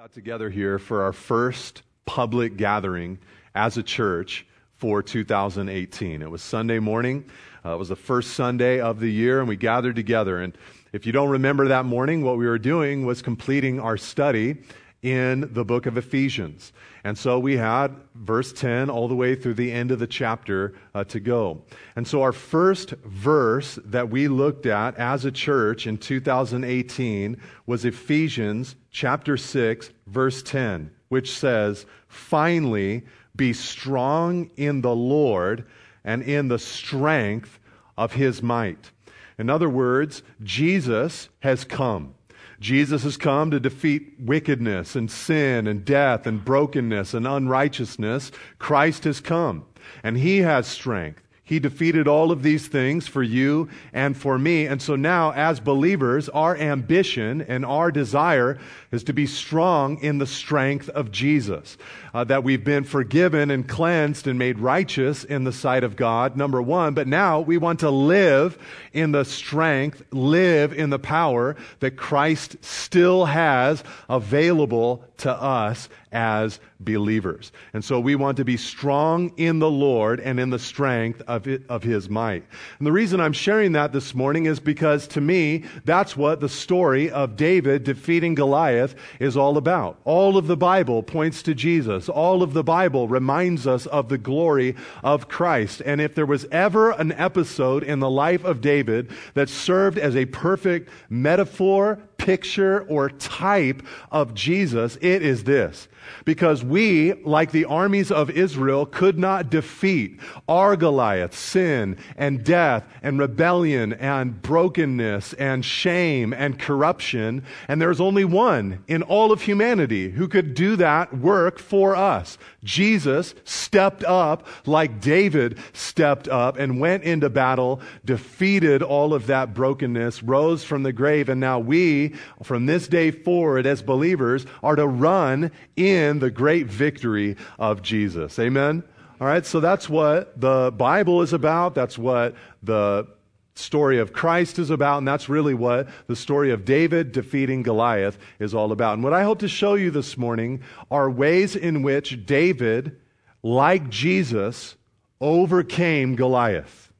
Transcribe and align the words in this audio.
got 0.00 0.12
together 0.12 0.48
here 0.48 0.78
for 0.78 1.02
our 1.02 1.12
first 1.12 1.82
public 2.06 2.56
gathering 2.56 3.18
as 3.54 3.76
a 3.76 3.82
church 3.82 4.46
for 4.78 5.02
2018. 5.02 6.22
It 6.22 6.30
was 6.30 6.40
Sunday 6.40 6.78
morning. 6.78 7.22
Uh, 7.62 7.74
it 7.74 7.78
was 7.78 7.90
the 7.90 7.96
first 7.96 8.30
Sunday 8.30 8.80
of 8.80 8.98
the 8.98 9.10
year, 9.12 9.40
and 9.40 9.46
we 9.46 9.56
gathered 9.56 9.96
together. 9.96 10.40
And 10.40 10.56
if 10.94 11.04
you 11.04 11.12
don't 11.12 11.28
remember 11.28 11.68
that 11.68 11.84
morning, 11.84 12.24
what 12.24 12.38
we 12.38 12.46
were 12.46 12.58
doing 12.58 13.04
was 13.04 13.20
completing 13.20 13.78
our 13.78 13.98
study 13.98 14.62
in 15.02 15.52
the 15.52 15.64
book 15.64 15.86
of 15.86 15.96
Ephesians. 15.96 16.72
And 17.04 17.16
so 17.16 17.38
we 17.38 17.56
had 17.56 17.96
verse 18.14 18.52
10 18.52 18.90
all 18.90 19.08
the 19.08 19.14
way 19.14 19.34
through 19.34 19.54
the 19.54 19.72
end 19.72 19.90
of 19.90 19.98
the 19.98 20.06
chapter 20.06 20.74
uh, 20.94 21.04
to 21.04 21.20
go. 21.20 21.62
And 21.96 22.06
so 22.06 22.20
our 22.22 22.32
first 22.32 22.90
verse 22.90 23.78
that 23.86 24.10
we 24.10 24.28
looked 24.28 24.66
at 24.66 24.96
as 24.96 25.24
a 25.24 25.32
church 25.32 25.86
in 25.86 25.96
2018 25.96 27.40
was 27.66 27.84
Ephesians 27.84 28.76
chapter 28.90 29.38
6, 29.38 29.90
verse 30.06 30.42
10, 30.42 30.90
which 31.08 31.32
says, 31.32 31.86
Finally, 32.08 33.04
be 33.36 33.54
strong 33.54 34.50
in 34.56 34.82
the 34.82 34.94
Lord 34.94 35.64
and 36.04 36.22
in 36.22 36.48
the 36.48 36.58
strength 36.58 37.58
of 37.96 38.12
his 38.12 38.42
might. 38.42 38.90
In 39.38 39.48
other 39.48 39.70
words, 39.70 40.22
Jesus 40.42 41.30
has 41.40 41.64
come. 41.64 42.14
Jesus 42.60 43.04
has 43.04 43.16
come 43.16 43.50
to 43.50 43.58
defeat 43.58 44.14
wickedness 44.20 44.94
and 44.94 45.10
sin 45.10 45.66
and 45.66 45.84
death 45.84 46.26
and 46.26 46.44
brokenness 46.44 47.14
and 47.14 47.26
unrighteousness. 47.26 48.30
Christ 48.58 49.04
has 49.04 49.20
come 49.20 49.64
and 50.02 50.18
he 50.18 50.38
has 50.38 50.66
strength. 50.66 51.22
He 51.42 51.58
defeated 51.58 52.06
all 52.06 52.30
of 52.30 52.44
these 52.44 52.68
things 52.68 53.08
for 53.08 53.24
you 53.24 53.68
and 53.92 54.16
for 54.16 54.38
me. 54.38 54.66
And 54.66 54.80
so 54.80 54.94
now, 54.94 55.32
as 55.32 55.58
believers, 55.58 56.28
our 56.28 56.56
ambition 56.56 57.42
and 57.42 57.64
our 57.64 57.90
desire 57.90 58.56
is 58.92 59.04
to 59.04 59.12
be 59.12 59.26
strong 59.26 59.98
in 59.98 60.18
the 60.18 60.26
strength 60.26 60.88
of 60.88 61.10
Jesus. 61.10 61.76
Uh, 62.12 62.24
that 62.24 62.42
we've 62.42 62.64
been 62.64 62.82
forgiven 62.82 63.50
and 63.50 63.68
cleansed 63.68 64.26
and 64.26 64.38
made 64.38 64.58
righteous 64.58 65.22
in 65.22 65.44
the 65.44 65.52
sight 65.52 65.84
of 65.84 65.94
God, 65.94 66.36
number 66.36 66.60
one. 66.60 66.92
But 66.92 67.06
now 67.06 67.40
we 67.40 67.56
want 67.56 67.80
to 67.80 67.90
live 67.90 68.58
in 68.92 69.12
the 69.12 69.24
strength, 69.24 70.02
live 70.10 70.72
in 70.72 70.90
the 70.90 70.98
power 70.98 71.54
that 71.78 71.96
Christ 71.96 72.56
still 72.62 73.26
has 73.26 73.84
available 74.08 75.04
to 75.18 75.30
us 75.30 75.88
as 76.10 76.58
believers. 76.80 77.52
And 77.72 77.84
so 77.84 78.00
we 78.00 78.16
want 78.16 78.38
to 78.38 78.44
be 78.44 78.56
strong 78.56 79.32
in 79.36 79.60
the 79.60 79.70
Lord 79.70 80.18
and 80.18 80.40
in 80.40 80.50
the 80.50 80.58
strength 80.58 81.22
of, 81.28 81.46
it, 81.46 81.62
of 81.68 81.84
His 81.84 82.08
might. 82.08 82.42
And 82.78 82.86
the 82.86 82.92
reason 82.92 83.20
I'm 83.20 83.34
sharing 83.34 83.72
that 83.72 83.92
this 83.92 84.14
morning 84.14 84.46
is 84.46 84.58
because 84.58 85.06
to 85.08 85.20
me, 85.20 85.64
that's 85.84 86.16
what 86.16 86.40
the 86.40 86.48
story 86.48 87.10
of 87.10 87.36
David 87.36 87.84
defeating 87.84 88.34
Goliath 88.34 88.79
is 89.18 89.36
all 89.36 89.56
about. 89.56 89.98
All 90.04 90.36
of 90.36 90.46
the 90.46 90.56
Bible 90.56 91.02
points 91.02 91.42
to 91.42 91.54
Jesus. 91.54 92.08
All 92.08 92.42
of 92.42 92.52
the 92.52 92.64
Bible 92.64 93.08
reminds 93.08 93.66
us 93.66 93.86
of 93.86 94.08
the 94.08 94.18
glory 94.18 94.76
of 95.02 95.28
Christ. 95.28 95.82
And 95.84 96.00
if 96.00 96.14
there 96.14 96.26
was 96.26 96.46
ever 96.52 96.90
an 96.92 97.12
episode 97.12 97.82
in 97.82 98.00
the 98.00 98.10
life 98.10 98.44
of 98.44 98.60
David 98.60 99.10
that 99.34 99.48
served 99.48 99.98
as 99.98 100.16
a 100.16 100.26
perfect 100.26 100.90
metaphor, 101.08 101.98
picture, 102.16 102.82
or 102.88 103.10
type 103.10 103.82
of 104.10 104.34
Jesus, 104.34 104.96
it 105.00 105.22
is 105.22 105.44
this. 105.44 105.88
Because 106.24 106.64
we, 106.64 107.14
like 107.24 107.50
the 107.50 107.64
armies 107.64 108.10
of 108.10 108.30
Israel, 108.30 108.86
could 108.86 109.18
not 109.18 109.50
defeat 109.50 110.20
our 110.48 110.76
Goliath, 110.76 111.36
sin 111.36 111.96
and 112.16 112.44
death 112.44 112.84
and 113.02 113.18
rebellion 113.18 113.92
and 113.94 114.40
brokenness 114.42 115.32
and 115.34 115.64
shame 115.64 116.32
and 116.32 116.58
corruption. 116.58 117.44
And 117.68 117.80
there's 117.80 118.00
only 118.00 118.24
one 118.24 118.84
in 118.86 119.02
all 119.02 119.32
of 119.32 119.42
humanity 119.42 120.10
who 120.10 120.28
could 120.28 120.54
do 120.54 120.76
that 120.76 121.16
work 121.16 121.58
for 121.58 121.96
us. 121.96 122.38
Jesus 122.62 123.34
stepped 123.44 124.04
up 124.04 124.46
like 124.66 125.00
David 125.00 125.58
stepped 125.72 126.28
up 126.28 126.58
and 126.58 126.80
went 126.80 127.04
into 127.04 127.30
battle, 127.30 127.80
defeated 128.04 128.82
all 128.82 129.14
of 129.14 129.26
that 129.26 129.54
brokenness, 129.54 130.22
rose 130.22 130.64
from 130.64 130.82
the 130.82 130.92
grave, 130.92 131.28
and 131.28 131.40
now 131.40 131.58
we, 131.58 132.14
from 132.42 132.66
this 132.66 132.88
day 132.88 133.10
forward 133.10 133.66
as 133.66 133.82
believers, 133.82 134.46
are 134.62 134.76
to 134.76 134.86
run 134.86 135.50
in 135.76 135.89
the 136.18 136.30
great 136.30 136.66
victory 136.66 137.36
of 137.58 137.82
Jesus. 137.82 138.38
Amen? 138.38 138.82
All 139.20 139.26
right, 139.26 139.44
so 139.44 139.60
that's 139.60 139.88
what 139.88 140.40
the 140.40 140.72
Bible 140.76 141.22
is 141.22 141.32
about. 141.32 141.74
That's 141.74 141.98
what 141.98 142.34
the 142.62 143.06
story 143.54 143.98
of 143.98 144.12
Christ 144.12 144.58
is 144.58 144.70
about, 144.70 144.98
and 144.98 145.08
that's 145.08 145.28
really 145.28 145.54
what 145.54 145.88
the 146.06 146.16
story 146.16 146.50
of 146.50 146.64
David 146.64 147.12
defeating 147.12 147.62
Goliath 147.62 148.18
is 148.38 148.54
all 148.54 148.72
about. 148.72 148.94
And 148.94 149.04
what 149.04 149.12
I 149.12 149.24
hope 149.24 149.40
to 149.40 149.48
show 149.48 149.74
you 149.74 149.90
this 149.90 150.16
morning 150.16 150.62
are 150.90 151.10
ways 151.10 151.54
in 151.54 151.82
which 151.82 152.24
David, 152.24 152.96
like 153.42 153.90
Jesus, 153.90 154.76
overcame 155.20 156.16
Goliath. 156.16 156.90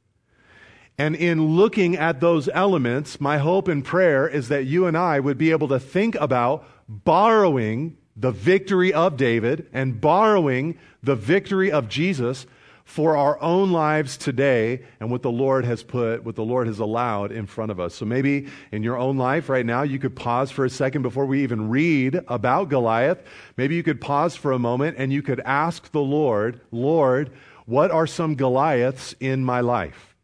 And 0.97 1.15
in 1.15 1.55
looking 1.55 1.97
at 1.97 2.19
those 2.19 2.47
elements, 2.53 3.19
my 3.19 3.39
hope 3.39 3.67
and 3.67 3.83
prayer 3.83 4.27
is 4.27 4.49
that 4.49 4.65
you 4.65 4.85
and 4.85 4.95
I 4.95 5.19
would 5.19 5.37
be 5.39 5.49
able 5.49 5.69
to 5.69 5.79
think 5.79 6.15
about 6.15 6.67
borrowing 6.87 7.97
the 8.15 8.31
victory 8.31 8.93
of 8.93 9.17
David 9.17 9.67
and 9.73 9.99
borrowing 9.99 10.77
the 11.03 11.15
victory 11.15 11.71
of 11.71 11.87
Jesus 11.87 12.45
for 12.83 13.15
our 13.15 13.41
own 13.41 13.71
lives 13.71 14.17
today 14.17 14.81
and 14.99 15.09
what 15.09 15.21
the 15.21 15.31
Lord 15.31 15.63
has 15.63 15.81
put, 15.81 16.25
what 16.25 16.35
the 16.35 16.43
Lord 16.43 16.67
has 16.67 16.79
allowed 16.79 17.31
in 17.31 17.45
front 17.45 17.71
of 17.71 17.79
us. 17.79 17.95
So 17.95 18.05
maybe 18.05 18.47
in 18.71 18.83
your 18.83 18.97
own 18.97 19.17
life 19.17 19.47
right 19.47 19.65
now, 19.65 19.83
you 19.83 19.97
could 19.97 20.15
pause 20.15 20.51
for 20.51 20.65
a 20.65 20.69
second 20.69 21.01
before 21.01 21.25
we 21.25 21.43
even 21.43 21.69
read 21.69 22.19
about 22.27 22.67
Goliath. 22.69 23.23
Maybe 23.55 23.75
you 23.75 23.83
could 23.83 24.01
pause 24.01 24.35
for 24.35 24.51
a 24.51 24.59
moment 24.59 24.97
and 24.97 25.13
you 25.13 25.21
could 25.21 25.39
ask 25.41 25.89
the 25.91 26.01
Lord, 26.01 26.59
Lord, 26.71 27.31
what 27.65 27.91
are 27.91 28.07
some 28.07 28.35
Goliaths 28.35 29.15
in 29.21 29.45
my 29.45 29.61
life? 29.61 30.15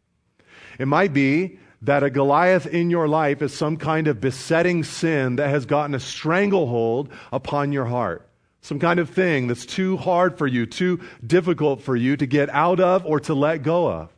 It 0.78 0.88
might 0.88 1.14
be 1.14 1.58
that 1.82 2.02
a 2.02 2.10
Goliath 2.10 2.66
in 2.66 2.90
your 2.90 3.08
life 3.08 3.40
is 3.42 3.54
some 3.54 3.76
kind 3.76 4.08
of 4.08 4.20
besetting 4.20 4.82
sin 4.82 5.36
that 5.36 5.50
has 5.50 5.66
gotten 5.66 5.94
a 5.94 6.00
stranglehold 6.00 7.10
upon 7.32 7.72
your 7.72 7.86
heart. 7.86 8.28
Some 8.60 8.80
kind 8.80 8.98
of 8.98 9.10
thing 9.10 9.46
that's 9.46 9.64
too 9.64 9.96
hard 9.96 10.36
for 10.36 10.46
you, 10.46 10.66
too 10.66 11.00
difficult 11.24 11.80
for 11.80 11.94
you 11.94 12.16
to 12.16 12.26
get 12.26 12.50
out 12.50 12.80
of 12.80 13.06
or 13.06 13.20
to 13.20 13.34
let 13.34 13.62
go 13.62 13.90
of. 13.90 14.10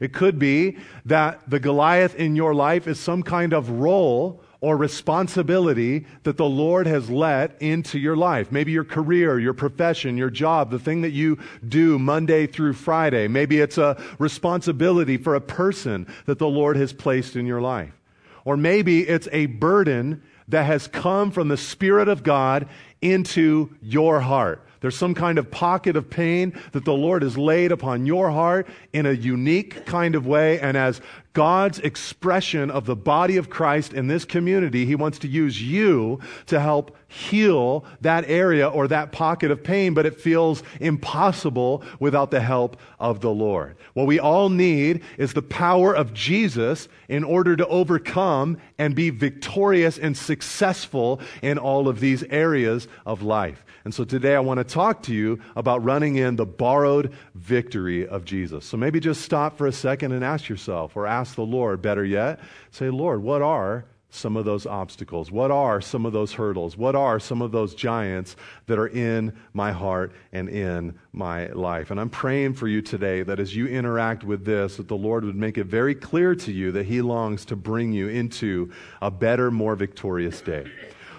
It 0.00 0.12
could 0.12 0.38
be 0.38 0.78
that 1.04 1.48
the 1.48 1.60
Goliath 1.60 2.14
in 2.14 2.36
your 2.36 2.54
life 2.54 2.86
is 2.86 2.98
some 2.98 3.22
kind 3.22 3.52
of 3.52 3.70
role 3.70 4.42
or 4.60 4.76
responsibility 4.76 6.06
that 6.24 6.36
the 6.36 6.48
Lord 6.48 6.86
has 6.86 7.08
let 7.08 7.60
into 7.62 7.98
your 7.98 8.16
life. 8.16 8.50
Maybe 8.50 8.72
your 8.72 8.84
career, 8.84 9.38
your 9.38 9.54
profession, 9.54 10.16
your 10.16 10.30
job, 10.30 10.70
the 10.70 10.78
thing 10.78 11.02
that 11.02 11.12
you 11.12 11.38
do 11.68 11.98
Monday 11.98 12.46
through 12.46 12.72
Friday. 12.72 13.28
Maybe 13.28 13.60
it's 13.60 13.78
a 13.78 14.02
responsibility 14.18 15.16
for 15.16 15.34
a 15.34 15.40
person 15.40 16.06
that 16.26 16.38
the 16.38 16.48
Lord 16.48 16.76
has 16.76 16.92
placed 16.92 17.36
in 17.36 17.46
your 17.46 17.60
life. 17.60 17.97
Or 18.44 18.56
maybe 18.56 19.06
it's 19.06 19.28
a 19.32 19.46
burden 19.46 20.22
that 20.48 20.64
has 20.64 20.88
come 20.88 21.30
from 21.30 21.48
the 21.48 21.56
Spirit 21.56 22.08
of 22.08 22.22
God 22.22 22.68
into 23.00 23.74
your 23.82 24.20
heart. 24.20 24.64
There's 24.80 24.96
some 24.96 25.14
kind 25.14 25.38
of 25.38 25.50
pocket 25.50 25.96
of 25.96 26.08
pain 26.08 26.58
that 26.72 26.84
the 26.84 26.92
Lord 26.92 27.22
has 27.22 27.36
laid 27.36 27.72
upon 27.72 28.06
your 28.06 28.30
heart 28.30 28.68
in 28.92 29.06
a 29.06 29.12
unique 29.12 29.84
kind 29.86 30.14
of 30.14 30.26
way. 30.26 30.60
And 30.60 30.76
as 30.76 31.00
God's 31.32 31.80
expression 31.80 32.70
of 32.70 32.86
the 32.86 32.96
body 32.96 33.36
of 33.36 33.50
Christ 33.50 33.92
in 33.92 34.06
this 34.06 34.24
community, 34.24 34.86
He 34.86 34.94
wants 34.94 35.18
to 35.20 35.28
use 35.28 35.60
you 35.60 36.20
to 36.46 36.60
help 36.60 36.96
heal 37.08 37.86
that 38.02 38.28
area 38.28 38.68
or 38.68 38.86
that 38.86 39.12
pocket 39.12 39.50
of 39.50 39.64
pain, 39.64 39.94
but 39.94 40.04
it 40.04 40.20
feels 40.20 40.62
impossible 40.78 41.82
without 41.98 42.30
the 42.30 42.40
help 42.40 42.76
of 43.00 43.20
the 43.20 43.30
Lord. 43.30 43.76
What 43.94 44.06
we 44.06 44.20
all 44.20 44.50
need 44.50 45.02
is 45.16 45.32
the 45.32 45.42
power 45.42 45.94
of 45.94 46.12
Jesus 46.12 46.86
in 47.08 47.24
order 47.24 47.56
to 47.56 47.66
overcome 47.66 48.58
and 48.76 48.94
be 48.94 49.08
victorious 49.08 49.98
and 49.98 50.16
successful 50.16 51.20
in 51.40 51.56
all 51.56 51.88
of 51.88 52.00
these 52.00 52.22
areas 52.24 52.86
of 53.06 53.22
life. 53.22 53.64
And 53.84 53.94
so 53.94 54.04
today 54.04 54.36
I 54.36 54.40
want 54.40 54.58
to 54.58 54.64
talk 54.64 55.02
to 55.04 55.14
you 55.14 55.40
about 55.56 55.82
running 55.82 56.16
in 56.16 56.36
the 56.36 56.44
borrowed 56.44 57.14
victory 57.34 58.06
of 58.06 58.26
Jesus. 58.26 58.66
So 58.66 58.76
maybe 58.76 59.00
just 59.00 59.22
stop 59.22 59.56
for 59.56 59.66
a 59.66 59.72
second 59.72 60.12
and 60.12 60.22
ask 60.22 60.46
yourself, 60.46 60.94
or 60.94 61.06
ask 61.06 61.36
the 61.36 61.42
Lord, 61.42 61.80
better 61.80 62.04
yet, 62.04 62.38
say, 62.70 62.90
Lord, 62.90 63.22
what 63.22 63.40
are 63.40 63.86
some 64.10 64.36
of 64.36 64.44
those 64.44 64.66
obstacles? 64.66 65.30
What 65.30 65.50
are 65.50 65.80
some 65.80 66.06
of 66.06 66.12
those 66.12 66.32
hurdles? 66.32 66.76
What 66.76 66.94
are 66.94 67.20
some 67.20 67.42
of 67.42 67.52
those 67.52 67.74
giants 67.74 68.36
that 68.66 68.78
are 68.78 68.86
in 68.86 69.36
my 69.52 69.72
heart 69.72 70.12
and 70.32 70.48
in 70.48 70.98
my 71.12 71.48
life? 71.48 71.90
And 71.90 72.00
I'm 72.00 72.10
praying 72.10 72.54
for 72.54 72.68
you 72.68 72.80
today 72.80 73.22
that 73.22 73.38
as 73.38 73.54
you 73.54 73.66
interact 73.66 74.24
with 74.24 74.44
this, 74.44 74.76
that 74.78 74.88
the 74.88 74.96
Lord 74.96 75.24
would 75.24 75.36
make 75.36 75.58
it 75.58 75.64
very 75.64 75.94
clear 75.94 76.34
to 76.36 76.52
you 76.52 76.72
that 76.72 76.86
He 76.86 77.02
longs 77.02 77.44
to 77.46 77.56
bring 77.56 77.92
you 77.92 78.08
into 78.08 78.72
a 79.02 79.10
better, 79.10 79.50
more 79.50 79.76
victorious 79.76 80.40
day. 80.40 80.70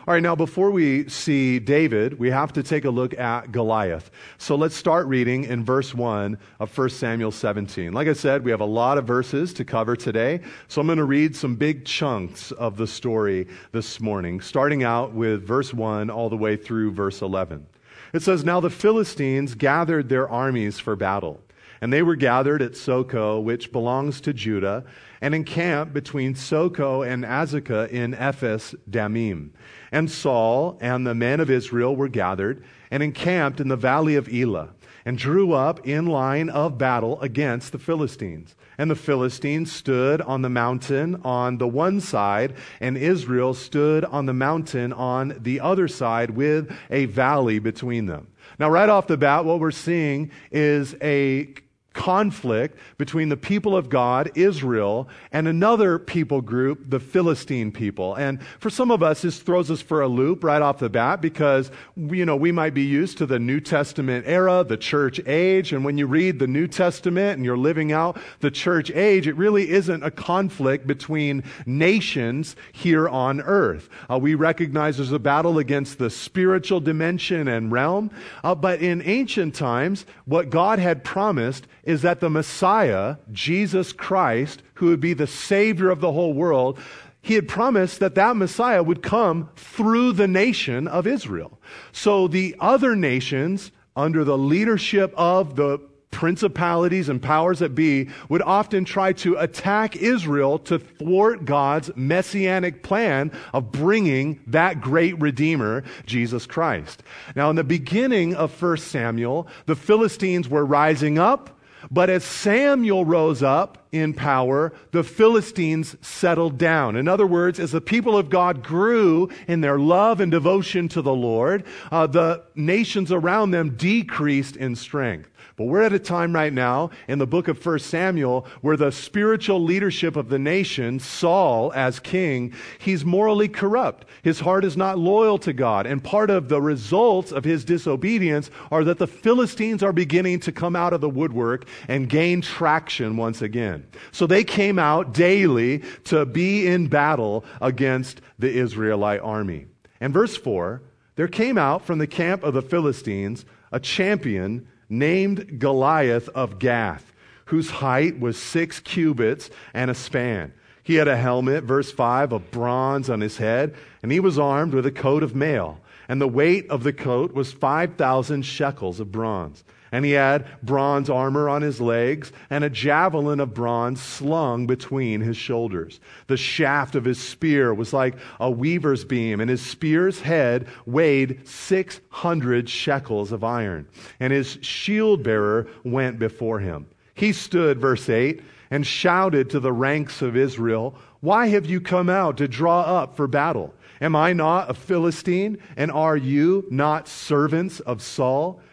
All 0.09 0.15
right, 0.15 0.23
now 0.23 0.35
before 0.35 0.71
we 0.71 1.07
see 1.07 1.59
David, 1.59 2.17
we 2.17 2.31
have 2.31 2.51
to 2.53 2.63
take 2.63 2.85
a 2.85 2.89
look 2.89 3.13
at 3.19 3.51
Goliath. 3.51 4.09
So 4.39 4.56
let's 4.56 4.75
start 4.75 5.06
reading 5.06 5.44
in 5.44 5.63
verse 5.63 5.94
1 5.94 6.35
of 6.59 6.75
1 6.75 6.89
Samuel 6.89 7.29
17. 7.29 7.94
Like 7.94 8.07
I 8.07 8.13
said, 8.13 8.44
we 8.44 8.50
have 8.50 8.59
a 8.59 8.65
lot 8.65 8.97
of 8.97 9.06
verses 9.06 9.53
to 9.53 9.63
cover 9.63 9.95
today, 9.95 10.41
so 10.67 10.81
I'm 10.81 10.88
going 10.88 10.97
to 10.97 11.03
read 11.03 11.35
some 11.35 11.56
big 11.57 11.85
chunks 11.85 12.51
of 12.53 12.75
the 12.75 12.88
story 12.88 13.50
this 13.71 14.00
morning, 14.00 14.41
starting 14.41 14.83
out 14.83 15.13
with 15.13 15.45
verse 15.45 15.75
1 15.75 16.09
all 16.09 16.27
the 16.27 16.35
way 16.35 16.56
through 16.56 16.91
verse 16.91 17.21
11. 17.21 17.67
It 18.11 18.23
says, 18.23 18.44
Now 18.44 18.59
the 18.59 18.71
Philistines 18.71 19.53
gathered 19.53 20.09
their 20.09 20.27
armies 20.27 20.79
for 20.79 20.95
battle. 20.95 21.39
And 21.81 21.94
they 21.94 22.01
were 22.01 22.15
gathered 22.15 22.61
at 22.61 22.73
Socoh, 22.73 23.41
which 23.41 23.71
belongs 23.71 24.19
to 24.21 24.33
Judah, 24.33 24.83
and 25.21 25.33
encamped 25.33 25.94
between 25.94 26.33
Socoh 26.33 27.07
and 27.07 27.23
Azekah 27.23 27.89
in 27.89 28.13
Ephes 28.15 28.75
Dammim. 28.89 29.53
And 29.91 30.09
Saul 30.09 30.77
and 30.81 31.06
the 31.06 31.15
men 31.15 31.39
of 31.39 31.50
Israel 31.50 31.95
were 31.95 32.07
gathered 32.07 32.63
and 32.91 33.01
encamped 33.01 33.59
in 33.59 33.68
the 33.68 33.75
valley 33.75 34.15
of 34.15 34.31
Elah, 34.31 34.69
and 35.06 35.18
drew 35.18 35.53
up 35.53 35.88
in 35.88 36.06
line 36.06 36.50
of 36.50 36.77
battle 36.77 37.19
against 37.21 37.71
the 37.71 37.80
Philistines. 37.80 38.56
And 38.77 38.91
the 38.91 38.95
Philistines 38.95 39.71
stood 39.71 40.21
on 40.21 40.41
the 40.41 40.50
mountain 40.50 41.19
on 41.24 41.57
the 41.57 41.68
one 41.68 42.00
side, 42.00 42.56
and 42.80 42.97
Israel 42.97 43.53
stood 43.53 44.06
on 44.06 44.25
the 44.25 44.33
mountain 44.33 44.94
on 44.94 45.36
the 45.41 45.59
other 45.59 45.88
side 45.88 46.31
with 46.31 46.71
a 46.89 47.06
valley 47.06 47.59
between 47.59 48.06
them. 48.06 48.27
Now, 48.57 48.69
right 48.69 48.89
off 48.89 49.07
the 49.07 49.18
bat, 49.18 49.45
what 49.45 49.59
we're 49.59 49.71
seeing 49.71 50.31
is 50.51 50.95
a 51.01 51.53
conflict 52.00 52.80
between 52.98 53.28
the 53.28 53.36
people 53.36 53.75
of 53.75 53.90
God, 53.90 54.31
Israel, 54.36 55.10
and 55.34 55.50
another 55.50 56.00
people 56.00 56.40
group, 56.40 56.90
the 56.90 57.00
Philistine 57.00 57.74
people. 57.74 58.16
And 58.16 58.42
for 58.60 58.69
some 58.69 58.90
of 58.90 59.04
us, 59.04 59.22
this 59.22 59.40
throws 59.40 59.69
us 59.69 59.81
for 59.81 60.00
a 60.00 60.07
loop 60.07 60.46
right 60.46 60.62
off 60.62 60.80
the 60.80 60.90
bat 60.90 61.19
because, 61.19 61.72
you 61.98 62.25
know, 62.25 62.38
we 62.38 62.54
might 62.54 62.74
be 62.74 62.84
used 62.84 63.18
to 63.18 63.25
the 63.25 63.38
New 63.38 63.60
Testament 63.60 64.24
era, 64.25 64.63
the 64.63 64.78
church 64.78 65.19
age. 65.28 65.74
And 65.74 65.84
when 65.84 65.98
you 65.98 66.07
read 66.07 66.40
the 66.40 66.48
New 66.48 66.69
Testament 66.69 67.36
and 67.36 67.44
you're 67.44 67.57
living 67.57 67.92
out 67.92 68.18
the 68.40 68.50
church 68.50 68.90
age, 68.92 69.28
it 69.28 69.36
really 69.36 69.69
isn't 69.69 70.02
a 70.02 70.10
conflict 70.10 70.88
between 70.88 71.44
nations 71.66 72.56
here 72.72 73.10
on 73.10 73.42
earth. 73.42 73.90
Uh, 74.10 74.18
we 74.18 74.36
recognize 74.36 74.95
there's 74.95 75.12
a 75.12 75.19
battle 75.19 75.60
against 75.60 75.98
the 75.98 76.10
spiritual 76.10 76.80
dimension 76.80 77.50
and 77.50 77.74
realm. 77.74 78.10
Uh, 78.42 78.56
but 78.56 78.81
in 78.81 79.02
ancient 79.02 79.54
times, 79.54 80.06
what 80.24 80.50
God 80.50 80.80
had 80.80 81.04
promised 81.04 81.68
is 81.89 82.03
that 82.03 82.19
the 82.19 82.30
Messiah, 82.30 83.15
Jesus 83.31 83.94
Christ, 83.94 84.62
who 84.75 84.86
would 84.89 85.00
be 85.00 85.13
the 85.13 85.25
Savior 85.25 85.89
of 85.89 86.01
the 86.01 86.12
whole 86.12 86.33
world, 86.33 86.77
he 87.19 87.33
had 87.33 87.47
promised 87.47 88.00
that 88.00 88.13
that 88.13 88.36
Messiah 88.36 88.83
would 88.83 89.01
come 89.01 89.50
through 89.56 90.12
the 90.12 90.27
nation 90.27 90.88
of 90.88 91.07
Israel. 91.07 91.59
So 91.91 92.27
the 92.27 92.56
other 92.59 92.95
nations, 92.95 93.71
under 93.95 94.24
the 94.24 94.38
leadership 94.38 95.12
of 95.18 95.56
the 95.56 95.80
principalities 96.12 97.09
and 97.09 97.24
powers 97.24 97.57
that 97.57 97.74
be 97.74 98.09
would 98.30 98.44
often 98.44 98.85
try 98.85 99.12
to 99.13 99.35
attack 99.38 99.95
Israel 99.95 100.59
to 100.59 100.77
thwart 100.77 101.44
God's 101.44 101.89
messianic 101.95 102.83
plan 102.83 103.31
of 103.51 103.71
bringing 103.71 104.39
that 104.45 104.80
great 104.80 105.19
Redeemer, 105.19 105.83
Jesus 106.06 106.45
Christ. 106.45 107.01
Now, 107.35 107.50
in 107.50 107.56
the 107.56 107.63
beginning 107.63 108.35
of 108.35 108.62
1 108.62 108.77
Samuel, 108.77 109.47
the 109.65 109.75
Philistines 109.75 110.47
were 110.47 110.63
rising 110.63 111.18
up 111.18 111.56
but 111.91 112.09
as 112.09 112.24
Samuel 112.24 113.03
rose 113.03 113.41
up 113.41 113.88
in 113.91 114.13
power, 114.13 114.74
the 114.91 115.03
Philistines 115.03 115.95
settled 116.01 116.57
down. 116.57 116.95
In 116.95 117.07
other 117.07 117.25
words, 117.25 117.59
as 117.59 117.71
the 117.71 117.81
people 117.81 118.18
of 118.18 118.30
God 118.30 118.63
grew 118.63 119.30
in 119.47 119.62
their 119.62 119.80
love 119.80 120.19
and 120.19 120.31
devotion 120.31 120.88
to 120.89 121.01
the 121.01 121.13
Lord, 121.13 121.65
uh, 121.91 122.06
the 122.06 122.44
nations 122.53 123.12
around 123.12 123.51
them 123.51 123.75
decreased 123.75 124.56
in 124.56 124.75
strength. 124.75 125.30
But 125.59 125.65
we're 125.65 125.81
at 125.81 125.91
a 125.91 126.00
time 126.00 126.33
right 126.33 126.53
now 126.53 126.89
in 127.09 127.19
the 127.19 127.27
book 127.27 127.50
of 127.50 127.65
1 127.65 127.79
Samuel 127.79 128.47
where 128.61 128.77
the 128.77 128.94
spiritual 128.94 129.61
leadership 129.61 130.15
of 130.15 130.29
the 130.29 130.39
nation, 130.39 131.00
Saul 131.00 131.73
as 131.75 132.00
king, 132.00 132.53
he's 132.77 133.03
morally 133.03 133.50
corrupt. 133.50 134.06
His 134.23 134.39
heart 134.39 134.63
is 134.63 134.77
not 134.77 134.97
loyal 134.97 135.38
to 135.39 135.51
God. 135.51 135.85
And 135.85 136.01
part 136.01 136.29
of 136.29 136.47
the 136.47 136.61
results 136.61 137.33
of 137.33 137.44
his 137.44 137.65
disobedience 137.65 138.50
are 138.71 138.85
that 138.85 139.00
the 139.00 139.06
Philistines 139.06 139.83
are 139.83 139.91
beginning 139.91 140.39
to 140.39 140.53
come 140.53 140.77
out 140.77 140.94
of 140.94 141.01
the 141.01 141.09
woodwork 141.09 141.67
and 141.89 142.07
gain 142.07 142.39
traction 142.39 143.17
once 143.17 143.41
again. 143.41 143.85
So 144.13 144.25
they 144.25 144.45
came 144.45 144.79
out 144.79 145.13
daily 145.13 145.79
to 146.06 146.25
be 146.25 146.67
in 146.67 146.88
battle 146.88 147.44
against 147.59 148.21
the 148.38 148.50
Israelite 148.50 149.19
army. 149.19 149.65
And 150.00 150.13
verse 150.13 150.38
4 150.38 150.83
there 151.17 151.27
came 151.27 151.57
out 151.57 151.83
from 151.83 152.00
the 152.00 152.07
camp 152.07 152.45
of 152.45 152.53
the 152.53 152.61
Philistines 152.61 153.44
a 153.73 153.79
champion 153.81 154.69
named 154.89 155.59
Goliath 155.59 156.27
of 156.30 156.59
Gath, 156.59 157.13
whose 157.45 157.69
height 157.69 158.19
was 158.19 158.38
six 158.38 158.80
cubits 158.80 159.50
and 159.74 159.89
a 159.89 159.95
span. 159.95 160.53
He 160.83 160.95
had 160.95 161.07
a 161.07 161.18
helmet, 161.18 161.63
verse 161.63 161.91
5, 161.91 162.31
of 162.31 162.51
bronze 162.51 163.09
on 163.09 163.21
his 163.21 163.38
head, 163.38 163.75
and 164.01 164.12
he 164.12 164.19
was 164.19 164.39
armed 164.39 164.74
with 164.74 164.86
a 164.86 164.91
coat 164.91 165.21
of 165.21 165.36
mail. 165.36 165.80
And 166.07 166.19
the 166.19 166.27
weight 166.27 166.68
of 166.71 166.83
the 166.83 166.94
coat 166.94 167.33
was 167.33 167.53
5,000 167.53 168.41
shekels 168.41 169.00
of 169.00 169.12
bronze. 169.12 169.63
And 169.91 170.06
he 170.06 170.12
had 170.12 170.47
bronze 170.62 171.09
armor 171.09 171.50
on 171.50 171.62
his 171.62 171.81
legs 171.81 172.31
and 172.50 172.63
a 172.63 172.69
javelin 172.69 173.39
of 173.39 173.53
bronze 173.53 174.01
slung 174.01 174.68
between 174.68 175.21
his 175.21 175.38
shoulders. 175.38 176.00
The 176.27 176.38
shaft 176.38 176.95
of 176.95 177.06
his 177.06 177.19
spear 177.19 177.74
was 177.74 177.94
like 177.94 178.15
a 178.39 178.51
weaver's 178.51 179.03
beam, 179.03 179.41
and 179.41 179.50
his 179.50 179.65
spear's 179.65 180.21
head 180.21 180.68
weighed 180.86 181.47
600 181.47 182.69
shekels 182.69 183.31
of 183.31 183.44
iron. 183.44 183.88
And 184.19 184.31
his 184.31 184.59
shield 184.62 185.24
bearer 185.24 185.68
went 185.83 186.19
before 186.19 186.59
him. 186.59 186.88
He 187.15 187.33
stood, 187.33 187.81
verse 187.81 188.09
8, 188.09 188.42
and 188.71 188.85
shouted 188.85 189.50
to 189.50 189.59
the 189.59 189.74
ranks 189.74 190.21
of 190.21 190.38
Israel, 190.38 190.95
Why 191.21 191.47
have 191.47 191.65
you 191.65 191.81
come 191.81 192.09
out 192.09 192.38
to 192.38 192.47
draw 192.47 192.81
up 192.81 193.15
for 193.15 193.27
battle? 193.27 193.74
Am 194.01 194.15
I 194.15 194.31
not 194.33 194.69
a 194.69 194.74
Philistine, 194.74 195.57
and 195.75 195.92
are 195.92 196.15
you 196.15 196.65
not 196.69 197.07
servants 197.07 197.80
of 197.81 198.01
Saul? 198.01 198.62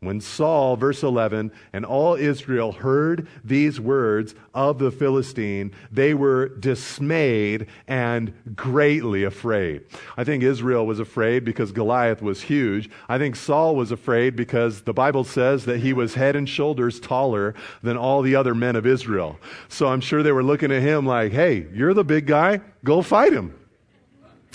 When 0.00 0.20
Saul, 0.20 0.76
verse 0.76 1.02
11, 1.02 1.50
and 1.72 1.84
all 1.84 2.14
Israel 2.14 2.70
heard 2.70 3.26
these 3.42 3.80
words 3.80 4.32
of 4.54 4.78
the 4.78 4.92
Philistine, 4.92 5.72
they 5.90 6.14
were 6.14 6.50
dismayed 6.50 7.66
and 7.88 8.32
greatly 8.54 9.24
afraid. 9.24 9.86
I 10.16 10.22
think 10.22 10.44
Israel 10.44 10.86
was 10.86 11.00
afraid 11.00 11.44
because 11.44 11.72
Goliath 11.72 12.22
was 12.22 12.42
huge. 12.42 12.88
I 13.08 13.18
think 13.18 13.34
Saul 13.34 13.74
was 13.74 13.90
afraid 13.90 14.36
because 14.36 14.82
the 14.82 14.92
Bible 14.92 15.24
says 15.24 15.64
that 15.64 15.80
he 15.80 15.92
was 15.92 16.14
head 16.14 16.36
and 16.36 16.48
shoulders 16.48 17.00
taller 17.00 17.56
than 17.82 17.96
all 17.96 18.22
the 18.22 18.36
other 18.36 18.54
men 18.54 18.76
of 18.76 18.86
Israel. 18.86 19.36
So 19.68 19.88
I'm 19.88 20.00
sure 20.00 20.22
they 20.22 20.30
were 20.30 20.44
looking 20.44 20.70
at 20.70 20.82
him 20.82 21.06
like, 21.06 21.32
hey, 21.32 21.66
you're 21.74 21.94
the 21.94 22.04
big 22.04 22.26
guy, 22.26 22.60
go 22.84 23.02
fight 23.02 23.32
him. 23.32 23.52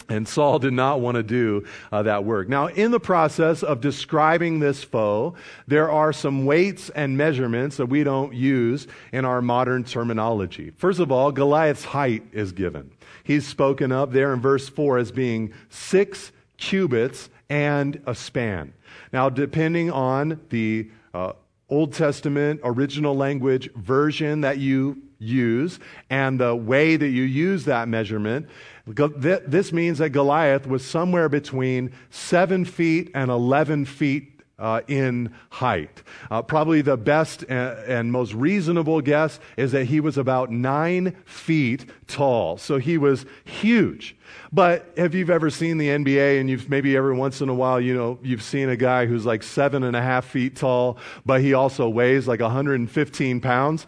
And 0.10 0.28
Saul 0.28 0.60
did 0.60 0.74
not 0.74 1.00
want 1.00 1.16
to 1.16 1.24
do 1.24 1.66
uh, 1.92 2.04
that 2.04 2.26
work. 2.26 2.50
Now, 2.50 2.68
in 2.68 2.92
the 2.92 3.00
process 3.00 3.64
of 3.64 3.82
describing 3.82 4.60
this 4.60 4.84
foe, 4.84 5.36
there 5.68 5.90
are 5.90 6.12
some 6.12 6.46
weights 6.46 6.90
and 6.90 7.18
measurements 7.18 7.78
that 7.78 7.86
we 7.88 8.04
don't 8.04 8.34
use 8.34 8.88
in 9.12 9.26
our 9.26 9.42
modern 9.42 9.84
terminology. 9.84 10.72
First 10.78 11.00
of 11.00 11.12
all, 11.12 11.32
Goliath's 11.32 11.86
height 11.86 12.24
is 12.32 12.52
given. 12.52 12.92
He's 13.24 13.48
spoken 13.48 13.92
of 13.92 14.12
there 14.12 14.34
in 14.34 14.42
verse 14.42 14.68
4 14.68 14.98
as 14.98 15.12
being 15.12 15.54
six 15.70 16.32
cubits 16.58 17.30
and 17.50 18.02
a 18.06 18.16
span. 18.16 18.74
Now, 19.12 19.30
depending 19.30 19.92
on 19.92 20.42
the 20.50 20.90
uh, 21.14 21.34
Old 21.74 21.92
Testament 21.92 22.62
original 22.64 23.16
language 23.16 23.68
version 23.74 24.42
that 24.42 24.60
you 24.60 25.02
use 25.18 25.80
and 26.12 26.40
the 26.40 26.56
way 26.56 26.96
that 26.96 27.08
you 27.08 27.24
use 27.24 27.66
that 27.66 27.88
measurement, 27.88 28.48
this 28.86 29.74
means 29.74 29.98
that 29.98 30.12
Goliath 30.12 30.68
was 30.68 30.86
somewhere 30.86 31.30
between 31.30 31.92
seven 32.12 32.64
feet 32.64 33.10
and 33.16 33.32
11 33.32 33.86
feet 33.86 34.33
uh, 34.64 34.82
in 34.88 35.32
height. 35.50 36.02
Uh, 36.32 36.42
probably 36.42 36.82
the 36.82 36.96
best 36.96 37.44
and, 37.50 37.78
and, 37.80 38.14
most 38.14 38.34
reasonable 38.34 39.02
guess 39.02 39.42
is 39.58 39.74
that 39.74 39.84
he 39.86 40.00
was 40.00 40.18
about 40.18 40.52
nine 40.52 41.18
feet 41.26 41.86
tall. 42.08 42.58
So 42.58 42.78
he 42.78 42.98
was 42.98 43.26
huge. 43.44 44.16
But 44.54 44.94
have 44.96 45.14
you've 45.14 45.30
ever 45.30 45.50
seen 45.50 45.80
the 45.80 45.90
NBA 45.90 46.40
and 46.40 46.50
you've 46.50 46.70
maybe 46.70 46.96
every 46.96 47.14
once 47.14 47.42
in 47.42 47.50
a 47.50 47.54
while, 47.54 47.82
you 47.82 47.94
know, 47.94 48.20
you've 48.24 48.42
seen 48.42 48.70
a 48.70 48.78
guy 48.78 49.06
who's 49.06 49.26
like 49.26 49.44
seven 49.44 49.84
and 49.84 49.98
a 49.98 50.02
half 50.02 50.24
feet 50.26 50.56
tall, 50.56 50.98
but 51.26 51.42
he 51.42 51.54
also 51.54 51.90
weighs 51.90 52.26
like 52.26 52.40
115 52.40 53.42
pounds? 53.42 53.86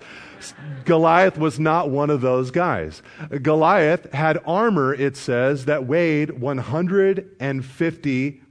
Goliath 0.84 1.38
was 1.38 1.58
not 1.58 1.90
one 1.90 2.10
of 2.10 2.20
those 2.20 2.52
guys. 2.52 3.02
Goliath 3.42 4.12
had 4.12 4.40
armor, 4.46 4.94
it 4.94 5.16
says, 5.16 5.64
that 5.66 5.88
weighed 5.88 6.42
150 6.42 8.42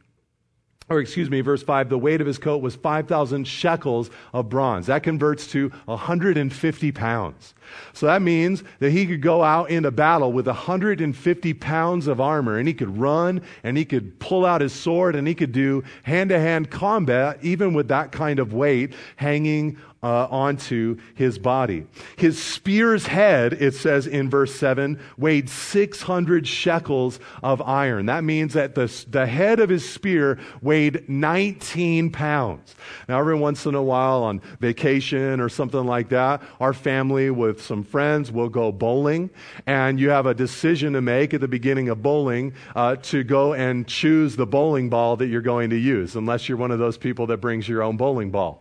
or 0.90 1.00
excuse 1.00 1.30
me, 1.30 1.40
verse 1.40 1.62
5, 1.62 1.88
the 1.88 1.98
weight 1.98 2.20
of 2.20 2.26
his 2.26 2.38
coat 2.38 2.58
was 2.58 2.76
5,000 2.76 3.46
shekels 3.46 4.10
of 4.32 4.48
bronze. 4.48 4.86
That 4.86 5.02
converts 5.02 5.46
to 5.48 5.70
150 5.86 6.92
pounds. 6.92 7.54
So 7.92 8.06
that 8.06 8.22
means 8.22 8.62
that 8.80 8.90
he 8.90 9.06
could 9.06 9.22
go 9.22 9.42
out 9.42 9.70
into 9.70 9.90
battle 9.90 10.32
with 10.32 10.46
150 10.46 11.54
pounds 11.54 12.06
of 12.06 12.20
armor 12.20 12.58
and 12.58 12.66
he 12.66 12.74
could 12.74 12.98
run 12.98 13.42
and 13.62 13.76
he 13.76 13.84
could 13.84 14.18
pull 14.18 14.44
out 14.44 14.60
his 14.60 14.72
sword 14.72 15.16
and 15.16 15.26
he 15.26 15.34
could 15.34 15.52
do 15.52 15.84
hand 16.02 16.30
to 16.30 16.38
hand 16.38 16.70
combat 16.70 17.38
even 17.42 17.74
with 17.74 17.88
that 17.88 18.12
kind 18.12 18.38
of 18.38 18.52
weight 18.52 18.94
hanging 19.16 19.78
uh, 20.04 20.28
onto 20.30 20.98
his 21.14 21.38
body. 21.38 21.86
His 22.16 22.40
spear's 22.40 23.06
head, 23.06 23.54
it 23.54 23.72
says 23.72 24.06
in 24.06 24.28
verse 24.28 24.54
7, 24.54 25.00
weighed 25.16 25.48
600 25.48 26.46
shekels 26.46 27.18
of 27.42 27.62
iron. 27.62 28.04
That 28.06 28.22
means 28.22 28.52
that 28.52 28.74
the, 28.74 28.92
the 29.08 29.26
head 29.26 29.60
of 29.60 29.70
his 29.70 29.88
spear 29.88 30.38
weighed 30.60 31.08
19 31.08 32.10
pounds. 32.10 32.74
Now, 33.08 33.18
every 33.18 33.34
once 33.34 33.64
in 33.64 33.74
a 33.74 33.82
while 33.82 34.24
on 34.24 34.42
vacation 34.60 35.40
or 35.40 35.48
something 35.48 35.86
like 35.86 36.10
that, 36.10 36.42
our 36.60 36.74
family 36.74 37.30
with 37.54 37.64
some 37.64 37.84
friends 37.84 38.32
We'll 38.32 38.48
go 38.48 38.72
bowling, 38.72 39.30
and 39.66 40.00
you 40.00 40.10
have 40.10 40.26
a 40.26 40.34
decision 40.34 40.94
to 40.94 41.00
make 41.00 41.32
at 41.34 41.40
the 41.40 41.48
beginning 41.48 41.88
of 41.88 42.02
bowling 42.02 42.54
uh, 42.74 42.96
to 42.96 43.22
go 43.22 43.54
and 43.54 43.86
choose 43.86 44.34
the 44.34 44.46
bowling 44.46 44.88
ball 44.90 45.16
that 45.16 45.26
you're 45.26 45.40
going 45.40 45.70
to 45.70 45.76
use, 45.76 46.16
unless 46.16 46.48
you're 46.48 46.58
one 46.58 46.72
of 46.72 46.80
those 46.80 46.98
people 46.98 47.28
that 47.28 47.36
brings 47.36 47.68
your 47.68 47.82
own 47.82 47.96
bowling 47.96 48.30
ball. 48.30 48.60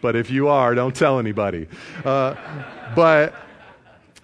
But 0.00 0.16
if 0.16 0.30
you 0.30 0.48
are, 0.48 0.74
don't 0.74 0.94
tell 0.94 1.20
anybody. 1.20 1.68
Uh, 2.04 2.34
but 2.96 3.34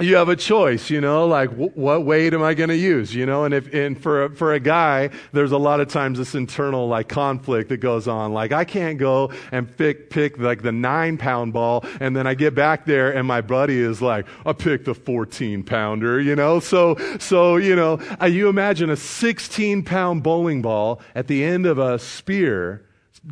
you 0.00 0.16
have 0.16 0.28
a 0.28 0.37
choice, 0.37 0.90
you 0.90 1.00
know, 1.00 1.26
like 1.26 1.50
w- 1.50 1.73
what 1.75 2.04
weight 2.04 2.33
am 2.33 2.42
I 2.42 2.54
going 2.54 2.71
to 2.71 2.76
use, 2.76 3.14
you 3.14 3.26
know? 3.26 3.45
And 3.45 3.54
if 3.54 3.73
and 3.73 4.00
for 4.00 4.30
for 4.30 4.54
a 4.54 4.61
guy, 4.61 5.11
there's 5.33 5.52
a 5.52 5.59
lot 5.59 5.80
of 5.80 5.88
times 5.88 6.19
this 6.19 6.35
internal 6.35 6.88
like 6.88 7.09
conflict 7.09 7.69
that 7.69 7.78
goes 7.78 8.09
on. 8.09 8.33
Like 8.33 8.52
I 8.52 8.64
can't 8.64 8.99
go 8.99 9.33
and 9.52 9.76
pick 9.76 10.11
pick 10.11 10.38
like 10.38 10.62
the 10.62 10.73
nine 10.73 11.19
pound 11.19 11.52
ball, 11.52 11.85
and 12.00 12.16
then 12.16 12.26
I 12.26 12.35
get 12.35 12.54
back 12.54 12.87
there 12.87 13.14
and 13.14 13.26
my 13.26 13.40
buddy 13.40 13.78
is 13.78 14.00
like, 14.00 14.26
I 14.47 14.52
picked 14.52 14.87
the 14.87 14.95
14 14.95 15.62
pounder, 15.64 16.21
you 16.21 16.35
know? 16.35 16.61
So 16.61 16.97
so 17.19 17.57
you 17.57 17.76
know, 17.76 18.00
uh, 18.21 18.26
you 18.26 18.49
imagine 18.49 18.90
a 18.90 18.97
16 18.97 19.83
pound 19.85 20.23
bowling 20.23 20.62
ball 20.62 21.00
at 21.14 21.26
the 21.26 21.45
end 21.45 21.66
of 21.66 21.78
a 21.78 21.99
spear 21.99 22.83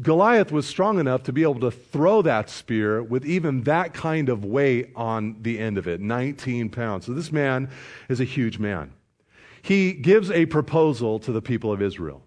Goliath 0.02 0.52
was 0.52 0.66
strong 0.66 0.99
enough 0.99 1.23
to 1.25 1.33
be 1.33 1.42
able 1.42 1.61
to 1.61 1.71
throw 1.71 2.21
that 2.23 2.50
spear 2.50 3.02
with 3.02 3.25
even 3.25 3.62
that 3.62 3.95
kind 3.95 4.28
of 4.28 4.45
weight 4.45 4.92
on 4.95 5.37
the 5.40 5.59
end 5.59 5.78
of 5.78 5.88
it 5.88 6.00
19 6.00 6.68
pounds. 6.68 7.07
So 7.07 7.12
this 7.12 7.33
man 7.33 7.71
is 8.09 8.21
a 8.21 8.25
huge 8.25 8.59
man. 8.59 8.92
He 9.62 9.92
gives 9.95 10.30
a 10.30 10.47
proposal 10.47 11.18
to 11.21 11.33
the 11.33 11.42
people 11.42 11.73
of 11.73 11.80
Israel. 11.80 12.23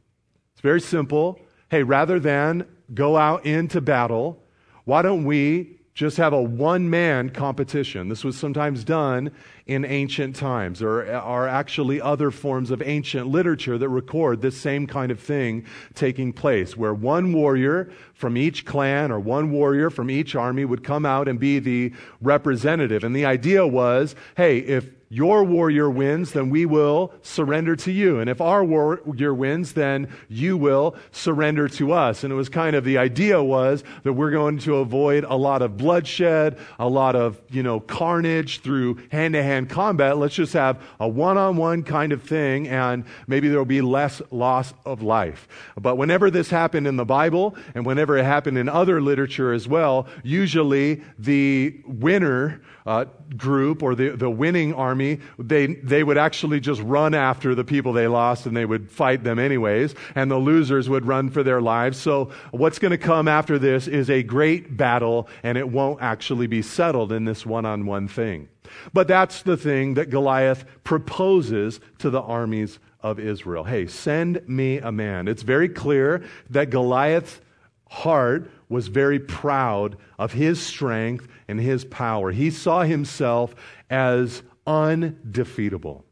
It's 0.54 0.62
very 0.62 0.82
simple. 0.82 1.40
Hey, 1.70 1.84
rather 1.84 2.20
than 2.20 2.66
go 2.94 3.16
out 3.16 3.46
into 3.46 3.80
battle, 3.80 4.44
why 4.86 5.02
don't 5.02 5.24
we 5.24 5.81
just 5.94 6.18
have 6.18 6.32
a 6.32 6.42
one 6.42 6.90
man 6.90 7.30
competition. 7.30 8.08
This 8.08 8.24
was 8.24 8.38
sometimes 8.38 8.84
done 8.84 9.32
in 9.66 9.84
ancient 9.84 10.36
times. 10.36 10.80
There 10.80 11.14
are 11.14 11.48
actually 11.48 12.00
other 12.00 12.32
forms 12.32 12.72
of 12.72 12.82
ancient 12.82 13.28
literature 13.28 13.78
that 13.78 13.90
record 13.90 14.42
this 14.42 14.58
same 14.58 14.88
kind 14.88 15.12
of 15.12 15.20
thing 15.20 15.66
taking 15.94 16.32
place, 16.32 16.78
where 16.78 16.94
one 16.94 17.34
warrior 17.34 17.92
from 18.14 18.38
each 18.38 18.66
clan 18.66 19.12
or 19.12 19.20
one 19.20 19.52
warrior 19.52 19.90
from 19.90 20.10
each 20.10 20.34
army 20.34 20.64
would 20.64 20.84
come 20.84 21.06
out 21.06 21.28
and 21.28 21.40
be 21.40 21.60
the 21.60 21.92
representative. 22.22 23.04
And 23.04 23.16
the 23.16 23.26
idea 23.26 23.68
was 23.68 24.16
hey, 24.38 24.60
if 24.60 24.90
your 25.12 25.44
warrior 25.44 25.90
wins, 25.90 26.32
then 26.32 26.50
we 26.50 26.66
will 26.66 27.12
surrender 27.22 27.76
to 27.76 27.92
you. 27.92 28.20
And 28.20 28.30
if 28.30 28.40
our 28.40 28.64
warrior 28.64 29.34
wins, 29.34 29.74
then 29.74 30.08
you 30.30 30.56
will 30.56 30.96
surrender 31.12 31.68
to 31.68 31.92
us. 31.92 32.24
And 32.24 32.32
it 32.32 32.36
was 32.38 32.48
kind 32.48 32.78
of 32.78 32.86
the 32.86 32.98
idea 32.98 33.44
was 33.44 33.84
that 34.04 34.14
we're 34.14 34.32
going 34.32 34.60
to 34.60 34.78
avoid 34.78 35.26
a 35.26 35.36
lot 35.36 35.62
of 35.62 35.76
bloodshed, 35.76 36.58
a 36.80 36.88
lot 36.88 37.18
of, 37.18 37.42
you 37.50 37.62
know, 37.62 37.82
carnage 37.82 38.62
through 38.62 39.02
hand 39.12 39.34
to 39.34 39.44
hand 39.44 39.70
combat. 39.70 40.18
Let's 40.18 40.36
just 40.36 40.54
have 40.54 40.82
a 40.98 41.10
one 41.10 41.38
on 41.38 41.58
one 41.58 41.84
kind 41.84 42.14
of 42.14 42.24
thing, 42.24 42.70
and 42.70 43.04
maybe 43.28 43.50
there 43.50 43.58
will 43.58 43.66
be 43.66 43.82
less 43.82 44.22
loss 44.32 44.74
of 44.86 45.02
life. 45.02 45.46
But 45.78 45.98
whenever 45.98 46.32
this 46.32 46.50
happened 46.50 46.88
in 46.88 46.96
the 46.96 47.04
Bible, 47.04 47.58
and 47.76 47.86
whenever 47.86 48.18
it 48.18 48.24
happened 48.24 48.58
in 48.58 48.70
other 48.70 49.02
literature 49.02 49.52
as 49.52 49.68
well, 49.68 50.08
usually 50.24 51.04
the 51.20 51.82
winner 51.86 52.62
uh, 52.86 53.06
group 53.38 53.84
or 53.84 53.96
the, 53.96 54.10
the 54.10 54.30
winning 54.30 54.74
army, 54.74 55.20
they, 55.38 55.68
they 55.68 56.04
would 56.04 56.18
actually 56.18 56.60
just 56.60 56.82
run 56.82 57.14
after 57.14 57.56
the 57.56 57.64
people 57.64 57.94
they 57.94 58.08
lost 58.08 58.46
and 58.46 58.56
they 58.56 58.66
would 58.66 58.90
fight 58.90 59.24
them 59.24 59.40
anyways, 59.40 59.96
and 60.16 60.30
the 60.30 60.38
losers 60.38 60.90
would 60.90 61.06
run 61.06 61.30
for 61.30 61.44
their 61.44 61.62
lives. 61.62 61.98
So, 61.98 62.32
what's 62.52 62.80
going 62.80 62.92
to 62.92 62.98
come 62.98 63.28
after 63.28 63.60
this 63.60 63.88
is 63.88 64.10
a 64.10 64.24
great 64.24 64.76
battle, 64.78 65.28
and 65.44 65.58
it 65.58 65.70
won't 65.70 66.02
actually 66.02 66.48
be 66.48 66.62
settled 66.62 67.12
in 67.12 67.26
this 67.26 67.46
one 67.46 67.66
on 67.66 67.86
one 67.86 68.08
thing. 68.08 68.50
But 68.94 69.08
that's 69.08 69.44
the 69.44 69.58
thing 69.58 69.96
that 69.96 70.10
Goliath 70.10 70.66
proposes 70.84 71.80
to 72.00 72.10
the 72.10 72.22
armies 72.22 72.80
of 73.02 73.20
Israel. 73.20 73.64
Hey, 73.64 73.88
send 73.88 74.48
me 74.48 74.78
a 74.78 74.92
man. 74.92 75.28
It's 75.28 75.44
very 75.44 75.70
clear 75.70 76.24
that 76.50 76.70
Goliath's 76.70 77.42
heart 77.90 78.50
was 78.70 78.88
very 78.88 79.20
proud 79.20 79.98
of 80.18 80.32
his 80.32 80.62
strength 80.62 81.28
and 81.52 81.60
his 81.60 81.86
power. 81.86 82.32
He 82.32 82.50
saw 82.50 82.82
himself 82.82 83.54
as 83.90 84.42
undefeatable. 84.66 86.06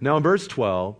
Now, 0.00 0.16
in 0.16 0.22
verse 0.22 0.46
12, 0.46 0.96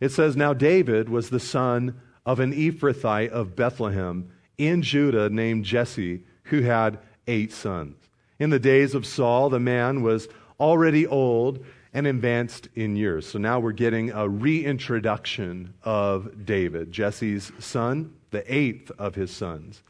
it 0.00 0.10
says, 0.10 0.36
Now 0.36 0.52
David 0.52 1.08
was 1.08 1.30
the 1.30 1.40
son 1.40 2.00
of 2.24 2.40
an 2.40 2.52
Ephrathite 2.52 3.30
of 3.30 3.56
Bethlehem 3.56 4.30
in 4.58 4.82
Judah 4.82 5.30
named 5.30 5.64
Jesse, 5.64 6.24
who 6.44 6.60
had 6.62 6.98
eight 7.26 7.52
sons. 7.52 7.96
In 8.38 8.50
the 8.50 8.58
days 8.58 8.94
of 8.94 9.06
Saul, 9.06 9.48
the 9.48 9.60
man 9.60 10.02
was 10.02 10.28
already 10.60 11.06
old 11.06 11.64
and 11.94 12.06
advanced 12.06 12.68
in 12.74 12.96
years. 12.96 13.26
So 13.26 13.38
now 13.38 13.58
we're 13.58 13.72
getting 13.72 14.10
a 14.10 14.28
reintroduction 14.28 15.72
of 15.82 16.44
David, 16.44 16.92
Jesse's 16.92 17.50
son, 17.58 18.12
the 18.30 18.44
eighth 18.52 18.90
of 18.98 19.14
his 19.14 19.30
sons. 19.30 19.82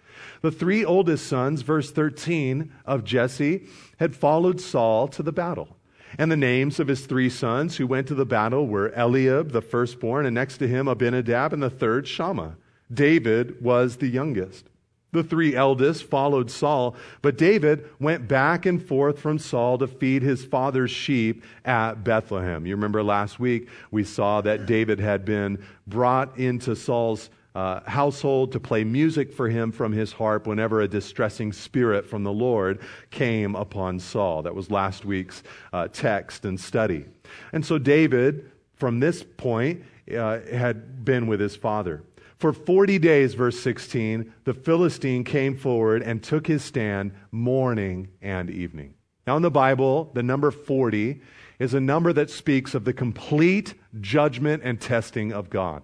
The 0.43 0.51
three 0.51 0.85
oldest 0.85 1.27
sons, 1.27 1.63
verse 1.63 1.91
13 1.91 2.73
of 2.85 3.05
Jesse, 3.05 3.67
had 3.99 4.17
followed 4.17 4.61
Saul 4.61 5.09
to 5.09 5.23
the 5.23 5.33
battle. 5.33 5.77
And 6.19 6.31
the 6.31 6.37
names 6.37 6.81
of 6.81 6.89
his 6.89 7.05
three 7.05 7.29
sons 7.29 7.77
who 7.77 7.87
went 7.87 8.07
to 8.09 8.15
the 8.15 8.25
battle 8.25 8.67
were 8.67 8.93
Eliab, 8.95 9.53
the 9.53 9.61
firstborn, 9.61 10.25
and 10.25 10.35
next 10.35 10.59
to 10.59 10.69
him 10.69 10.89
Abinadab, 10.89 11.53
and 11.53 11.63
the 11.63 11.71
third 11.71 12.09
Shammah. 12.09 12.57
David 12.93 13.63
was 13.63 13.97
the 13.97 14.07
youngest. 14.07 14.69
The 15.13 15.25
three 15.25 15.55
eldest 15.55 16.05
followed 16.05 16.51
Saul, 16.51 16.95
but 17.23 17.39
David 17.39 17.89
went 17.99 18.29
back 18.29 18.67
and 18.67 18.85
forth 18.85 19.19
from 19.19 19.39
Saul 19.39 19.79
to 19.79 19.87
feed 19.87 20.23
his 20.23 20.45
father's 20.45 20.91
sheep 20.91 21.43
at 21.65 22.05
Bethlehem. 22.05 22.67
You 22.67 22.75
remember 22.75 23.03
last 23.03 23.41
week 23.41 23.69
we 23.91 24.05
saw 24.05 24.41
that 24.43 24.67
David 24.67 25.01
had 25.01 25.25
been 25.25 25.65
brought 25.87 26.39
into 26.39 26.77
Saul's 26.77 27.31
uh, 27.57 27.81
household 27.89 28.53
to 28.53 28.61
play 28.61 28.85
music 28.85 29.33
for 29.33 29.49
him 29.49 29.73
from 29.73 29.91
his 29.91 30.13
harp 30.13 30.47
whenever 30.47 30.83
a 30.83 30.89
distressing 30.89 31.55
spirit 31.55 32.05
from 32.05 32.23
the 32.23 32.33
Lord 32.33 32.81
came 33.11 33.57
upon 33.57 33.99
Saul. 33.99 34.43
That 34.43 34.55
was 34.55 34.71
last 34.71 35.07
week's 35.07 35.43
uh, 35.73 35.89
text 35.89 36.45
and 36.45 36.61
study. 36.61 37.07
And 37.55 37.65
so 37.65 37.79
David, 37.79 38.51
from 38.75 39.01
this 39.01 39.25
point, 39.39 39.83
uh, 40.15 40.41
had 40.41 41.03
been 41.03 41.27
with 41.27 41.41
his 41.41 41.57
father. 41.57 42.03
For 42.37 42.53
40 42.53 42.99
days, 42.99 43.33
verse 43.33 43.59
16, 43.59 44.35
the 44.45 44.53
Philistine 44.53 45.25
came 45.25 45.57
forward 45.57 46.03
and 46.03 46.23
took 46.23 46.47
his 46.47 46.63
stand 46.63 47.13
morning 47.31 48.09
and 48.21 48.51
evening. 48.51 48.93
Now, 49.27 49.37
in 49.37 49.43
the 49.43 49.51
Bible, 49.51 50.11
the 50.13 50.23
number 50.23 50.51
40 50.51 51.23
is 51.59 51.73
a 51.73 51.81
number 51.81 52.13
that 52.13 52.29
speaks 52.29 52.75
of 52.75 52.85
the 52.85 52.93
complete 52.93 53.73
judgment 53.99 54.63
and 54.63 54.79
testing 54.79 55.33
of 55.33 55.49
God. 55.49 55.83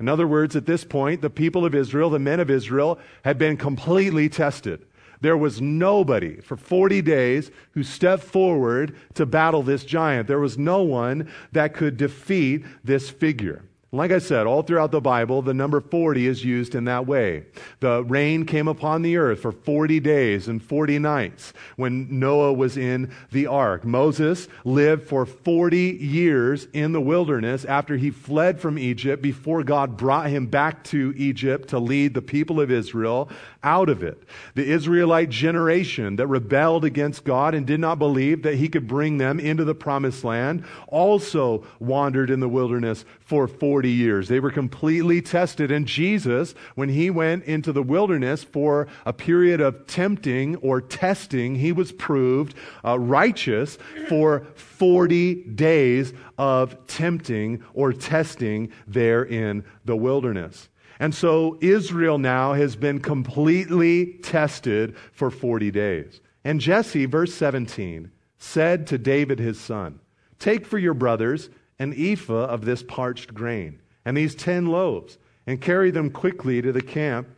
In 0.00 0.08
other 0.08 0.26
words, 0.26 0.56
at 0.56 0.66
this 0.66 0.82
point, 0.82 1.20
the 1.20 1.30
people 1.30 1.66
of 1.66 1.74
Israel, 1.74 2.08
the 2.08 2.18
men 2.18 2.40
of 2.40 2.50
Israel, 2.50 2.98
had 3.22 3.38
been 3.38 3.58
completely 3.58 4.30
tested. 4.30 4.86
There 5.20 5.36
was 5.36 5.60
nobody 5.60 6.40
for 6.40 6.56
40 6.56 7.02
days 7.02 7.50
who 7.72 7.82
stepped 7.82 8.24
forward 8.24 8.96
to 9.14 9.26
battle 9.26 9.62
this 9.62 9.84
giant. 9.84 10.26
There 10.26 10.38
was 10.38 10.56
no 10.56 10.82
one 10.82 11.30
that 11.52 11.74
could 11.74 11.98
defeat 11.98 12.64
this 12.82 13.10
figure. 13.10 13.62
Like 13.92 14.12
I 14.12 14.20
said, 14.20 14.46
all 14.46 14.62
throughout 14.62 14.92
the 14.92 15.00
Bible, 15.00 15.42
the 15.42 15.52
number 15.52 15.80
40 15.80 16.28
is 16.28 16.44
used 16.44 16.76
in 16.76 16.84
that 16.84 17.08
way. 17.08 17.46
The 17.80 18.04
rain 18.04 18.46
came 18.46 18.68
upon 18.68 19.02
the 19.02 19.16
earth 19.16 19.40
for 19.40 19.50
40 19.50 19.98
days 19.98 20.46
and 20.46 20.62
40 20.62 21.00
nights 21.00 21.52
when 21.74 22.06
Noah 22.20 22.52
was 22.52 22.76
in 22.76 23.12
the 23.32 23.48
ark. 23.48 23.84
Moses 23.84 24.46
lived 24.64 25.08
for 25.08 25.26
40 25.26 25.76
years 25.76 26.68
in 26.72 26.92
the 26.92 27.00
wilderness 27.00 27.64
after 27.64 27.96
he 27.96 28.12
fled 28.12 28.60
from 28.60 28.78
Egypt 28.78 29.24
before 29.24 29.64
God 29.64 29.96
brought 29.96 30.30
him 30.30 30.46
back 30.46 30.84
to 30.84 31.12
Egypt 31.16 31.70
to 31.70 31.80
lead 31.80 32.14
the 32.14 32.22
people 32.22 32.60
of 32.60 32.70
Israel 32.70 33.28
out 33.62 33.88
of 33.88 34.02
it. 34.02 34.22
The 34.54 34.70
Israelite 34.70 35.28
generation 35.28 36.16
that 36.16 36.26
rebelled 36.26 36.84
against 36.84 37.24
God 37.24 37.54
and 37.54 37.66
did 37.66 37.80
not 37.80 37.98
believe 37.98 38.42
that 38.42 38.56
he 38.56 38.68
could 38.68 38.86
bring 38.86 39.18
them 39.18 39.38
into 39.38 39.64
the 39.64 39.74
promised 39.74 40.24
land 40.24 40.64
also 40.88 41.64
wandered 41.78 42.30
in 42.30 42.40
the 42.40 42.48
wilderness 42.48 43.04
for 43.20 43.46
40 43.46 43.90
years. 43.90 44.28
They 44.28 44.40
were 44.40 44.50
completely 44.50 45.20
tested. 45.20 45.70
And 45.70 45.86
Jesus, 45.86 46.54
when 46.74 46.88
he 46.88 47.10
went 47.10 47.44
into 47.44 47.72
the 47.72 47.82
wilderness 47.82 48.44
for 48.44 48.88
a 49.04 49.12
period 49.12 49.60
of 49.60 49.86
tempting 49.86 50.56
or 50.56 50.80
testing, 50.80 51.56
he 51.56 51.72
was 51.72 51.92
proved 51.92 52.54
uh, 52.84 52.98
righteous 52.98 53.76
for 54.08 54.46
40 54.54 55.34
days 55.44 56.14
of 56.38 56.86
tempting 56.86 57.62
or 57.74 57.92
testing 57.92 58.72
there 58.86 59.22
in 59.22 59.64
the 59.84 59.96
wilderness. 59.96 60.68
And 61.00 61.14
so 61.14 61.56
Israel 61.62 62.18
now 62.18 62.52
has 62.52 62.76
been 62.76 63.00
completely 63.00 64.18
tested 64.22 64.96
for 65.12 65.30
40 65.30 65.70
days. 65.70 66.20
And 66.44 66.60
Jesse, 66.60 67.06
verse 67.06 67.34
17, 67.34 68.10
said 68.38 68.86
to 68.88 68.98
David 68.98 69.38
his 69.38 69.58
son, 69.58 69.98
Take 70.38 70.66
for 70.66 70.78
your 70.78 70.94
brothers 70.94 71.48
an 71.78 71.94
ephah 71.96 72.44
of 72.44 72.66
this 72.66 72.82
parched 72.82 73.32
grain, 73.32 73.80
and 74.04 74.14
these 74.14 74.34
ten 74.34 74.66
loaves, 74.66 75.16
and 75.46 75.60
carry 75.60 75.90
them 75.90 76.10
quickly 76.10 76.60
to 76.60 76.70
the 76.70 76.82
camp 76.82 77.28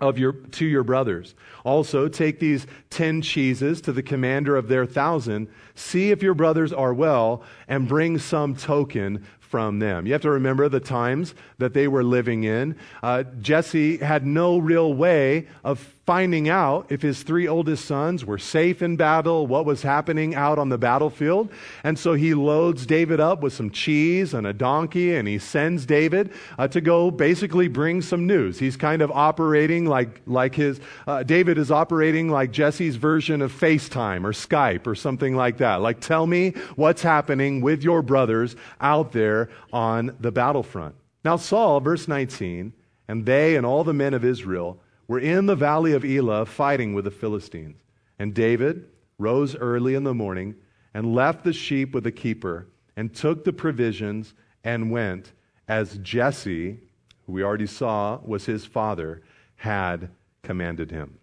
of 0.00 0.18
your, 0.18 0.32
to 0.32 0.64
your 0.64 0.84
brothers. 0.84 1.34
Also, 1.64 2.08
take 2.08 2.38
these 2.38 2.66
ten 2.88 3.20
cheeses 3.20 3.80
to 3.82 3.92
the 3.92 4.02
commander 4.02 4.56
of 4.56 4.68
their 4.68 4.86
thousand. 4.86 5.48
See 5.74 6.10
if 6.10 6.22
your 6.22 6.34
brothers 6.34 6.72
are 6.72 6.94
well, 6.94 7.42
and 7.66 7.88
bring 7.88 8.18
some 8.18 8.54
token 8.54 9.26
from 9.48 9.78
them. 9.78 10.06
You 10.06 10.12
have 10.12 10.22
to 10.22 10.30
remember 10.30 10.68
the 10.68 10.80
times 10.80 11.34
that 11.58 11.74
they 11.74 11.88
were 11.88 12.04
living 12.04 12.44
in. 12.44 12.76
Uh, 13.02 13.24
Jesse 13.40 13.98
had 13.98 14.26
no 14.26 14.58
real 14.58 14.92
way 14.92 15.48
of 15.64 15.94
finding 16.08 16.48
out 16.48 16.86
if 16.88 17.02
his 17.02 17.22
three 17.22 17.46
oldest 17.46 17.84
sons 17.84 18.24
were 18.24 18.38
safe 18.38 18.80
in 18.80 18.96
battle, 18.96 19.46
what 19.46 19.66
was 19.66 19.82
happening 19.82 20.34
out 20.34 20.58
on 20.58 20.70
the 20.70 20.78
battlefield. 20.78 21.50
And 21.84 21.98
so 21.98 22.14
he 22.14 22.32
loads 22.32 22.86
David 22.86 23.20
up 23.20 23.42
with 23.42 23.52
some 23.52 23.68
cheese 23.68 24.32
and 24.32 24.46
a 24.46 24.54
donkey, 24.54 25.14
and 25.14 25.28
he 25.28 25.38
sends 25.38 25.84
David 25.84 26.32
uh, 26.58 26.66
to 26.68 26.80
go 26.80 27.10
basically 27.10 27.68
bring 27.68 28.00
some 28.00 28.26
news. 28.26 28.58
He's 28.58 28.74
kind 28.74 29.02
of 29.02 29.10
operating 29.10 29.84
like, 29.84 30.22
like 30.26 30.54
his, 30.54 30.80
uh, 31.06 31.24
David 31.24 31.58
is 31.58 31.70
operating 31.70 32.30
like 32.30 32.52
Jesse's 32.52 32.96
version 32.96 33.42
of 33.42 33.52
FaceTime 33.52 34.24
or 34.24 34.32
Skype 34.32 34.86
or 34.86 34.94
something 34.94 35.36
like 35.36 35.58
that. 35.58 35.82
Like, 35.82 36.00
tell 36.00 36.26
me 36.26 36.54
what's 36.76 37.02
happening 37.02 37.60
with 37.60 37.82
your 37.82 38.00
brothers 38.00 38.56
out 38.80 39.12
there 39.12 39.50
on 39.74 40.16
the 40.20 40.32
battlefront. 40.32 40.94
Now, 41.22 41.36
Saul, 41.36 41.80
verse 41.80 42.08
19, 42.08 42.72
and 43.08 43.26
they 43.26 43.56
and 43.56 43.66
all 43.66 43.84
the 43.84 43.92
men 43.92 44.14
of 44.14 44.24
Israel, 44.24 44.80
were 45.08 45.18
in 45.18 45.46
the 45.46 45.56
valley 45.56 45.92
of 45.92 46.04
Elah 46.04 46.46
fighting 46.46 46.94
with 46.94 47.04
the 47.04 47.10
Philistines. 47.10 47.82
And 48.18 48.34
David 48.34 48.86
rose 49.18 49.56
early 49.56 49.94
in 49.94 50.04
the 50.04 50.14
morning 50.14 50.54
and 50.94 51.14
left 51.14 51.44
the 51.44 51.52
sheep 51.52 51.92
with 51.92 52.04
the 52.04 52.12
keeper 52.12 52.68
and 52.96 53.14
took 53.14 53.44
the 53.44 53.52
provisions 53.52 54.34
and 54.62 54.90
went 54.90 55.32
as 55.66 55.98
Jesse, 55.98 56.78
who 57.26 57.32
we 57.32 57.42
already 57.42 57.66
saw 57.66 58.18
was 58.24 58.44
his 58.46 58.64
father, 58.64 59.22
had 59.56 60.10
commanded 60.42 60.90
him. 60.90 61.18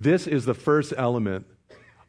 This 0.00 0.26
is 0.26 0.44
the 0.44 0.54
first 0.54 0.92
element 0.96 1.46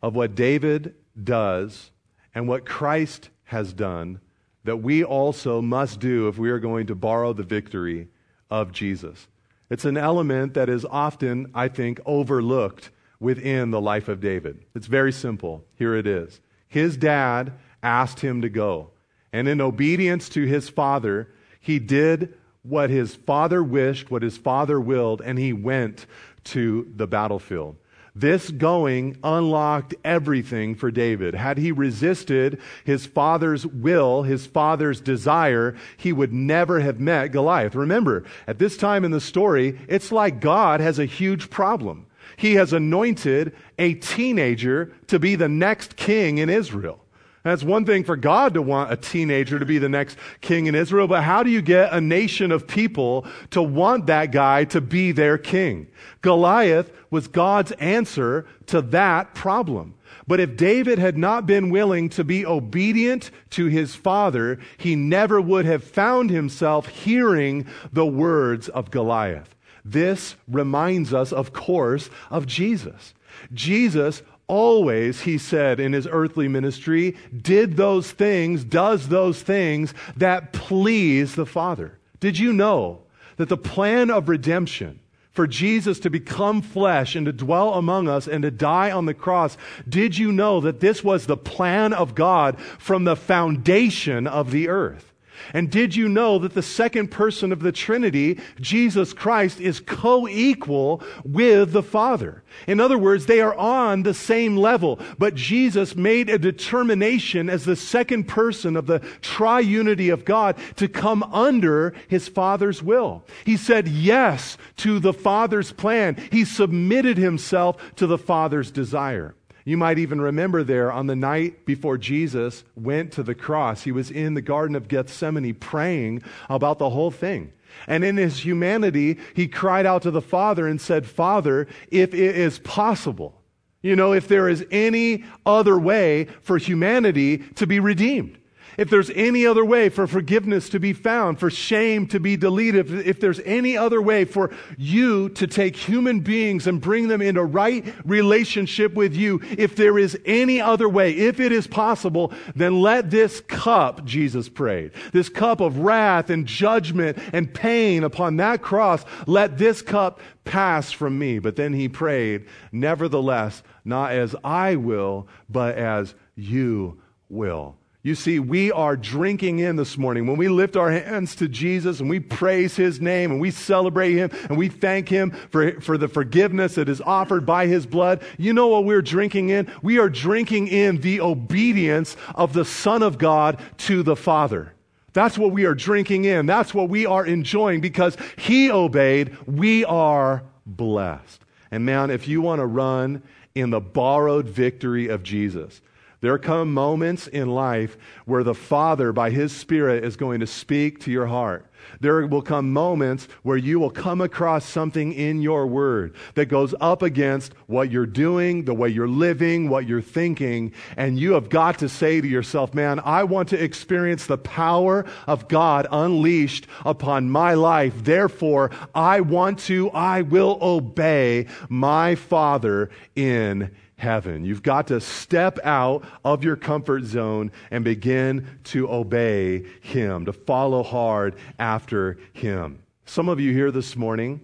of 0.02 0.16
what 0.16 0.36
David 0.36 0.96
does 1.24 1.92
and 2.34 2.48
what 2.48 2.66
Christ 2.66 3.30
has 3.46 3.74
done 3.74 4.20
that 4.64 4.78
we 4.78 5.04
also 5.04 5.62
must 5.62 6.00
do 6.00 6.28
if 6.28 6.38
we 6.38 6.50
are 6.50 6.60
going 6.60 6.88
to 6.88 6.96
borrow 6.96 7.34
the 7.34 7.44
victory 7.44 8.08
of 8.50 8.72
Jesus. 8.72 9.28
It's 9.70 9.86
an 9.86 9.98
element 9.98 10.54
that 10.54 10.70
is 10.70 10.86
often, 10.86 11.52
I 11.54 11.68
think, 11.68 12.00
overlooked 12.06 12.92
within 13.20 13.72
the 13.72 13.82
life 13.82 14.08
of 14.08 14.20
David. 14.20 14.66
It's 14.76 14.88
very 14.88 15.12
simple. 15.12 15.64
Here 15.76 15.96
it 15.96 16.06
is. 16.06 16.42
His 16.68 16.98
dad 16.98 17.54
asked 17.82 18.20
him 18.20 18.42
to 18.42 18.50
go. 18.50 18.92
And 19.32 19.48
in 19.48 19.62
obedience 19.62 20.30
to 20.30 20.46
his 20.46 20.70
father, 20.70 21.30
he 21.60 21.80
did 21.80 22.36
what 22.64 22.90
his 22.90 23.16
father 23.16 23.64
wished, 23.64 24.12
what 24.12 24.22
his 24.22 24.38
father 24.38 24.80
willed, 24.80 25.22
and 25.22 25.40
he 25.40 25.54
went 25.54 26.06
to 26.46 26.92
the 26.96 27.08
battlefield. 27.08 27.78
This 28.16 28.52
going 28.52 29.18
unlocked 29.24 29.96
everything 30.04 30.76
for 30.76 30.92
David. 30.92 31.34
Had 31.34 31.58
he 31.58 31.72
resisted 31.72 32.62
his 32.84 33.08
father's 33.08 33.66
will, 33.66 34.22
his 34.22 34.46
father's 34.46 35.02
desire, 35.02 35.76
he 35.98 36.14
would 36.14 36.32
never 36.32 36.80
have 36.80 37.00
met 37.00 37.32
Goliath. 37.32 37.74
Remember, 37.74 38.24
at 38.46 38.60
this 38.60 38.78
time 38.78 39.04
in 39.04 39.10
the 39.10 39.20
story, 39.20 39.80
it's 39.88 40.12
like 40.12 40.40
God 40.40 40.80
has 40.80 41.00
a 41.00 41.06
huge 41.06 41.50
problem. 41.50 42.06
He 42.38 42.54
has 42.54 42.72
anointed 42.72 43.56
a 43.80 43.96
teenager 43.96 44.94
to 45.08 45.18
be 45.18 45.36
the 45.36 45.50
next 45.50 45.96
king 45.96 46.38
in 46.38 46.50
Israel. 46.50 47.00
That's 47.44 47.64
one 47.64 47.86
thing 47.86 48.06
for 48.06 48.16
God 48.16 48.54
to 48.54 48.62
want 48.62 48.92
a 48.92 48.96
teenager 48.96 49.60
to 49.60 49.66
be 49.66 49.78
the 49.78 49.90
next 49.90 50.18
king 50.40 50.68
in 50.68 50.76
Israel, 50.76 51.08
but 51.08 51.24
how 51.24 51.44
do 51.44 51.50
you 51.50 51.62
get 51.62 51.92
a 51.92 52.00
nation 52.00 52.54
of 52.54 52.68
people 52.68 53.26
to 53.50 53.62
want 53.62 54.06
that 54.06 54.32
guy 54.32 54.64
to 54.66 54.80
be 54.80 55.12
their 55.12 55.38
king? 55.38 55.88
Goliath 56.22 56.90
was 57.14 57.28
God's 57.28 57.72
answer 57.74 58.46
to 58.66 58.82
that 58.82 59.36
problem. 59.36 59.94
But 60.28 60.40
if 60.40 60.58
David 60.58 60.98
had 60.98 61.16
not 61.16 61.46
been 61.46 61.70
willing 61.70 62.10
to 62.10 62.24
be 62.24 62.44
obedient 62.44 63.30
to 63.52 63.68
his 63.68 63.94
father, 63.94 64.58
he 64.78 64.96
never 64.96 65.40
would 65.40 65.66
have 65.66 65.84
found 65.84 66.32
himself 66.32 66.88
hearing 66.88 67.68
the 67.92 68.06
words 68.06 68.68
of 68.68 68.90
Goliath. 68.90 69.54
This 69.86 70.36
reminds 70.48 71.14
us, 71.14 71.32
of 71.32 71.54
course, 71.54 72.10
of 72.32 72.48
Jesus. 72.48 73.14
Jesus 73.54 74.24
always, 74.48 75.22
he 75.22 75.38
said 75.38 75.80
in 75.80 75.94
his 75.94 76.08
earthly 76.10 76.48
ministry, 76.48 77.16
did 77.40 77.78
those 77.78 78.12
things, 78.12 78.64
does 78.64 79.10
those 79.10 79.44
things 79.44 79.94
that 80.18 80.52
please 80.52 81.36
the 81.36 81.46
Father. 81.46 82.00
Did 82.20 82.40
you 82.40 82.54
know 82.54 83.04
that 83.38 83.50
the 83.50 83.58
plan 83.58 84.10
of 84.10 84.30
redemption, 84.30 85.00
for 85.34 85.48
Jesus 85.48 86.00
to 86.00 86.10
become 86.10 86.62
flesh 86.62 87.16
and 87.16 87.26
to 87.26 87.34
dwell 87.34 87.74
among 87.74 88.08
us 88.08 88.28
and 88.28 88.44
to 88.44 88.52
die 88.52 88.92
on 88.92 89.06
the 89.06 89.14
cross, 89.14 89.58
did 89.88 90.18
you 90.18 90.32
know 90.32 90.62
that 90.62 90.80
this 90.80 91.04
was 91.04 91.26
the 91.26 91.38
plan 91.38 91.92
of 91.92 92.16
God 92.16 92.60
from 92.80 93.04
the 93.04 93.16
foundation 93.16 94.28
of 94.28 94.52
the 94.52 94.70
earth? 94.70 95.13
And 95.54 95.70
did 95.70 95.96
you 95.96 96.08
know 96.08 96.40
that 96.40 96.54
the 96.54 96.62
second 96.62 97.10
person 97.10 97.52
of 97.52 97.60
the 97.60 97.72
Trinity, 97.72 98.40
Jesus 98.60 99.14
Christ, 99.14 99.60
is 99.60 99.80
co 99.80 100.28
equal 100.28 101.02
with 101.24 101.72
the 101.72 101.84
Father? 101.84 102.44
In 102.68 102.80
other 102.80 102.98
words, 102.98 103.26
they 103.26 103.42
are 103.42 103.56
on 103.56 104.04
the 104.04 104.14
same 104.14 104.56
level, 104.56 105.00
but 105.18 105.36
Jesus 105.36 105.96
made 105.96 106.30
a 106.30 106.38
determination 106.38 107.50
as 107.50 107.66
the 107.66 107.76
second 107.76 108.28
person 108.28 108.76
of 108.76 108.88
the 108.88 109.00
triunity 109.22 110.14
of 110.14 110.26
God 110.26 110.56
to 110.78 110.88
come 110.88 111.24
under 111.24 111.94
his 112.08 112.28
Father's 112.28 112.82
will. 112.82 113.24
He 113.46 113.58
said 113.58 113.88
yes 113.88 114.58
to 114.78 115.00
the 115.00 115.14
Father's 115.14 115.72
plan. 115.72 116.16
He 116.32 116.46
submitted 116.46 117.18
himself 117.18 117.78
to 117.96 118.08
the 118.08 118.18
Father's 118.18 118.72
desire. 118.72 119.36
You 119.66 119.78
might 119.78 119.98
even 119.98 120.20
remember 120.20 120.64
there 120.64 120.92
on 120.92 121.08
the 121.08 121.16
night 121.16 121.66
before 121.66 121.98
Jesus 121.98 122.64
went 122.76 123.14
to 123.14 123.24
the 123.24 123.36
cross, 123.36 123.84
he 123.84 123.92
was 123.92 124.12
in 124.12 124.34
the 124.34 124.42
Garden 124.42 124.76
of 124.76 124.88
Gethsemane 124.88 125.54
praying 125.56 126.24
about 126.50 126.80
the 126.80 126.90
whole 126.90 127.12
thing. 127.12 127.54
And 127.88 128.04
in 128.04 128.18
his 128.18 128.44
humanity, 128.44 129.18
he 129.34 129.48
cried 129.48 129.86
out 129.86 130.04
to 130.04 130.12
the 130.12 130.22
Father 130.22 130.68
and 130.68 130.80
said, 130.80 131.08
Father, 131.08 131.68
if 131.90 132.14
it 132.14 132.36
is 132.36 132.60
possible, 132.60 133.42
you 133.82 133.96
know, 133.96 134.14
if 134.14 134.28
there 134.28 134.48
is 134.48 134.66
any 134.70 135.24
other 135.46 135.80
way 135.80 136.26
for 136.42 136.58
humanity 136.58 137.40
to 137.56 137.66
be 137.66 137.80
redeemed 137.80 138.38
if 138.78 138.90
there's 138.90 139.10
any 139.12 139.46
other 139.46 139.64
way 139.64 139.90
for 139.90 140.08
forgiveness 140.08 140.70
to 140.70 140.80
be 140.80 140.94
found, 140.94 141.40
for 141.40 141.50
shame 141.50 142.08
to 142.08 142.20
be 142.20 142.38
deleted, 142.38 142.92
if, 142.92 143.08
if, 143.08 143.20
there's 143.20 143.40
any 143.42 143.78
other 143.78 144.02
way 144.02 144.26
for 144.26 144.52
you 144.78 145.30
to 145.30 145.48
take 145.48 145.76
human 145.76 146.20
beings 146.20 146.68
and 146.68 146.82
bring 146.82 147.08
them 147.08 147.22
into 147.22 147.44
right 147.44 147.86
relationship 148.06 148.94
with 148.94 149.16
you, 149.16 149.42
if 149.58 149.76
there 149.76 149.98
is 149.98 150.18
any 150.26 150.60
other 150.60 150.90
way, 150.90 151.12
if 151.12 151.40
it 151.40 151.52
is 151.52 151.68
possible, 151.68 152.34
then 152.56 152.82
let 152.82 153.10
this 153.10 153.42
cup, 153.42 154.04
Jesus 154.06 154.50
prayed, 154.50 154.92
this 155.12 155.30
cup 155.30 155.62
of 155.62 155.80
wrath 155.80 156.30
and 156.30 156.46
judgment 156.46 157.18
and 157.32 157.54
pain 157.54 158.04
upon 158.04 158.38
that 158.38 158.62
cross, 158.62 159.06
let 159.28 159.58
this 159.58 159.82
cup 159.82 160.20
pass 160.44 160.92
from 160.92 161.18
me. 161.18 161.40
But 161.40 161.56
then 161.56 161.74
he 161.74 161.88
prayed, 161.88 162.46
nevertheless, 162.72 163.64
not 163.86 164.12
as 164.12 164.36
I 164.44 164.76
will, 164.76 165.28
but 165.50 165.76
as 165.76 166.16
you 166.36 167.02
will. 167.30 167.78
You 168.06 168.16
see, 168.16 168.38
we 168.38 168.70
are 168.70 168.98
drinking 168.98 169.60
in 169.60 169.78
this 169.78 169.98
morning. 169.98 170.28
When 170.28 170.36
we 170.36 170.50
lift 170.50 170.76
our 170.76 170.92
hands 170.92 171.38
to 171.38 171.48
Jesus 171.48 172.02
and 172.02 172.10
we 172.10 172.20
praise 172.20 172.76
His 172.76 173.00
name 173.00 173.32
and 173.32 173.40
we 173.40 173.50
celebrate 173.50 174.16
Him 174.16 174.30
and 174.50 174.58
we 174.58 174.68
thank 174.68 175.08
Him 175.08 175.32
for, 175.50 175.80
for 175.80 175.98
the 175.98 176.10
forgiveness 176.10 176.76
that 176.76 176.90
is 176.90 177.00
offered 177.00 177.46
by 177.46 177.66
His 177.66 177.86
blood, 177.86 178.22
you 178.38 178.52
know 178.52 178.68
what 178.68 178.84
we're 178.84 179.02
drinking 179.02 179.52
in? 179.52 179.72
We 179.82 180.00
are 180.00 180.10
drinking 180.10 180.68
in 180.68 181.00
the 181.00 181.22
obedience 181.22 182.18
of 182.36 182.52
the 182.52 182.66
Son 182.66 183.04
of 183.04 183.18
God 183.18 183.62
to 183.78 184.04
the 184.04 184.18
Father. 184.18 184.74
That's 185.14 185.38
what 185.38 185.54
we 185.54 185.64
are 185.64 185.76
drinking 185.76 186.26
in. 186.26 186.46
That's 186.46 186.74
what 186.74 186.90
we 186.90 187.06
are 187.06 187.26
enjoying 187.26 187.80
because 187.80 188.18
He 188.38 188.70
obeyed. 188.70 189.38
We 189.48 189.86
are 189.86 190.44
blessed. 190.66 191.40
And 191.72 191.86
man, 191.86 192.10
if 192.10 192.28
you 192.28 192.42
want 192.42 192.60
to 192.60 192.66
run 192.66 193.24
in 193.56 193.70
the 193.70 193.80
borrowed 193.80 194.50
victory 194.50 195.08
of 195.08 195.24
Jesus, 195.24 195.80
there 196.24 196.38
come 196.38 196.74
moments 196.74 197.28
in 197.28 197.50
life 197.50 197.98
where 198.24 198.46
the 198.46 198.56
Father, 198.56 199.12
by 199.12 199.30
His 199.30 199.54
Spirit, 199.54 200.06
is 200.06 200.16
going 200.16 200.40
to 200.40 200.48
speak 200.48 201.02
to 201.02 201.12
your 201.12 201.26
heart. 201.26 201.70
There 202.00 202.26
will 202.28 202.42
come 202.42 202.72
moments 202.72 203.28
where 203.42 203.58
you 203.58 203.78
will 203.78 203.90
come 203.90 204.22
across 204.22 204.64
something 204.64 205.12
in 205.12 205.42
your 205.42 205.68
word 205.68 206.16
that 206.36 206.46
goes 206.46 206.74
up 206.80 207.02
against 207.02 207.52
what 207.68 207.92
you're 207.92 208.06
doing, 208.06 208.64
the 208.64 208.74
way 208.74 208.88
you're 208.88 209.06
living, 209.06 209.68
what 209.68 209.86
you're 209.86 210.02
thinking, 210.02 210.72
and 210.96 211.20
you 211.20 211.34
have 211.34 211.50
got 211.50 211.80
to 211.80 211.90
say 211.90 212.22
to 212.22 212.28
yourself, 212.28 212.74
man, 212.74 213.02
I 213.04 213.26
want 213.26 213.50
to 213.50 213.62
experience 213.62 214.26
the 214.26 214.38
power 214.38 215.04
of 215.28 215.50
God 215.50 215.88
unleashed 215.92 216.68
upon 216.86 217.32
my 217.32 217.54
life. 217.56 218.02
Therefore, 218.02 218.72
I 218.96 219.20
want 219.20 219.60
to, 219.60 219.92
I 219.92 220.22
will 220.22 220.58
obey 220.62 221.48
my 221.68 222.16
Father 222.16 222.92
in 223.14 223.72
heaven. 224.04 224.44
You've 224.44 224.62
got 224.62 224.88
to 224.88 225.00
step 225.00 225.58
out 225.64 226.04
of 226.26 226.44
your 226.44 226.58
comfort 226.58 227.06
zone 227.06 227.52
and 227.72 227.86
begin 227.86 228.60
to 228.66 228.92
obey 228.92 229.66
Him, 229.82 230.26
to 230.26 230.34
follow 230.34 230.84
hard 230.84 231.36
after 231.58 232.18
Him. 232.34 232.84
Some 233.06 233.30
of 233.30 233.40
you 233.40 233.54
here 233.54 233.72
this 233.72 233.96
morning, 233.96 234.42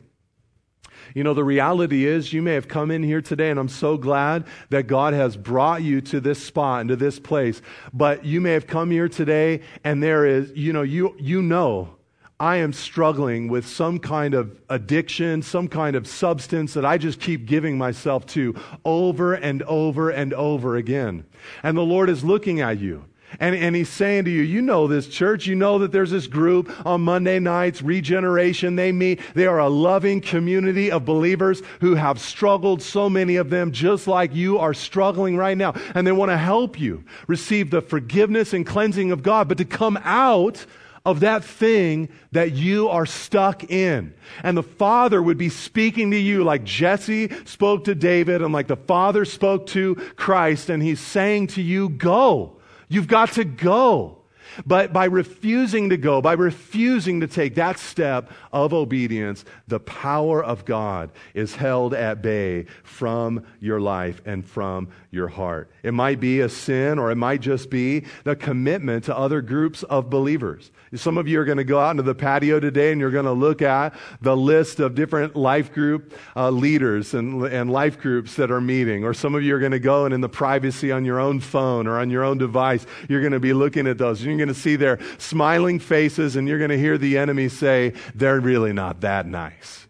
you 1.13 1.23
know, 1.23 1.33
the 1.33 1.43
reality 1.43 2.05
is 2.05 2.31
you 2.31 2.41
may 2.41 2.53
have 2.53 2.69
come 2.69 2.89
in 2.89 3.03
here 3.03 3.21
today, 3.21 3.49
and 3.49 3.59
I'm 3.59 3.69
so 3.69 3.97
glad 3.97 4.45
that 4.69 4.83
God 4.87 5.13
has 5.13 5.35
brought 5.35 5.81
you 5.81 5.99
to 6.01 6.21
this 6.21 6.41
spot 6.41 6.81
and 6.81 6.89
to 6.89 6.95
this 6.95 7.19
place. 7.19 7.61
But 7.93 8.23
you 8.23 8.39
may 8.39 8.51
have 8.51 8.67
come 8.67 8.91
here 8.91 9.09
today, 9.09 9.61
and 9.83 10.01
there 10.01 10.25
is, 10.25 10.53
you 10.55 10.71
know, 10.71 10.83
you, 10.83 11.15
you 11.19 11.41
know 11.41 11.98
I 12.41 12.57
am 12.57 12.71
struggling 12.71 13.49
with 13.49 13.67
some 13.67 13.99
kind 13.99 14.33
of 14.33 14.57
addiction, 14.69 15.41
some 15.41 15.67
kind 15.67 15.97
of 15.97 16.07
substance 16.07 16.73
that 16.73 16.85
I 16.85 16.97
just 16.97 17.19
keep 17.19 17.45
giving 17.45 17.77
myself 17.77 18.25
to 18.27 18.55
over 18.85 19.33
and 19.33 19.61
over 19.63 20.09
and 20.09 20.33
over 20.33 20.77
again. 20.77 21.25
And 21.63 21.75
the 21.75 21.81
Lord 21.81 22.09
is 22.09 22.23
looking 22.23 22.61
at 22.61 22.79
you. 22.79 23.03
And, 23.41 23.55
and 23.55 23.75
he's 23.75 23.89
saying 23.89 24.23
to 24.25 24.31
you, 24.31 24.41
you 24.41 24.61
know 24.61 24.87
this 24.87 25.07
church, 25.07 25.47
you 25.47 25.53
know 25.53 25.79
that 25.79 25.91
there's 25.91 26.11
this 26.11 26.27
group 26.27 26.73
on 26.85 27.01
Monday 27.01 27.39
nights, 27.39 27.81
regeneration, 27.81 28.75
they 28.77 28.93
meet. 28.93 29.19
They 29.35 29.45
are 29.45 29.59
a 29.59 29.69
loving 29.69 30.21
community 30.21 30.89
of 30.89 31.05
believers 31.05 31.61
who 31.81 31.95
have 31.95 32.19
struggled, 32.19 32.81
so 32.81 33.09
many 33.09 33.35
of 33.35 33.49
them, 33.49 33.73
just 33.73 34.07
like 34.07 34.33
you 34.33 34.57
are 34.57 34.73
struggling 34.73 35.35
right 35.35 35.57
now. 35.57 35.73
And 35.93 36.07
they 36.07 36.11
want 36.13 36.31
to 36.31 36.37
help 36.37 36.79
you 36.79 37.03
receive 37.27 37.69
the 37.69 37.81
forgiveness 37.81 38.53
and 38.53 38.65
cleansing 38.65 39.11
of 39.11 39.23
God, 39.23 39.49
but 39.49 39.57
to 39.57 39.65
come 39.65 39.99
out 40.03 40.65
of 41.05 41.21
that 41.21 41.43
thing 41.43 42.09
that 42.31 42.53
you 42.53 42.89
are 42.89 43.05
stuck 43.05 43.69
in. 43.69 44.13
And 44.43 44.57
the 44.57 44.63
Father 44.63 45.21
would 45.21 45.37
be 45.37 45.49
speaking 45.49 46.11
to 46.11 46.17
you 46.17 46.43
like 46.43 46.63
Jesse 46.63 47.29
spoke 47.45 47.85
to 47.85 47.95
David 47.95 48.41
and 48.41 48.53
like 48.53 48.67
the 48.67 48.75
Father 48.75 49.25
spoke 49.25 49.67
to 49.67 49.95
Christ, 50.15 50.69
and 50.69 50.81
He's 50.83 50.99
saying 50.99 51.47
to 51.47 51.61
you, 51.61 51.89
Go. 51.89 52.57
You've 52.87 53.07
got 53.07 53.33
to 53.33 53.43
go. 53.43 54.19
But 54.65 54.91
by 54.91 55.05
refusing 55.05 55.89
to 55.89 55.97
go, 55.97 56.21
by 56.21 56.33
refusing 56.33 57.19
to 57.21 57.27
take 57.27 57.55
that 57.55 57.79
step 57.79 58.31
of 58.51 58.73
obedience, 58.73 59.45
the 59.67 59.79
power 59.79 60.43
of 60.43 60.65
God 60.65 61.11
is 61.33 61.55
held 61.55 61.93
at 61.93 62.21
bay 62.21 62.65
from 62.83 63.45
your 63.59 63.79
life 63.79 64.21
and 64.25 64.45
from 64.45 64.89
your 65.11 65.27
heart. 65.27 65.69
It 65.83 65.93
might 65.93 66.19
be 66.19 66.41
a 66.41 66.49
sin 66.49 66.99
or 66.99 67.11
it 67.11 67.15
might 67.15 67.41
just 67.41 67.69
be 67.69 68.05
the 68.23 68.35
commitment 68.35 69.05
to 69.05 69.17
other 69.17 69.41
groups 69.41 69.83
of 69.83 70.09
believers. 70.09 70.71
Some 70.95 71.17
of 71.17 71.27
you 71.27 71.39
are 71.39 71.45
going 71.45 71.57
to 71.57 71.63
go 71.63 71.79
out 71.79 71.91
into 71.91 72.03
the 72.03 72.15
patio 72.15 72.59
today 72.59 72.91
and 72.91 72.99
you're 72.99 73.11
going 73.11 73.25
to 73.25 73.31
look 73.31 73.61
at 73.61 73.93
the 74.21 74.35
list 74.35 74.79
of 74.79 74.95
different 74.95 75.35
life 75.35 75.73
group 75.73 76.13
uh, 76.35 76.49
leaders 76.49 77.13
and, 77.13 77.43
and 77.43 77.71
life 77.71 77.99
groups 77.99 78.35
that 78.35 78.51
are 78.51 78.61
meeting. 78.61 79.03
Or 79.03 79.13
some 79.13 79.35
of 79.35 79.43
you 79.43 79.55
are 79.55 79.59
going 79.59 79.71
to 79.71 79.79
go 79.79 80.05
and 80.05 80.13
in 80.13 80.21
the 80.21 80.29
privacy 80.29 80.91
on 80.91 81.05
your 81.05 81.19
own 81.19 81.39
phone 81.39 81.87
or 81.87 81.99
on 81.99 82.09
your 82.09 82.23
own 82.23 82.37
device, 82.37 82.85
you're 83.07 83.21
going 83.21 83.33
to 83.33 83.39
be 83.39 83.53
looking 83.53 83.87
at 83.87 83.97
those. 83.97 84.23
You're 84.23 84.37
going 84.37 84.47
to 84.47 84.53
see 84.53 84.75
their 84.75 84.99
smiling 85.17 85.79
faces 85.79 86.35
and 86.35 86.47
you're 86.47 86.57
going 86.57 86.71
to 86.71 86.77
hear 86.77 86.97
the 86.97 87.17
enemy 87.17 87.49
say, 87.49 87.93
they're 88.15 88.39
really 88.39 88.73
not 88.73 89.01
that 89.01 89.27
nice. 89.27 89.88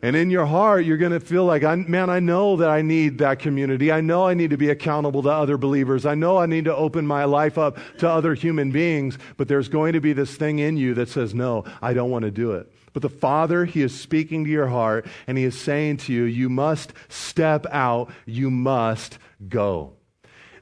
And 0.00 0.14
in 0.14 0.30
your 0.30 0.46
heart, 0.46 0.84
you're 0.84 0.96
going 0.96 1.10
to 1.12 1.18
feel 1.18 1.44
like, 1.44 1.62
man, 1.62 2.08
I 2.08 2.20
know 2.20 2.56
that 2.56 2.70
I 2.70 2.82
need 2.82 3.18
that 3.18 3.40
community. 3.40 3.90
I 3.90 4.00
know 4.00 4.28
I 4.28 4.34
need 4.34 4.50
to 4.50 4.56
be 4.56 4.70
accountable 4.70 5.24
to 5.24 5.28
other 5.28 5.58
believers. 5.58 6.06
I 6.06 6.14
know 6.14 6.38
I 6.38 6.46
need 6.46 6.66
to 6.66 6.76
open 6.76 7.04
my 7.04 7.24
life 7.24 7.58
up 7.58 7.78
to 7.98 8.08
other 8.08 8.34
human 8.34 8.70
beings. 8.70 9.18
But 9.36 9.48
there's 9.48 9.68
going 9.68 9.94
to 9.94 10.00
be 10.00 10.12
this 10.12 10.36
thing 10.36 10.60
in 10.60 10.76
you 10.76 10.94
that 10.94 11.08
says, 11.08 11.34
no, 11.34 11.64
I 11.82 11.94
don't 11.94 12.10
want 12.10 12.24
to 12.24 12.30
do 12.30 12.52
it. 12.52 12.72
But 12.92 13.02
the 13.02 13.08
Father, 13.08 13.64
He 13.64 13.82
is 13.82 13.98
speaking 13.98 14.44
to 14.44 14.50
your 14.50 14.68
heart 14.68 15.04
and 15.26 15.36
He 15.36 15.42
is 15.42 15.60
saying 15.60 15.96
to 15.98 16.12
you, 16.12 16.24
you 16.24 16.48
must 16.48 16.92
step 17.08 17.66
out. 17.72 18.12
You 18.24 18.52
must 18.52 19.18
go. 19.48 19.94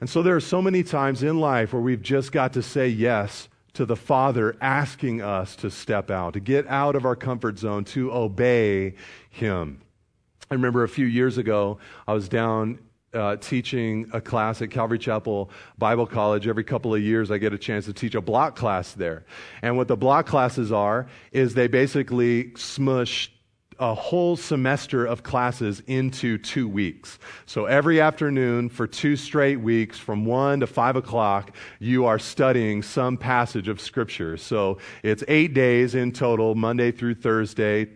And 0.01 0.09
so 0.09 0.23
there 0.23 0.35
are 0.35 0.39
so 0.39 0.63
many 0.63 0.81
times 0.81 1.21
in 1.21 1.39
life 1.39 1.73
where 1.73 1.81
we've 1.81 2.01
just 2.01 2.31
got 2.31 2.53
to 2.53 2.63
say 2.63 2.87
yes 2.87 3.49
to 3.77 3.85
the 3.85 3.95
Father 3.95 4.57
asking 4.59 5.21
us 5.21 5.55
to 5.57 5.69
step 5.69 6.09
out, 6.09 6.33
to 6.33 6.39
get 6.39 6.65
out 6.67 6.95
of 6.95 7.05
our 7.05 7.15
comfort 7.15 7.59
zone, 7.59 7.85
to 7.85 8.11
obey 8.11 8.95
Him. 9.29 9.81
I 10.49 10.55
remember 10.55 10.83
a 10.83 10.89
few 10.89 11.05
years 11.05 11.37
ago, 11.37 11.77
I 12.07 12.13
was 12.13 12.27
down 12.27 12.79
uh, 13.13 13.35
teaching 13.35 14.09
a 14.13 14.19
class 14.19 14.63
at 14.63 14.71
Calvary 14.71 14.97
Chapel 14.97 15.51
Bible 15.77 16.07
College. 16.07 16.47
Every 16.47 16.63
couple 16.63 16.95
of 16.95 17.01
years, 17.01 17.29
I 17.29 17.37
get 17.37 17.53
a 17.53 17.57
chance 17.57 17.85
to 17.85 17.93
teach 17.93 18.15
a 18.15 18.21
block 18.21 18.55
class 18.55 18.93
there. 18.93 19.25
And 19.61 19.77
what 19.77 19.87
the 19.87 19.95
block 19.95 20.25
classes 20.25 20.71
are 20.71 21.07
is 21.31 21.53
they 21.53 21.67
basically 21.67 22.55
smush 22.55 23.31
a 23.79 23.93
whole 23.93 24.35
semester 24.35 25.05
of 25.05 25.23
classes 25.23 25.81
into 25.87 26.37
two 26.37 26.67
weeks. 26.67 27.19
So 27.45 27.65
every 27.65 28.01
afternoon 28.01 28.69
for 28.69 28.87
two 28.87 29.15
straight 29.15 29.57
weeks, 29.57 29.97
from 29.97 30.25
one 30.25 30.59
to 30.61 30.67
five 30.67 30.95
o'clock, 30.95 31.55
you 31.79 32.05
are 32.05 32.19
studying 32.19 32.81
some 32.81 33.17
passage 33.17 33.67
of 33.67 33.79
Scripture. 33.79 34.37
So 34.37 34.79
it's 35.03 35.23
eight 35.27 35.53
days 35.53 35.95
in 35.95 36.11
total, 36.11 36.55
Monday 36.55 36.91
through 36.91 37.15
Thursday, 37.15 37.87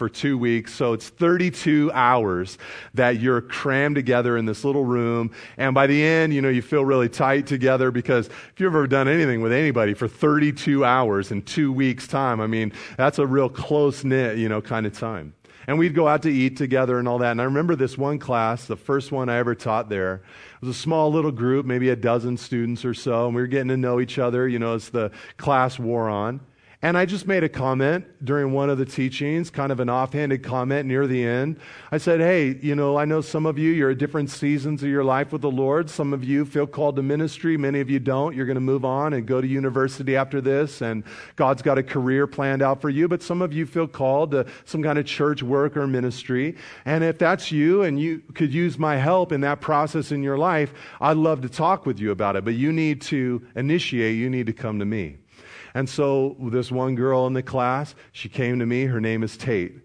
for 0.00 0.08
two 0.08 0.38
weeks. 0.38 0.72
So 0.72 0.94
it's 0.94 1.10
32 1.10 1.92
hours 1.92 2.56
that 2.94 3.20
you're 3.20 3.42
crammed 3.42 3.96
together 3.96 4.38
in 4.38 4.46
this 4.46 4.64
little 4.64 4.82
room. 4.82 5.30
And 5.58 5.74
by 5.74 5.86
the 5.86 6.02
end, 6.02 6.32
you 6.32 6.40
know, 6.40 6.48
you 6.48 6.62
feel 6.62 6.86
really 6.86 7.10
tight 7.10 7.46
together 7.46 7.90
because 7.90 8.28
if 8.28 8.54
you've 8.56 8.74
ever 8.74 8.86
done 8.86 9.08
anything 9.08 9.42
with 9.42 9.52
anybody 9.52 9.92
for 9.92 10.08
32 10.08 10.86
hours 10.86 11.30
in 11.30 11.42
two 11.42 11.70
weeks' 11.70 12.08
time, 12.08 12.40
I 12.40 12.46
mean, 12.46 12.72
that's 12.96 13.18
a 13.18 13.26
real 13.26 13.50
close 13.50 14.02
knit, 14.02 14.38
you 14.38 14.48
know, 14.48 14.62
kind 14.62 14.86
of 14.86 14.98
time. 14.98 15.34
And 15.66 15.78
we'd 15.78 15.94
go 15.94 16.08
out 16.08 16.22
to 16.22 16.30
eat 16.30 16.56
together 16.56 16.98
and 16.98 17.06
all 17.06 17.18
that. 17.18 17.32
And 17.32 17.40
I 17.42 17.44
remember 17.44 17.76
this 17.76 17.98
one 17.98 18.18
class, 18.18 18.64
the 18.64 18.76
first 18.76 19.12
one 19.12 19.28
I 19.28 19.36
ever 19.36 19.54
taught 19.54 19.90
there. 19.90 20.22
It 20.62 20.66
was 20.66 20.74
a 20.74 20.80
small 20.80 21.12
little 21.12 21.30
group, 21.30 21.66
maybe 21.66 21.90
a 21.90 21.96
dozen 21.96 22.38
students 22.38 22.86
or 22.86 22.94
so, 22.94 23.26
and 23.26 23.34
we 23.34 23.42
were 23.42 23.48
getting 23.48 23.68
to 23.68 23.76
know 23.76 24.00
each 24.00 24.18
other, 24.18 24.48
you 24.48 24.58
know, 24.58 24.76
as 24.76 24.88
the 24.88 25.10
class 25.36 25.78
wore 25.78 26.08
on. 26.08 26.40
And 26.82 26.96
I 26.96 27.04
just 27.04 27.26
made 27.26 27.44
a 27.44 27.48
comment 27.48 28.06
during 28.24 28.52
one 28.52 28.70
of 28.70 28.78
the 28.78 28.86
teachings, 28.86 29.50
kind 29.50 29.70
of 29.70 29.80
an 29.80 29.90
offhanded 29.90 30.42
comment 30.42 30.86
near 30.86 31.06
the 31.06 31.22
end. 31.22 31.60
I 31.92 31.98
said, 31.98 32.20
Hey, 32.20 32.58
you 32.62 32.74
know, 32.74 32.96
I 32.96 33.04
know 33.04 33.20
some 33.20 33.44
of 33.44 33.58
you, 33.58 33.70
you're 33.70 33.90
at 33.90 33.98
different 33.98 34.30
seasons 34.30 34.82
of 34.82 34.88
your 34.88 35.04
life 35.04 35.30
with 35.30 35.42
the 35.42 35.50
Lord. 35.50 35.90
Some 35.90 36.14
of 36.14 36.24
you 36.24 36.46
feel 36.46 36.66
called 36.66 36.96
to 36.96 37.02
ministry. 37.02 37.58
Many 37.58 37.80
of 37.80 37.90
you 37.90 37.98
don't. 37.98 38.34
You're 38.34 38.46
going 38.46 38.54
to 38.54 38.62
move 38.62 38.86
on 38.86 39.12
and 39.12 39.26
go 39.26 39.42
to 39.42 39.46
university 39.46 40.16
after 40.16 40.40
this, 40.40 40.80
and 40.80 41.04
God's 41.36 41.60
got 41.60 41.76
a 41.76 41.82
career 41.82 42.26
planned 42.26 42.62
out 42.62 42.80
for 42.80 42.88
you. 42.88 43.08
But 43.08 43.22
some 43.22 43.42
of 43.42 43.52
you 43.52 43.66
feel 43.66 43.86
called 43.86 44.30
to 44.30 44.46
some 44.64 44.82
kind 44.82 44.98
of 44.98 45.04
church 45.04 45.42
work 45.42 45.76
or 45.76 45.86
ministry. 45.86 46.56
And 46.86 47.04
if 47.04 47.18
that's 47.18 47.52
you 47.52 47.82
and 47.82 48.00
you 48.00 48.22
could 48.32 48.54
use 48.54 48.78
my 48.78 48.96
help 48.96 49.32
in 49.32 49.42
that 49.42 49.60
process 49.60 50.12
in 50.12 50.22
your 50.22 50.38
life, 50.38 50.72
I'd 50.98 51.18
love 51.18 51.42
to 51.42 51.50
talk 51.50 51.84
with 51.84 52.00
you 52.00 52.10
about 52.10 52.36
it. 52.36 52.44
But 52.46 52.54
you 52.54 52.72
need 52.72 53.02
to 53.02 53.46
initiate, 53.54 54.16
you 54.16 54.30
need 54.30 54.46
to 54.46 54.54
come 54.54 54.78
to 54.78 54.86
me. 54.86 55.18
And 55.74 55.88
so 55.88 56.36
this 56.40 56.70
one 56.70 56.94
girl 56.94 57.26
in 57.26 57.32
the 57.32 57.42
class, 57.42 57.94
she 58.12 58.28
came 58.28 58.58
to 58.58 58.66
me. 58.66 58.84
Her 58.84 59.00
name 59.00 59.22
is 59.22 59.36
Tate. 59.36 59.78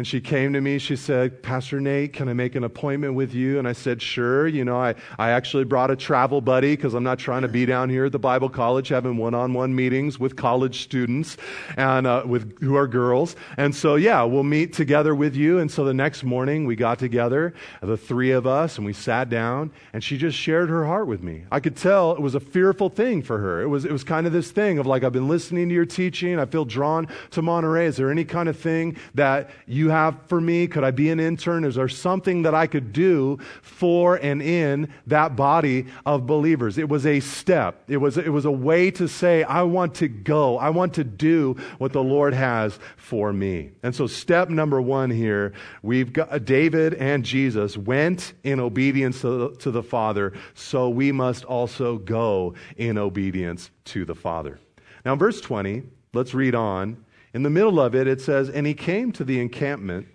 And 0.00 0.06
she 0.06 0.18
came 0.18 0.54
to 0.54 0.62
me. 0.62 0.78
She 0.78 0.96
said, 0.96 1.42
Pastor 1.42 1.78
Nate, 1.78 2.14
can 2.14 2.30
I 2.30 2.32
make 2.32 2.54
an 2.54 2.64
appointment 2.64 3.12
with 3.12 3.34
you? 3.34 3.58
And 3.58 3.68
I 3.68 3.74
said, 3.74 4.00
Sure. 4.00 4.48
You 4.48 4.64
know, 4.64 4.78
I, 4.78 4.94
I 5.18 5.32
actually 5.32 5.64
brought 5.64 5.90
a 5.90 5.96
travel 5.96 6.40
buddy 6.40 6.74
because 6.74 6.94
I'm 6.94 7.04
not 7.04 7.18
trying 7.18 7.42
to 7.42 7.48
be 7.48 7.66
down 7.66 7.90
here 7.90 8.06
at 8.06 8.12
the 8.12 8.18
Bible 8.18 8.48
college 8.48 8.88
having 8.88 9.18
one 9.18 9.34
on 9.34 9.52
one 9.52 9.74
meetings 9.74 10.18
with 10.18 10.36
college 10.36 10.80
students 10.80 11.36
and 11.76 12.06
uh, 12.06 12.22
with 12.24 12.58
who 12.60 12.76
are 12.76 12.88
girls. 12.88 13.36
And 13.58 13.74
so, 13.74 13.96
yeah, 13.96 14.22
we'll 14.22 14.42
meet 14.42 14.72
together 14.72 15.14
with 15.14 15.36
you. 15.36 15.58
And 15.58 15.70
so 15.70 15.84
the 15.84 15.92
next 15.92 16.24
morning 16.24 16.64
we 16.64 16.76
got 16.76 16.98
together, 16.98 17.52
the 17.82 17.98
three 17.98 18.30
of 18.30 18.46
us, 18.46 18.78
and 18.78 18.86
we 18.86 18.94
sat 18.94 19.28
down, 19.28 19.70
and 19.92 20.02
she 20.02 20.16
just 20.16 20.38
shared 20.38 20.70
her 20.70 20.86
heart 20.86 21.08
with 21.08 21.22
me. 21.22 21.44
I 21.52 21.60
could 21.60 21.76
tell 21.76 22.12
it 22.12 22.22
was 22.22 22.34
a 22.34 22.40
fearful 22.40 22.88
thing 22.88 23.20
for 23.20 23.36
her. 23.36 23.60
It 23.60 23.68
was, 23.68 23.84
it 23.84 23.92
was 23.92 24.02
kind 24.02 24.26
of 24.26 24.32
this 24.32 24.50
thing 24.50 24.78
of 24.78 24.86
like, 24.86 25.04
I've 25.04 25.12
been 25.12 25.28
listening 25.28 25.68
to 25.68 25.74
your 25.74 25.84
teaching. 25.84 26.38
I 26.38 26.46
feel 26.46 26.64
drawn 26.64 27.06
to 27.32 27.42
Monterey. 27.42 27.84
Is 27.84 27.98
there 27.98 28.10
any 28.10 28.24
kind 28.24 28.48
of 28.48 28.58
thing 28.58 28.96
that 29.12 29.50
you 29.66 29.89
have 29.90 30.16
for 30.26 30.40
me? 30.40 30.66
Could 30.66 30.84
I 30.84 30.90
be 30.90 31.10
an 31.10 31.20
intern? 31.20 31.64
Is 31.64 31.74
there 31.74 31.88
something 31.88 32.42
that 32.42 32.54
I 32.54 32.66
could 32.66 32.92
do 32.92 33.38
for 33.62 34.16
and 34.16 34.40
in 34.40 34.92
that 35.06 35.36
body 35.36 35.86
of 36.06 36.26
believers? 36.26 36.78
It 36.78 36.88
was 36.88 37.06
a 37.06 37.20
step. 37.20 37.82
It 37.88 37.98
was, 37.98 38.16
it 38.16 38.30
was 38.30 38.44
a 38.44 38.50
way 38.50 38.90
to 38.92 39.06
say, 39.08 39.42
I 39.42 39.62
want 39.62 39.94
to 39.96 40.08
go. 40.08 40.58
I 40.58 40.70
want 40.70 40.94
to 40.94 41.04
do 41.04 41.56
what 41.78 41.92
the 41.92 42.02
Lord 42.02 42.34
has 42.34 42.78
for 42.96 43.32
me. 43.32 43.70
And 43.82 43.94
so 43.94 44.06
step 44.06 44.48
number 44.48 44.80
one 44.80 45.10
here, 45.10 45.52
we've 45.82 46.12
got 46.12 46.32
uh, 46.32 46.38
David 46.38 46.94
and 46.94 47.24
Jesus 47.24 47.76
went 47.76 48.32
in 48.44 48.60
obedience 48.60 49.20
to, 49.20 49.54
to 49.58 49.70
the 49.70 49.82
Father. 49.82 50.32
So 50.54 50.88
we 50.88 51.12
must 51.12 51.44
also 51.44 51.98
go 51.98 52.54
in 52.76 52.98
obedience 52.98 53.70
to 53.86 54.04
the 54.04 54.14
Father. 54.14 54.58
Now, 55.04 55.16
verse 55.16 55.40
20, 55.40 55.82
let's 56.12 56.34
read 56.34 56.54
on. 56.54 57.04
In 57.32 57.42
the 57.42 57.50
middle 57.50 57.80
of 57.80 57.94
it, 57.94 58.06
it 58.06 58.20
says, 58.20 58.48
And 58.48 58.66
he 58.66 58.74
came 58.74 59.12
to 59.12 59.24
the 59.24 59.40
encampment 59.40 60.08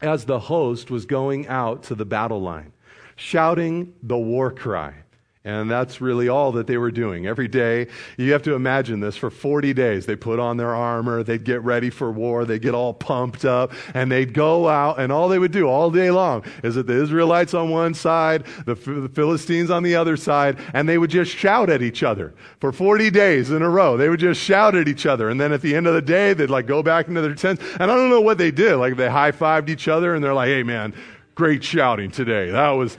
as 0.00 0.24
the 0.24 0.38
host 0.38 0.90
was 0.90 1.06
going 1.06 1.46
out 1.48 1.82
to 1.84 1.94
the 1.94 2.04
battle 2.04 2.40
line, 2.40 2.72
shouting 3.16 3.94
the 4.02 4.18
war 4.18 4.50
cry. 4.50 4.94
And 5.42 5.70
that's 5.70 6.02
really 6.02 6.28
all 6.28 6.52
that 6.52 6.66
they 6.66 6.76
were 6.76 6.90
doing. 6.90 7.26
Every 7.26 7.48
day, 7.48 7.86
you 8.18 8.32
have 8.32 8.42
to 8.42 8.52
imagine 8.52 9.00
this 9.00 9.16
for 9.16 9.30
40 9.30 9.72
days. 9.72 10.04
They 10.04 10.14
put 10.14 10.38
on 10.38 10.58
their 10.58 10.74
armor, 10.74 11.22
they'd 11.22 11.44
get 11.44 11.62
ready 11.62 11.88
for 11.88 12.12
war, 12.12 12.44
they'd 12.44 12.60
get 12.60 12.74
all 12.74 12.92
pumped 12.92 13.46
up, 13.46 13.72
and 13.94 14.12
they'd 14.12 14.34
go 14.34 14.68
out, 14.68 15.00
and 15.00 15.10
all 15.10 15.30
they 15.30 15.38
would 15.38 15.50
do 15.50 15.66
all 15.66 15.90
day 15.90 16.10
long 16.10 16.44
is 16.62 16.74
that 16.74 16.86
the 16.86 17.02
Israelites 17.02 17.54
on 17.54 17.70
one 17.70 17.94
side, 17.94 18.44
the, 18.66 18.74
the 18.74 19.08
Philistines 19.08 19.70
on 19.70 19.82
the 19.82 19.96
other 19.96 20.18
side, 20.18 20.58
and 20.74 20.86
they 20.86 20.98
would 20.98 21.10
just 21.10 21.30
shout 21.30 21.70
at 21.70 21.80
each 21.80 22.02
other 22.02 22.34
for 22.60 22.70
40 22.70 23.08
days 23.10 23.50
in 23.50 23.62
a 23.62 23.70
row. 23.70 23.96
They 23.96 24.10
would 24.10 24.20
just 24.20 24.42
shout 24.42 24.74
at 24.74 24.88
each 24.88 25.06
other. 25.06 25.30
And 25.30 25.40
then 25.40 25.52
at 25.52 25.62
the 25.62 25.74
end 25.74 25.86
of 25.86 25.94
the 25.94 26.02
day, 26.02 26.34
they'd 26.34 26.50
like 26.50 26.66
go 26.66 26.82
back 26.82 27.08
into 27.08 27.22
their 27.22 27.34
tents. 27.34 27.62
And 27.80 27.90
I 27.90 27.94
don't 27.94 28.10
know 28.10 28.20
what 28.20 28.36
they 28.36 28.50
did. 28.50 28.76
Like 28.76 28.98
they 28.98 29.08
high 29.08 29.32
fived 29.32 29.70
each 29.70 29.88
other, 29.88 30.14
and 30.14 30.22
they're 30.22 30.34
like, 30.34 30.48
hey 30.48 30.64
man, 30.64 30.92
great 31.34 31.64
shouting 31.64 32.10
today. 32.10 32.50
That 32.50 32.72
was, 32.72 32.98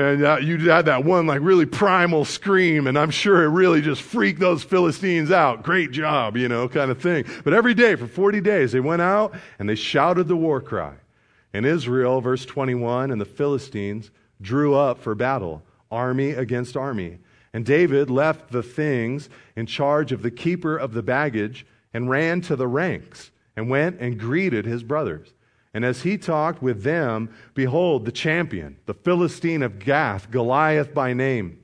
and 0.00 0.24
uh, 0.24 0.36
you 0.36 0.70
had 0.70 0.86
that 0.86 1.04
one 1.04 1.26
like 1.26 1.40
really 1.42 1.66
primal 1.66 2.24
scream, 2.24 2.86
and 2.86 2.98
I'm 2.98 3.10
sure 3.10 3.44
it 3.44 3.48
really 3.48 3.80
just 3.82 4.02
freaked 4.02 4.40
those 4.40 4.62
Philistines 4.62 5.30
out. 5.30 5.62
Great 5.62 5.90
job, 5.90 6.36
you 6.36 6.48
know, 6.48 6.68
kind 6.68 6.90
of 6.90 7.00
thing. 7.00 7.24
But 7.44 7.52
every 7.52 7.74
day 7.74 7.94
for 7.96 8.06
40 8.06 8.40
days, 8.40 8.72
they 8.72 8.80
went 8.80 9.02
out 9.02 9.34
and 9.58 9.68
they 9.68 9.74
shouted 9.74 10.28
the 10.28 10.36
war 10.36 10.60
cry. 10.60 10.94
And 11.52 11.66
Israel, 11.66 12.20
verse 12.20 12.44
21, 12.46 13.10
and 13.10 13.20
the 13.20 13.24
Philistines 13.24 14.10
drew 14.40 14.74
up 14.74 14.98
for 14.98 15.14
battle, 15.14 15.62
army 15.90 16.30
against 16.30 16.76
army. 16.76 17.18
And 17.52 17.66
David 17.66 18.10
left 18.10 18.52
the 18.52 18.62
things 18.62 19.28
in 19.56 19.66
charge 19.66 20.12
of 20.12 20.22
the 20.22 20.30
keeper 20.30 20.76
of 20.76 20.92
the 20.92 21.02
baggage 21.02 21.66
and 21.92 22.08
ran 22.08 22.40
to 22.42 22.56
the 22.56 22.68
ranks 22.68 23.30
and 23.56 23.68
went 23.68 24.00
and 24.00 24.18
greeted 24.18 24.64
his 24.64 24.82
brothers. 24.82 25.34
And 25.72 25.84
as 25.84 26.02
he 26.02 26.18
talked 26.18 26.62
with 26.62 26.82
them, 26.82 27.30
behold, 27.54 28.04
the 28.04 28.12
champion, 28.12 28.76
the 28.86 28.94
Philistine 28.94 29.62
of 29.62 29.78
Gath, 29.78 30.30
Goliath 30.30 30.92
by 30.92 31.12
name, 31.12 31.58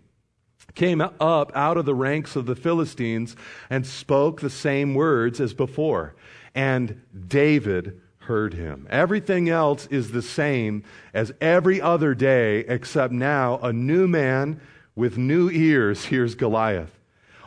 came 0.74 1.00
up 1.00 1.52
out 1.54 1.76
of 1.76 1.86
the 1.86 1.94
ranks 1.94 2.36
of 2.36 2.46
the 2.46 2.54
Philistines 2.54 3.34
and 3.70 3.86
spoke 3.86 4.40
the 4.40 4.50
same 4.50 4.94
words 4.94 5.40
as 5.40 5.54
before. 5.54 6.14
And 6.54 7.02
David 7.28 8.00
heard 8.18 8.54
him. 8.54 8.86
Everything 8.90 9.48
else 9.48 9.86
is 9.86 10.10
the 10.10 10.22
same 10.22 10.84
as 11.14 11.32
every 11.40 11.80
other 11.80 12.14
day, 12.14 12.60
except 12.60 13.12
now 13.12 13.58
a 13.58 13.72
new 13.72 14.06
man 14.06 14.60
with 14.94 15.16
new 15.16 15.50
ears 15.50 16.06
hears 16.06 16.34
Goliath. 16.34 16.98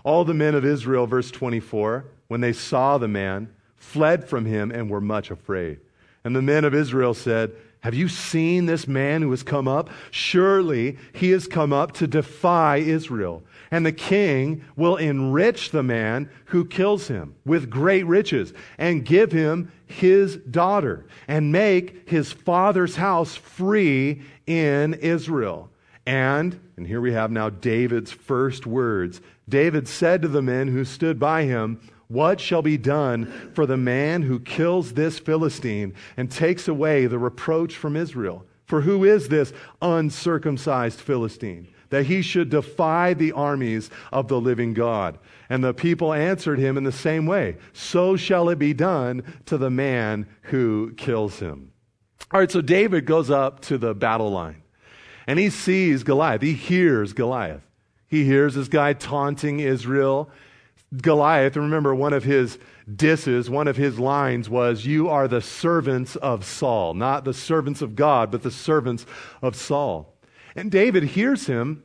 All 0.04 0.26
the 0.26 0.34
men 0.34 0.56
of 0.56 0.66
Israel, 0.66 1.06
verse 1.06 1.32
24, 1.32 2.06
when 2.28 2.42
they 2.42 2.54
saw 2.54 2.98
the 2.98 3.08
man, 3.08 3.54
fled 3.76 4.28
from 4.28 4.46
him 4.46 4.72
and 4.72 4.90
were 4.90 5.02
much 5.02 5.32
afraid. 5.32 5.80
And 6.24 6.36
the 6.36 6.42
men 6.42 6.66
of 6.66 6.74
Israel 6.74 7.14
said, 7.14 7.52
Have 7.82 7.94
you 7.94 8.08
seen 8.08 8.66
this 8.66 8.88
man 8.88 9.22
who 9.22 9.32
has 9.32 9.44
come 9.44 9.68
up? 9.68 9.90
Surely 10.12 10.98
he 11.14 11.32
has 11.32 11.48
come 11.48 11.72
up 11.72 11.94
to 11.94 12.08
defy 12.08 12.78
Israel. 12.78 13.44
And 13.72 13.86
the 13.86 13.92
king 13.92 14.66
will 14.76 14.98
enrich 14.98 15.72
the 15.72 15.84
man 15.84 16.30
who 16.46 16.66
kills 16.66 17.08
him 17.08 17.36
with 17.46 17.70
great 17.70 18.06
riches 18.06 18.54
and 18.78 19.06
give 19.06 19.32
him 19.32 19.72
his 19.86 20.38
daughter 20.38 21.06
and 21.28 21.52
make 21.52 22.10
his 22.10 22.32
father's 22.32 22.96
house 22.96 23.36
free 23.36 24.24
in 24.48 24.96
Israel. 24.96 25.70
And, 26.06 26.60
and 26.76 26.88
here 26.88 27.02
we 27.02 27.14
have 27.14 27.32
now 27.32 27.50
David's 27.50 28.12
first 28.12 28.66
words. 28.66 29.22
David 29.48 29.88
said 29.88 30.24
to 30.24 30.28
the 30.28 30.42
men 30.42 30.68
who 30.68 30.84
stood 30.84 31.20
by 31.20 31.44
him, 31.44 31.80
what 32.10 32.42
shall 32.42 32.62
be 32.62 32.78
done 32.78 33.52
for 33.54 33.66
the 33.66 33.78
man 33.78 34.24
who 34.24 34.40
kills 34.40 34.94
this 34.94 35.18
Philistine 35.18 35.94
and 36.18 36.30
takes 36.30 36.68
away 36.68 37.06
the 37.06 37.20
reproach 37.20 37.76
from 37.76 37.96
Israel? 37.96 38.46
For 38.66 38.82
who 38.82 39.06
is 39.06 39.30
this 39.30 39.54
uncircumcised 39.82 41.00
Philistine? 41.00 41.68
That 41.90 42.06
he 42.06 42.22
should 42.22 42.50
defy 42.50 43.14
the 43.14 43.32
armies 43.32 43.90
of 44.12 44.28
the 44.28 44.40
living 44.40 44.74
God. 44.74 45.18
And 45.50 45.64
the 45.64 45.74
people 45.74 46.14
answered 46.14 46.60
him 46.60 46.78
in 46.78 46.84
the 46.84 46.92
same 46.92 47.26
way 47.26 47.58
So 47.74 48.16
shall 48.16 48.50
it 48.50 48.60
be 48.60 48.74
done 48.74 49.24
to 49.46 49.58
the 49.58 49.72
man 49.72 50.28
who 50.44 50.94
kills 50.98 51.40
him. 51.40 51.72
All 52.32 52.40
right, 52.40 52.52
so 52.52 52.62
David 52.62 53.06
goes 53.06 53.32
up 53.32 53.60
to 53.62 53.78
the 53.78 53.96
battle 53.96 54.30
line 54.30 54.62
and 55.26 55.38
he 55.38 55.52
sees 55.52 56.04
Goliath. 56.04 56.42
He 56.42 56.54
hears 56.54 57.14
Goliath. 57.14 57.62
He 58.08 58.26
hears 58.26 58.56
this 58.56 58.68
guy 58.68 58.94
taunting 58.94 59.60
Israel. 59.60 60.32
Goliath, 60.96 61.56
remember 61.56 61.94
one 61.94 62.14
of 62.14 62.24
his 62.24 62.58
disses, 62.94 63.50
one 63.50 63.68
of 63.68 63.78
his 63.78 64.00
lines 64.00 64.50
was, 64.50 64.86
You 64.86 65.08
are 65.10 65.28
the 65.28 65.42
servants 65.42 66.16
of 66.16 66.44
Saul. 66.44 66.94
Not 66.96 67.26
the 67.26 67.34
servants 67.34 67.82
of 67.82 67.96
God, 67.96 68.32
but 68.32 68.42
the 68.42 68.52
servants 68.52 69.06
of 69.42 69.56
Saul. 69.56 70.16
And 70.56 70.72
David 70.72 71.04
hears 71.04 71.46
him, 71.46 71.84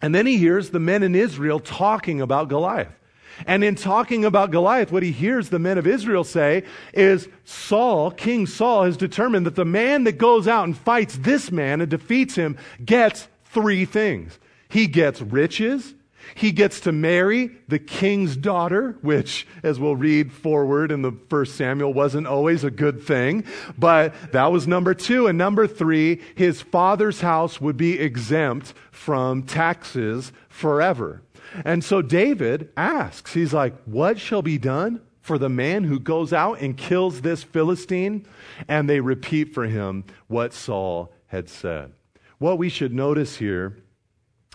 and 0.00 0.14
then 0.14 0.26
he 0.26 0.38
hears 0.38 0.70
the 0.70 0.80
men 0.80 1.04
in 1.04 1.14
Israel 1.14 1.60
talking 1.60 2.20
about 2.20 2.48
Goliath. 2.48 2.98
And 3.46 3.64
in 3.64 3.76
talking 3.76 4.24
about 4.24 4.50
Goliath, 4.50 4.92
what 4.92 5.02
he 5.02 5.12
hears 5.12 5.48
the 5.48 5.58
men 5.58 5.78
of 5.78 5.86
Israel 5.86 6.24
say 6.24 6.64
is 6.92 7.28
Saul, 7.44 8.10
King 8.10 8.46
Saul, 8.46 8.84
has 8.84 8.96
determined 8.96 9.46
that 9.46 9.54
the 9.54 9.64
man 9.64 10.04
that 10.04 10.18
goes 10.18 10.46
out 10.46 10.64
and 10.64 10.76
fights 10.76 11.16
this 11.18 11.50
man 11.50 11.80
and 11.80 11.90
defeats 11.90 12.34
him 12.34 12.58
gets 12.84 13.28
three 13.46 13.84
things. 13.84 14.38
He 14.68 14.86
gets 14.86 15.20
riches, 15.20 15.94
he 16.34 16.52
gets 16.52 16.80
to 16.80 16.92
marry 16.92 17.50
the 17.68 17.78
king's 17.78 18.36
daughter, 18.36 18.96
which, 19.02 19.46
as 19.62 19.78
we'll 19.78 19.96
read 19.96 20.32
forward 20.32 20.90
in 20.90 21.02
the 21.02 21.12
first 21.28 21.56
Samuel, 21.56 21.92
wasn't 21.92 22.26
always 22.26 22.64
a 22.64 22.70
good 22.70 23.02
thing. 23.02 23.44
But 23.78 24.14
that 24.32 24.52
was 24.52 24.66
number 24.66 24.94
two. 24.94 25.26
And 25.26 25.36
number 25.36 25.66
three, 25.66 26.20
his 26.34 26.62
father's 26.62 27.20
house 27.20 27.60
would 27.60 27.76
be 27.76 27.98
exempt 27.98 28.74
from 28.90 29.42
taxes 29.42 30.32
forever. 30.48 31.22
And 31.64 31.84
so 31.84 32.02
David 32.02 32.70
asks, 32.76 33.34
he's 33.34 33.52
like, 33.52 33.74
What 33.84 34.18
shall 34.18 34.42
be 34.42 34.58
done 34.58 35.00
for 35.20 35.38
the 35.38 35.48
man 35.48 35.84
who 35.84 36.00
goes 36.00 36.32
out 36.32 36.60
and 36.60 36.76
kills 36.76 37.20
this 37.20 37.42
Philistine? 37.42 38.26
And 38.68 38.88
they 38.88 39.00
repeat 39.00 39.54
for 39.54 39.66
him 39.66 40.04
what 40.28 40.54
Saul 40.54 41.12
had 41.26 41.48
said. 41.48 41.92
What 42.38 42.58
we 42.58 42.68
should 42.68 42.92
notice 42.92 43.36
here 43.36 43.81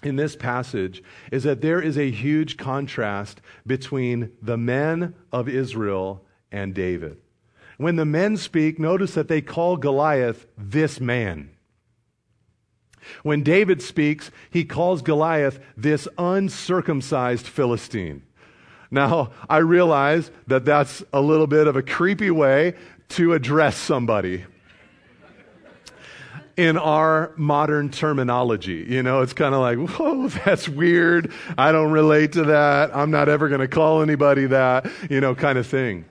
in 0.03 0.15
this 0.15 0.35
passage 0.35 1.01
is 1.31 1.43
that 1.43 1.61
there 1.61 1.81
is 1.81 1.97
a 1.97 2.11
huge 2.11 2.57
contrast 2.57 3.41
between 3.65 4.31
the 4.41 4.57
men 4.57 5.15
of 5.31 5.49
Israel 5.49 6.23
and 6.51 6.73
David. 6.73 7.17
When 7.77 7.95
the 7.95 8.05
men 8.05 8.37
speak, 8.37 8.79
notice 8.79 9.13
that 9.13 9.27
they 9.27 9.41
call 9.41 9.77
Goliath 9.77 10.45
this 10.57 10.99
man. 10.99 11.51
When 13.23 13.41
David 13.43 13.81
speaks, 13.81 14.31
he 14.49 14.65
calls 14.65 15.01
Goliath 15.01 15.59
this 15.75 16.07
uncircumcised 16.17 17.47
Philistine. 17.47 18.23
Now, 18.91 19.31
I 19.49 19.57
realize 19.57 20.31
that 20.47 20.65
that's 20.65 21.03
a 21.13 21.21
little 21.21 21.47
bit 21.47 21.67
of 21.67 21.75
a 21.75 21.81
creepy 21.81 22.31
way 22.31 22.75
to 23.09 23.33
address 23.33 23.77
somebody 23.77 24.45
in 26.57 26.75
our 26.75 27.31
modern 27.37 27.89
terminology. 27.89 28.85
You 28.89 29.03
know, 29.03 29.21
it's 29.21 29.33
kind 29.33 29.53
of 29.53 29.61
like, 29.61 29.77
whoa, 29.77 30.27
that's 30.45 30.67
weird. 30.67 31.31
I 31.57 31.71
don't 31.71 31.91
relate 31.91 32.33
to 32.33 32.43
that. 32.45 32.93
I'm 32.95 33.11
not 33.11 33.29
ever 33.29 33.47
going 33.47 33.61
to 33.61 33.67
call 33.67 34.01
anybody 34.01 34.47
that, 34.47 34.89
you 35.09 35.21
know, 35.21 35.35
kind 35.35 35.57
of 35.57 35.67
thing. 35.67 36.05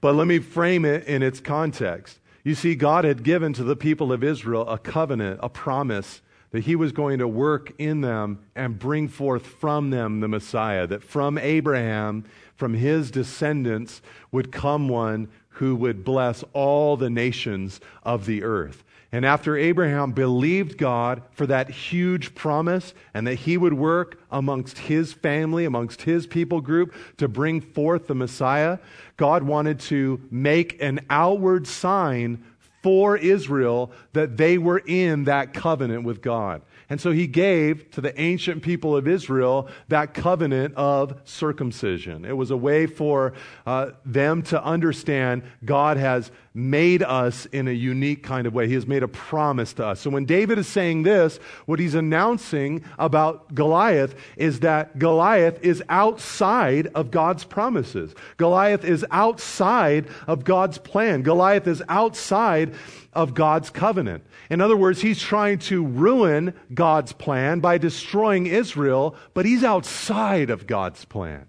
But 0.00 0.14
let 0.14 0.26
me 0.26 0.38
frame 0.38 0.84
it 0.84 1.06
in 1.06 1.22
its 1.22 1.40
context. 1.40 2.18
You 2.42 2.54
see, 2.54 2.74
God 2.74 3.04
had 3.04 3.22
given 3.22 3.52
to 3.54 3.64
the 3.64 3.76
people 3.76 4.12
of 4.12 4.24
Israel 4.24 4.66
a 4.66 4.78
covenant, 4.78 5.40
a 5.42 5.50
promise 5.50 6.22
that 6.52 6.64
he 6.64 6.74
was 6.74 6.90
going 6.90 7.18
to 7.18 7.28
work 7.28 7.72
in 7.78 8.00
them 8.00 8.40
and 8.56 8.78
bring 8.78 9.08
forth 9.08 9.46
from 9.46 9.90
them 9.90 10.20
the 10.20 10.28
Messiah, 10.28 10.86
that 10.86 11.02
from 11.02 11.36
Abraham, 11.36 12.24
from 12.56 12.74
his 12.74 13.10
descendants, 13.10 14.00
would 14.32 14.50
come 14.50 14.88
one 14.88 15.28
who 15.50 15.76
would 15.76 16.04
bless 16.04 16.42
all 16.52 16.96
the 16.96 17.10
nations 17.10 17.80
of 18.02 18.24
the 18.26 18.42
earth. 18.42 18.82
And 19.12 19.26
after 19.26 19.56
Abraham 19.56 20.12
believed 20.12 20.78
God 20.78 21.22
for 21.32 21.46
that 21.46 21.68
huge 21.68 22.34
promise 22.34 22.94
and 23.12 23.26
that 23.26 23.34
he 23.34 23.56
would 23.56 23.74
work 23.74 24.20
amongst 24.30 24.78
his 24.78 25.12
family, 25.12 25.64
amongst 25.64 26.02
his 26.02 26.28
people 26.28 26.60
group 26.60 26.94
to 27.16 27.26
bring 27.26 27.60
forth 27.60 28.06
the 28.06 28.14
Messiah, 28.14 28.78
God 29.16 29.42
wanted 29.42 29.80
to 29.80 30.20
make 30.30 30.80
an 30.80 31.00
outward 31.10 31.66
sign 31.66 32.44
for 32.82 33.16
Israel 33.16 33.90
that 34.12 34.36
they 34.36 34.58
were 34.58 34.78
in 34.78 35.24
that 35.24 35.54
covenant 35.54 36.04
with 36.04 36.22
God. 36.22 36.62
And 36.90 37.00
so 37.00 37.12
he 37.12 37.28
gave 37.28 37.88
to 37.92 38.00
the 38.00 38.20
ancient 38.20 38.64
people 38.64 38.96
of 38.96 39.06
Israel 39.06 39.68
that 39.88 40.12
covenant 40.12 40.74
of 40.74 41.20
circumcision. 41.24 42.24
It 42.24 42.36
was 42.36 42.50
a 42.50 42.56
way 42.56 42.86
for 42.86 43.32
uh, 43.64 43.92
them 44.04 44.42
to 44.44 44.62
understand 44.62 45.44
God 45.64 45.96
has 45.96 46.32
made 46.52 47.02
us 47.04 47.46
in 47.46 47.68
a 47.68 47.72
unique 47.72 48.24
kind 48.24 48.44
of 48.44 48.52
way. 48.54 48.66
He 48.66 48.74
has 48.74 48.86
made 48.86 49.04
a 49.04 49.08
promise 49.08 49.72
to 49.74 49.86
us. 49.86 50.00
So 50.00 50.10
when 50.10 50.24
David 50.24 50.58
is 50.58 50.66
saying 50.66 51.04
this, 51.04 51.38
what 51.66 51.78
he's 51.78 51.94
announcing 51.94 52.84
about 52.98 53.54
Goliath 53.54 54.16
is 54.36 54.60
that 54.60 54.98
Goliath 54.98 55.62
is 55.62 55.82
outside 55.88 56.88
of 56.88 57.12
God's 57.12 57.44
promises. 57.44 58.16
Goliath 58.36 58.84
is 58.84 59.06
outside 59.12 60.08
of 60.26 60.42
God's 60.42 60.78
plan. 60.78 61.22
Goliath 61.22 61.68
is 61.68 61.84
outside 61.88 62.74
of 63.12 63.34
God's 63.34 63.70
covenant. 63.70 64.24
In 64.50 64.60
other 64.60 64.76
words, 64.76 65.00
he's 65.00 65.20
trying 65.20 65.58
to 65.60 65.84
ruin 65.84 66.54
God's 66.72 67.12
plan 67.12 67.60
by 67.60 67.78
destroying 67.78 68.46
Israel, 68.46 69.16
but 69.34 69.46
he's 69.46 69.64
outside 69.64 70.50
of 70.50 70.66
God's 70.66 71.04
plan. 71.04 71.46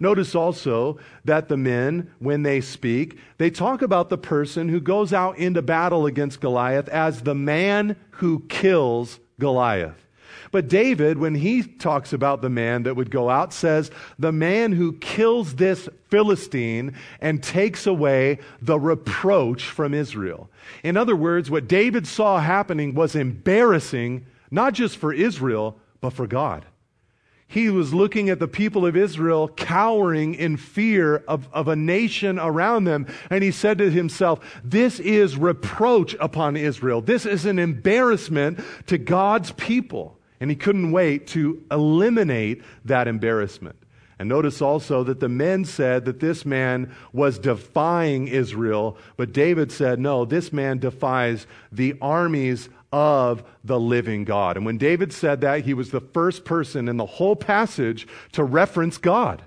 Notice 0.00 0.34
also 0.34 0.98
that 1.24 1.48
the 1.48 1.56
men, 1.56 2.12
when 2.18 2.42
they 2.42 2.60
speak, 2.60 3.18
they 3.38 3.50
talk 3.50 3.82
about 3.82 4.08
the 4.08 4.18
person 4.18 4.68
who 4.68 4.80
goes 4.80 5.12
out 5.12 5.38
into 5.38 5.60
battle 5.60 6.06
against 6.06 6.40
Goliath 6.40 6.88
as 6.88 7.22
the 7.22 7.34
man 7.34 7.96
who 8.12 8.40
kills 8.48 9.18
Goliath. 9.38 10.01
But 10.52 10.68
David, 10.68 11.18
when 11.18 11.34
he 11.34 11.62
talks 11.62 12.12
about 12.12 12.42
the 12.42 12.50
man 12.50 12.82
that 12.82 12.94
would 12.94 13.10
go 13.10 13.30
out, 13.30 13.54
says, 13.54 13.90
the 14.18 14.32
man 14.32 14.72
who 14.72 14.92
kills 14.92 15.56
this 15.56 15.88
Philistine 16.08 16.94
and 17.22 17.42
takes 17.42 17.86
away 17.86 18.38
the 18.60 18.78
reproach 18.78 19.64
from 19.64 19.94
Israel. 19.94 20.50
In 20.84 20.98
other 20.98 21.16
words, 21.16 21.50
what 21.50 21.68
David 21.68 22.06
saw 22.06 22.38
happening 22.38 22.94
was 22.94 23.16
embarrassing, 23.16 24.26
not 24.50 24.74
just 24.74 24.98
for 24.98 25.12
Israel, 25.12 25.78
but 26.02 26.12
for 26.12 26.26
God. 26.26 26.66
He 27.48 27.70
was 27.70 27.94
looking 27.94 28.28
at 28.28 28.38
the 28.38 28.48
people 28.48 28.86
of 28.86 28.96
Israel 28.96 29.48
cowering 29.48 30.34
in 30.34 30.58
fear 30.58 31.16
of, 31.28 31.48
of 31.52 31.68
a 31.68 31.76
nation 31.76 32.38
around 32.38 32.84
them. 32.84 33.06
And 33.30 33.42
he 33.42 33.50
said 33.50 33.78
to 33.78 33.90
himself, 33.90 34.60
This 34.62 35.00
is 35.00 35.36
reproach 35.36 36.14
upon 36.20 36.56
Israel. 36.56 37.00
This 37.00 37.24
is 37.24 37.46
an 37.46 37.58
embarrassment 37.58 38.60
to 38.86 38.98
God's 38.98 39.52
people. 39.52 40.18
And 40.42 40.50
he 40.50 40.56
couldn't 40.56 40.90
wait 40.90 41.28
to 41.28 41.62
eliminate 41.70 42.62
that 42.84 43.06
embarrassment. 43.06 43.76
And 44.18 44.28
notice 44.28 44.60
also 44.60 45.04
that 45.04 45.20
the 45.20 45.28
men 45.28 45.64
said 45.64 46.04
that 46.06 46.18
this 46.18 46.44
man 46.44 46.92
was 47.12 47.38
defying 47.38 48.26
Israel, 48.26 48.96
but 49.16 49.32
David 49.32 49.70
said, 49.70 50.00
no, 50.00 50.24
this 50.24 50.52
man 50.52 50.78
defies 50.78 51.46
the 51.70 51.94
armies 52.02 52.68
of 52.92 53.44
the 53.62 53.78
living 53.78 54.24
God. 54.24 54.56
And 54.56 54.66
when 54.66 54.78
David 54.78 55.12
said 55.12 55.42
that, 55.42 55.60
he 55.60 55.74
was 55.74 55.92
the 55.92 56.00
first 56.00 56.44
person 56.44 56.88
in 56.88 56.96
the 56.96 57.06
whole 57.06 57.36
passage 57.36 58.08
to 58.32 58.42
reference 58.42 58.98
God. 58.98 59.44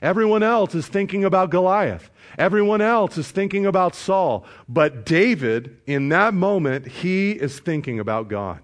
Everyone 0.00 0.42
else 0.42 0.74
is 0.74 0.88
thinking 0.88 1.22
about 1.22 1.50
Goliath. 1.50 2.08
Everyone 2.38 2.80
else 2.80 3.18
is 3.18 3.30
thinking 3.30 3.66
about 3.66 3.94
Saul. 3.94 4.46
But 4.66 5.04
David, 5.04 5.76
in 5.86 6.08
that 6.08 6.32
moment, 6.32 6.86
he 6.86 7.32
is 7.32 7.60
thinking 7.60 8.00
about 8.00 8.28
God. 8.28 8.60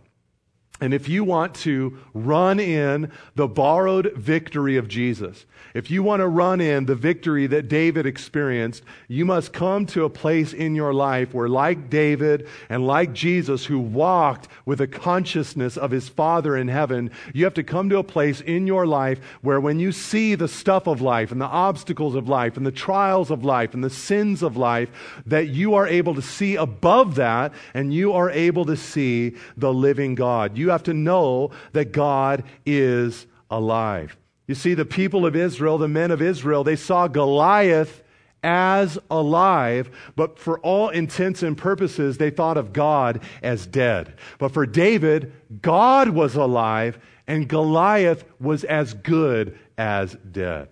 And 0.80 0.92
if 0.92 1.08
you 1.08 1.24
want 1.24 1.54
to 1.56 1.98
run 2.12 2.60
in 2.60 3.10
the 3.34 3.48
borrowed 3.48 4.12
victory 4.14 4.76
of 4.76 4.88
Jesus, 4.88 5.46
if 5.74 5.90
you 5.90 6.02
want 6.02 6.20
to 6.20 6.28
run 6.28 6.60
in 6.60 6.86
the 6.86 6.94
victory 6.94 7.46
that 7.48 7.68
David 7.68 8.06
experienced, 8.06 8.82
you 9.08 9.24
must 9.24 9.52
come 9.52 9.86
to 9.86 10.04
a 10.04 10.10
place 10.10 10.52
in 10.52 10.74
your 10.74 10.94
life 10.94 11.34
where, 11.34 11.48
like 11.48 11.90
David 11.90 12.48
and 12.68 12.86
like 12.86 13.12
Jesus, 13.12 13.64
who 13.66 13.78
walked 13.78 14.48
with 14.64 14.80
a 14.80 14.86
consciousness 14.86 15.76
of 15.76 15.90
his 15.90 16.08
Father 16.08 16.56
in 16.56 16.68
heaven, 16.68 17.10
you 17.34 17.44
have 17.44 17.54
to 17.54 17.62
come 17.62 17.88
to 17.90 17.98
a 17.98 18.04
place 18.04 18.40
in 18.40 18.66
your 18.66 18.86
life 18.86 19.20
where 19.42 19.60
when 19.60 19.78
you 19.78 19.92
see 19.92 20.34
the 20.34 20.48
stuff 20.48 20.86
of 20.86 21.00
life 21.00 21.32
and 21.32 21.40
the 21.40 21.46
obstacles 21.46 22.14
of 22.14 22.28
life 22.28 22.56
and 22.56 22.66
the 22.66 22.72
trials 22.72 23.30
of 23.30 23.44
life 23.44 23.74
and 23.74 23.84
the 23.84 23.90
sins 23.90 24.42
of 24.42 24.56
life, 24.56 24.90
that 25.26 25.48
you 25.48 25.74
are 25.74 25.86
able 25.86 26.14
to 26.14 26.22
see 26.22 26.56
above 26.56 27.16
that 27.16 27.52
and 27.74 27.92
you 27.92 28.12
are 28.12 28.30
able 28.30 28.64
to 28.64 28.76
see 28.76 29.34
the 29.56 29.72
living 29.72 30.14
God. 30.14 30.56
You 30.56 30.70
have 30.70 30.82
to 30.84 30.94
know 30.94 31.50
that 31.72 31.92
God 31.92 32.44
is 32.64 33.26
alive. 33.50 34.16
You 34.46 34.54
see, 34.54 34.74
the 34.74 34.84
people 34.84 35.26
of 35.26 35.34
Israel, 35.34 35.78
the 35.78 35.88
men 35.88 36.10
of 36.10 36.22
Israel, 36.22 36.62
they 36.62 36.76
saw 36.76 37.08
Goliath 37.08 38.02
as 38.42 38.96
alive, 39.10 39.90
but 40.14 40.38
for 40.38 40.60
all 40.60 40.88
intents 40.90 41.42
and 41.42 41.58
purposes, 41.58 42.18
they 42.18 42.30
thought 42.30 42.56
of 42.56 42.72
God 42.72 43.22
as 43.42 43.66
dead. 43.66 44.14
But 44.38 44.52
for 44.52 44.66
David, 44.66 45.32
God 45.62 46.10
was 46.10 46.36
alive, 46.36 46.98
and 47.26 47.48
Goliath 47.48 48.24
was 48.38 48.62
as 48.62 48.94
good 48.94 49.58
as 49.76 50.14
dead. 50.30 50.68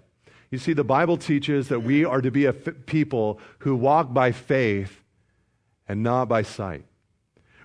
You 0.52 0.58
see, 0.58 0.72
the 0.72 0.84
Bible 0.84 1.16
teaches 1.16 1.68
that 1.68 1.80
we 1.80 2.04
are 2.04 2.20
to 2.20 2.30
be 2.30 2.44
a 2.44 2.52
people 2.52 3.40
who 3.58 3.74
walk 3.74 4.14
by 4.14 4.30
faith 4.30 5.02
and 5.88 6.00
not 6.04 6.28
by 6.28 6.42
sight. 6.42 6.84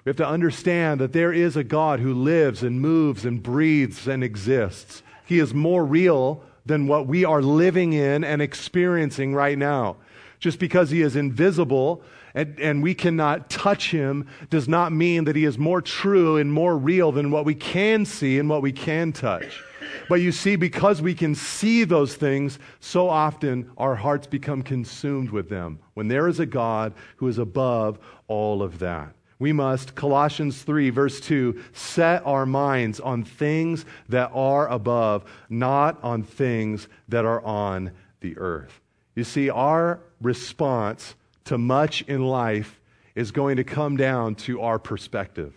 We 0.04 0.10
have 0.10 0.17
to 0.17 0.28
understand 0.28 1.00
that 1.02 1.13
there 1.13 1.32
is 1.32 1.56
a 1.56 1.63
God 1.63 2.00
who 2.00 2.15
lives 2.15 2.63
and 2.63 2.82
moves 2.82 3.26
and 3.26 3.43
breathes 3.43 4.08
and 4.08 4.24
exists. 4.24 5.04
He 5.30 5.38
is 5.38 5.54
more 5.54 5.86
real 5.86 6.42
than 6.65 6.88
what 6.88 7.06
we 7.06 7.24
are 7.24 7.44
living 7.44 7.94
in 7.94 8.24
and 8.24 8.42
experiencing 8.42 9.36
right 9.36 9.60
now. 9.60 9.98
Just 10.39 10.58
because 10.58 10.89
he 10.89 11.04
is 11.04 11.15
invisible 11.15 12.02
and, 12.34 12.60
and, 12.60 12.82
we 12.82 12.96
cannot 12.96 13.48
touch 13.48 13.92
him 13.92 14.28
does 14.50 14.68
not 14.68 14.92
mean 14.92 15.26
that 15.26 15.36
he 15.36 15.46
is 15.46 15.60
more 15.60 15.84
true 15.84 16.38
and 16.38 16.52
more 16.52 16.76
real 16.76 17.12
than 17.12 17.30
what 17.30 17.46
we 17.46 17.54
can 17.54 18.06
see 18.06 18.39
and 18.39 18.50
what 18.50 18.63
we 18.63 18.72
can 18.72 19.12
touch. 19.12 19.62
But 20.08 20.15
you 20.15 20.32
see, 20.32 20.56
because 20.56 21.00
we 21.00 21.13
can 21.13 21.36
see 21.36 21.84
those 21.84 22.15
things, 22.15 22.58
so 22.80 23.08
often 23.08 23.70
our 23.78 23.96
hearts 23.96 24.26
become 24.26 24.63
consumed 24.63 25.30
with 25.30 25.48
them 25.48 25.78
when 25.94 26.08
there 26.08 26.28
is 26.28 26.39
a 26.39 26.46
God 26.48 26.94
who 27.18 27.28
is 27.28 27.38
above 27.38 28.00
all 28.28 28.63
of 28.63 28.80
that. 28.80 29.13
We 29.39 29.54
must, 29.54 29.95
Colossians 29.95 30.62
3, 30.63 30.89
verse 30.89 31.21
2, 31.21 31.63
set 31.71 32.25
our 32.25 32.45
minds 32.45 32.99
on 32.99 33.23
things 33.23 33.86
that 34.10 34.32
are 34.34 34.67
above, 34.67 35.23
not 35.49 35.97
on 36.04 36.23
things 36.23 36.89
that 37.08 37.23
are 37.23 37.41
on 37.41 37.91
the 38.19 38.38
earth. 38.38 38.82
You 39.15 39.23
see, 39.23 39.49
our 39.49 40.02
response 40.21 41.15
to 41.45 41.58
much 41.58 42.02
in 42.04 42.25
life 42.25 42.82
is 43.15 43.32
going 43.32 43.56
to 43.58 43.63
come 43.63 43.95
down 43.95 44.36
to 44.36 44.62
our 44.62 44.78
perspective. 44.78 45.54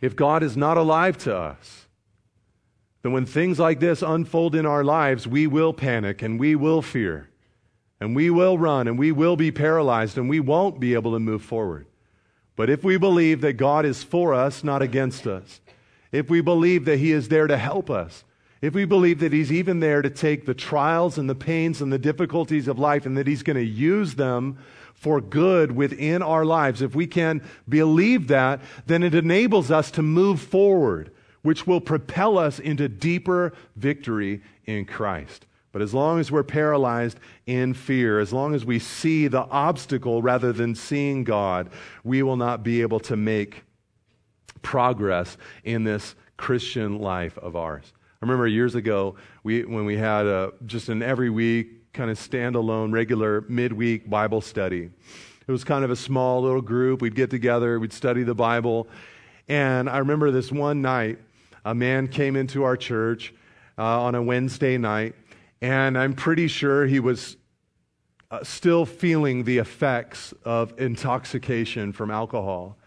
If 0.00 0.14
God 0.14 0.44
is 0.44 0.56
not 0.56 0.76
alive 0.76 1.18
to 1.18 1.36
us, 1.36 1.86
then 3.02 3.10
when 3.10 3.26
things 3.26 3.58
like 3.58 3.80
this 3.80 4.02
unfold 4.02 4.54
in 4.54 4.66
our 4.66 4.84
lives, 4.84 5.26
we 5.26 5.48
will 5.48 5.72
panic 5.72 6.22
and 6.22 6.38
we 6.38 6.54
will 6.54 6.80
fear 6.80 7.28
and 8.00 8.14
we 8.14 8.30
will 8.30 8.56
run 8.56 8.86
and 8.86 8.98
we 8.98 9.10
will 9.10 9.36
be 9.36 9.50
paralyzed 9.50 10.16
and 10.16 10.28
we 10.28 10.38
won't 10.38 10.78
be 10.78 10.94
able 10.94 11.12
to 11.12 11.18
move 11.18 11.42
forward. 11.42 11.86
But 12.58 12.70
if 12.70 12.82
we 12.82 12.96
believe 12.96 13.40
that 13.42 13.52
God 13.52 13.86
is 13.86 14.02
for 14.02 14.34
us, 14.34 14.64
not 14.64 14.82
against 14.82 15.28
us, 15.28 15.60
if 16.10 16.28
we 16.28 16.40
believe 16.40 16.86
that 16.86 16.98
He 16.98 17.12
is 17.12 17.28
there 17.28 17.46
to 17.46 17.56
help 17.56 17.88
us, 17.88 18.24
if 18.60 18.74
we 18.74 18.84
believe 18.84 19.20
that 19.20 19.32
He's 19.32 19.52
even 19.52 19.78
there 19.78 20.02
to 20.02 20.10
take 20.10 20.44
the 20.44 20.54
trials 20.54 21.18
and 21.18 21.30
the 21.30 21.36
pains 21.36 21.80
and 21.80 21.92
the 21.92 22.00
difficulties 22.00 22.66
of 22.66 22.76
life 22.76 23.06
and 23.06 23.16
that 23.16 23.28
He's 23.28 23.44
going 23.44 23.58
to 23.58 23.64
use 23.64 24.16
them 24.16 24.58
for 24.92 25.20
good 25.20 25.70
within 25.70 26.20
our 26.20 26.44
lives, 26.44 26.82
if 26.82 26.96
we 26.96 27.06
can 27.06 27.42
believe 27.68 28.26
that, 28.26 28.60
then 28.86 29.04
it 29.04 29.14
enables 29.14 29.70
us 29.70 29.92
to 29.92 30.02
move 30.02 30.40
forward, 30.40 31.12
which 31.42 31.64
will 31.64 31.80
propel 31.80 32.36
us 32.36 32.58
into 32.58 32.88
deeper 32.88 33.52
victory 33.76 34.42
in 34.66 34.84
Christ. 34.84 35.46
But 35.72 35.82
as 35.82 35.92
long 35.92 36.18
as 36.18 36.30
we're 36.30 36.42
paralyzed 36.42 37.18
in 37.46 37.74
fear, 37.74 38.20
as 38.20 38.32
long 38.32 38.54
as 38.54 38.64
we 38.64 38.78
see 38.78 39.28
the 39.28 39.42
obstacle 39.42 40.22
rather 40.22 40.52
than 40.52 40.74
seeing 40.74 41.24
God, 41.24 41.70
we 42.04 42.22
will 42.22 42.36
not 42.36 42.62
be 42.62 42.80
able 42.80 43.00
to 43.00 43.16
make 43.16 43.64
progress 44.62 45.36
in 45.64 45.84
this 45.84 46.14
Christian 46.36 46.98
life 46.98 47.36
of 47.38 47.54
ours. 47.54 47.92
I 48.20 48.24
remember 48.24 48.46
years 48.46 48.74
ago 48.74 49.16
we, 49.42 49.64
when 49.64 49.84
we 49.84 49.96
had 49.96 50.26
a, 50.26 50.52
just 50.66 50.88
an 50.88 51.02
every 51.02 51.30
week 51.30 51.92
kind 51.92 52.10
of 52.10 52.18
standalone, 52.18 52.92
regular 52.92 53.42
midweek 53.48 54.08
Bible 54.08 54.40
study. 54.40 54.90
It 55.46 55.52
was 55.52 55.64
kind 55.64 55.84
of 55.84 55.90
a 55.90 55.96
small 55.96 56.42
little 56.42 56.60
group. 56.60 57.00
We'd 57.00 57.14
get 57.14 57.30
together, 57.30 57.78
we'd 57.80 57.92
study 57.92 58.22
the 58.22 58.34
Bible. 58.34 58.86
And 59.48 59.88
I 59.88 59.98
remember 59.98 60.30
this 60.30 60.52
one 60.52 60.82
night, 60.82 61.18
a 61.64 61.74
man 61.74 62.08
came 62.08 62.36
into 62.36 62.64
our 62.64 62.76
church 62.76 63.32
uh, 63.78 64.02
on 64.02 64.14
a 64.14 64.22
Wednesday 64.22 64.78
night, 64.78 65.14
and 65.60 65.98
I'm 65.98 66.14
pretty 66.14 66.48
sure 66.48 66.86
he 66.86 67.00
was 67.00 67.36
uh, 68.30 68.42
still 68.42 68.84
feeling 68.84 69.44
the 69.44 69.58
effects 69.58 70.34
of 70.44 70.78
intoxication 70.78 71.92
from 71.92 72.10
alcohol. 72.10 72.78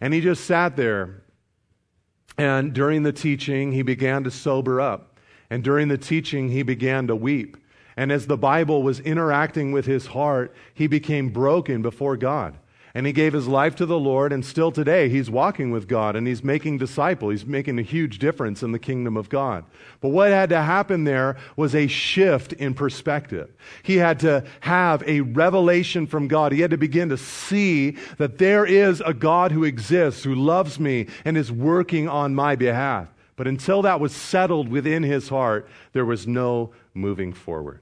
And 0.00 0.12
he 0.12 0.20
just 0.20 0.44
sat 0.44 0.76
there. 0.76 1.22
And 2.36 2.72
during 2.72 3.02
the 3.02 3.12
teaching, 3.12 3.72
he 3.72 3.82
began 3.82 4.24
to 4.24 4.30
sober 4.30 4.80
up. 4.80 5.18
And 5.50 5.64
during 5.64 5.88
the 5.88 5.98
teaching, 5.98 6.48
he 6.48 6.62
began 6.62 7.06
to 7.08 7.16
weep. 7.16 7.56
And 7.96 8.10
as 8.12 8.26
the 8.26 8.38
Bible 8.38 8.82
was 8.82 9.00
interacting 9.00 9.72
with 9.72 9.86
his 9.86 10.06
heart, 10.06 10.54
he 10.72 10.86
became 10.86 11.30
broken 11.30 11.82
before 11.82 12.16
God 12.16 12.56
and 12.94 13.06
he 13.06 13.12
gave 13.12 13.32
his 13.32 13.46
life 13.46 13.76
to 13.76 13.86
the 13.86 13.98
Lord, 13.98 14.32
and 14.32 14.44
still 14.44 14.72
today 14.72 15.08
he's 15.08 15.30
walking 15.30 15.70
with 15.70 15.88
God 15.88 16.16
and 16.16 16.26
he's 16.26 16.42
making 16.42 16.78
disciples. 16.78 17.32
He's 17.32 17.46
making 17.46 17.78
a 17.78 17.82
huge 17.82 18.18
difference 18.18 18.62
in 18.62 18.72
the 18.72 18.78
kingdom 18.78 19.16
of 19.16 19.28
God. 19.28 19.64
But 20.00 20.08
what 20.08 20.30
had 20.30 20.50
to 20.50 20.62
happen 20.62 21.04
there 21.04 21.36
was 21.56 21.74
a 21.74 21.86
shift 21.86 22.52
in 22.54 22.74
perspective. 22.74 23.52
He 23.82 23.96
had 23.96 24.20
to 24.20 24.44
have 24.60 25.02
a 25.06 25.20
revelation 25.20 26.06
from 26.06 26.28
God. 26.28 26.52
He 26.52 26.60
had 26.60 26.72
to 26.72 26.78
begin 26.78 27.08
to 27.10 27.16
see 27.16 27.96
that 28.18 28.38
there 28.38 28.66
is 28.66 29.00
a 29.04 29.14
God 29.14 29.52
who 29.52 29.64
exists, 29.64 30.24
who 30.24 30.34
loves 30.34 30.80
me, 30.80 31.06
and 31.24 31.36
is 31.36 31.52
working 31.52 32.08
on 32.08 32.34
my 32.34 32.56
behalf. 32.56 33.08
But 33.36 33.46
until 33.46 33.82
that 33.82 34.00
was 34.00 34.14
settled 34.14 34.68
within 34.68 35.02
his 35.02 35.28
heart, 35.28 35.68
there 35.92 36.04
was 36.04 36.26
no 36.26 36.72
moving 36.92 37.32
forward. 37.32 37.80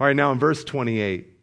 All 0.00 0.06
right, 0.06 0.16
now 0.16 0.32
in 0.32 0.38
verse 0.38 0.64
28. 0.64 1.35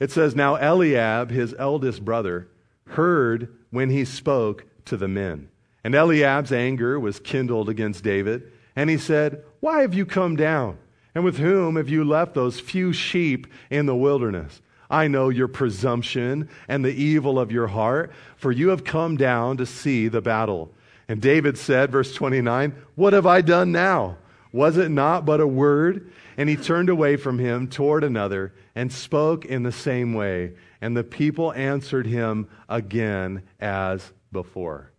It 0.00 0.10
says, 0.10 0.34
Now 0.34 0.56
Eliab, 0.56 1.30
his 1.30 1.54
eldest 1.58 2.04
brother, 2.04 2.48
heard 2.88 3.54
when 3.70 3.90
he 3.90 4.04
spoke 4.04 4.64
to 4.86 4.96
the 4.96 5.08
men. 5.08 5.48
And 5.84 5.94
Eliab's 5.94 6.52
anger 6.52 6.98
was 6.98 7.20
kindled 7.20 7.68
against 7.68 8.04
David. 8.04 8.52
And 8.76 8.90
he 8.90 8.98
said, 8.98 9.44
Why 9.60 9.82
have 9.82 9.94
you 9.94 10.06
come 10.06 10.36
down? 10.36 10.78
And 11.14 11.24
with 11.24 11.38
whom 11.38 11.76
have 11.76 11.88
you 11.88 12.04
left 12.04 12.34
those 12.34 12.60
few 12.60 12.92
sheep 12.92 13.46
in 13.70 13.86
the 13.86 13.96
wilderness? 13.96 14.60
I 14.90 15.08
know 15.08 15.28
your 15.28 15.48
presumption 15.48 16.48
and 16.68 16.84
the 16.84 16.94
evil 16.94 17.38
of 17.38 17.52
your 17.52 17.66
heart, 17.66 18.12
for 18.36 18.52
you 18.52 18.68
have 18.68 18.84
come 18.84 19.16
down 19.16 19.58
to 19.58 19.66
see 19.66 20.08
the 20.08 20.22
battle. 20.22 20.72
And 21.08 21.20
David 21.20 21.58
said, 21.58 21.90
verse 21.90 22.14
29, 22.14 22.74
What 22.94 23.12
have 23.12 23.26
I 23.26 23.40
done 23.40 23.72
now? 23.72 24.16
Was 24.52 24.76
it 24.76 24.90
not 24.90 25.24
but 25.24 25.40
a 25.40 25.46
word? 25.46 26.10
And 26.36 26.48
he 26.48 26.56
turned 26.56 26.88
away 26.88 27.16
from 27.16 27.38
him 27.38 27.68
toward 27.68 28.04
another 28.04 28.54
and 28.74 28.92
spoke 28.92 29.44
in 29.44 29.62
the 29.62 29.72
same 29.72 30.14
way. 30.14 30.52
And 30.80 30.96
the 30.96 31.04
people 31.04 31.52
answered 31.52 32.06
him 32.06 32.48
again 32.68 33.42
as 33.60 34.12
before. 34.32 34.92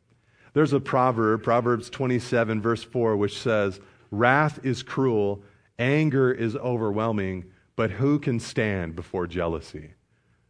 There's 0.54 0.74
a 0.74 0.80
proverb, 0.80 1.44
Proverbs 1.44 1.90
27, 1.90 2.62
verse 2.62 2.84
4, 2.84 3.16
which 3.16 3.38
says, 3.38 3.80
Wrath 4.12 4.60
is 4.64 4.84
cruel, 4.84 5.44
anger 5.78 6.32
is 6.32 6.56
overwhelming, 6.56 7.46
but 7.76 7.92
who 7.92 8.20
can 8.20 8.40
stand 8.40 8.96
before 8.96 9.28
jealousy? 9.28 9.92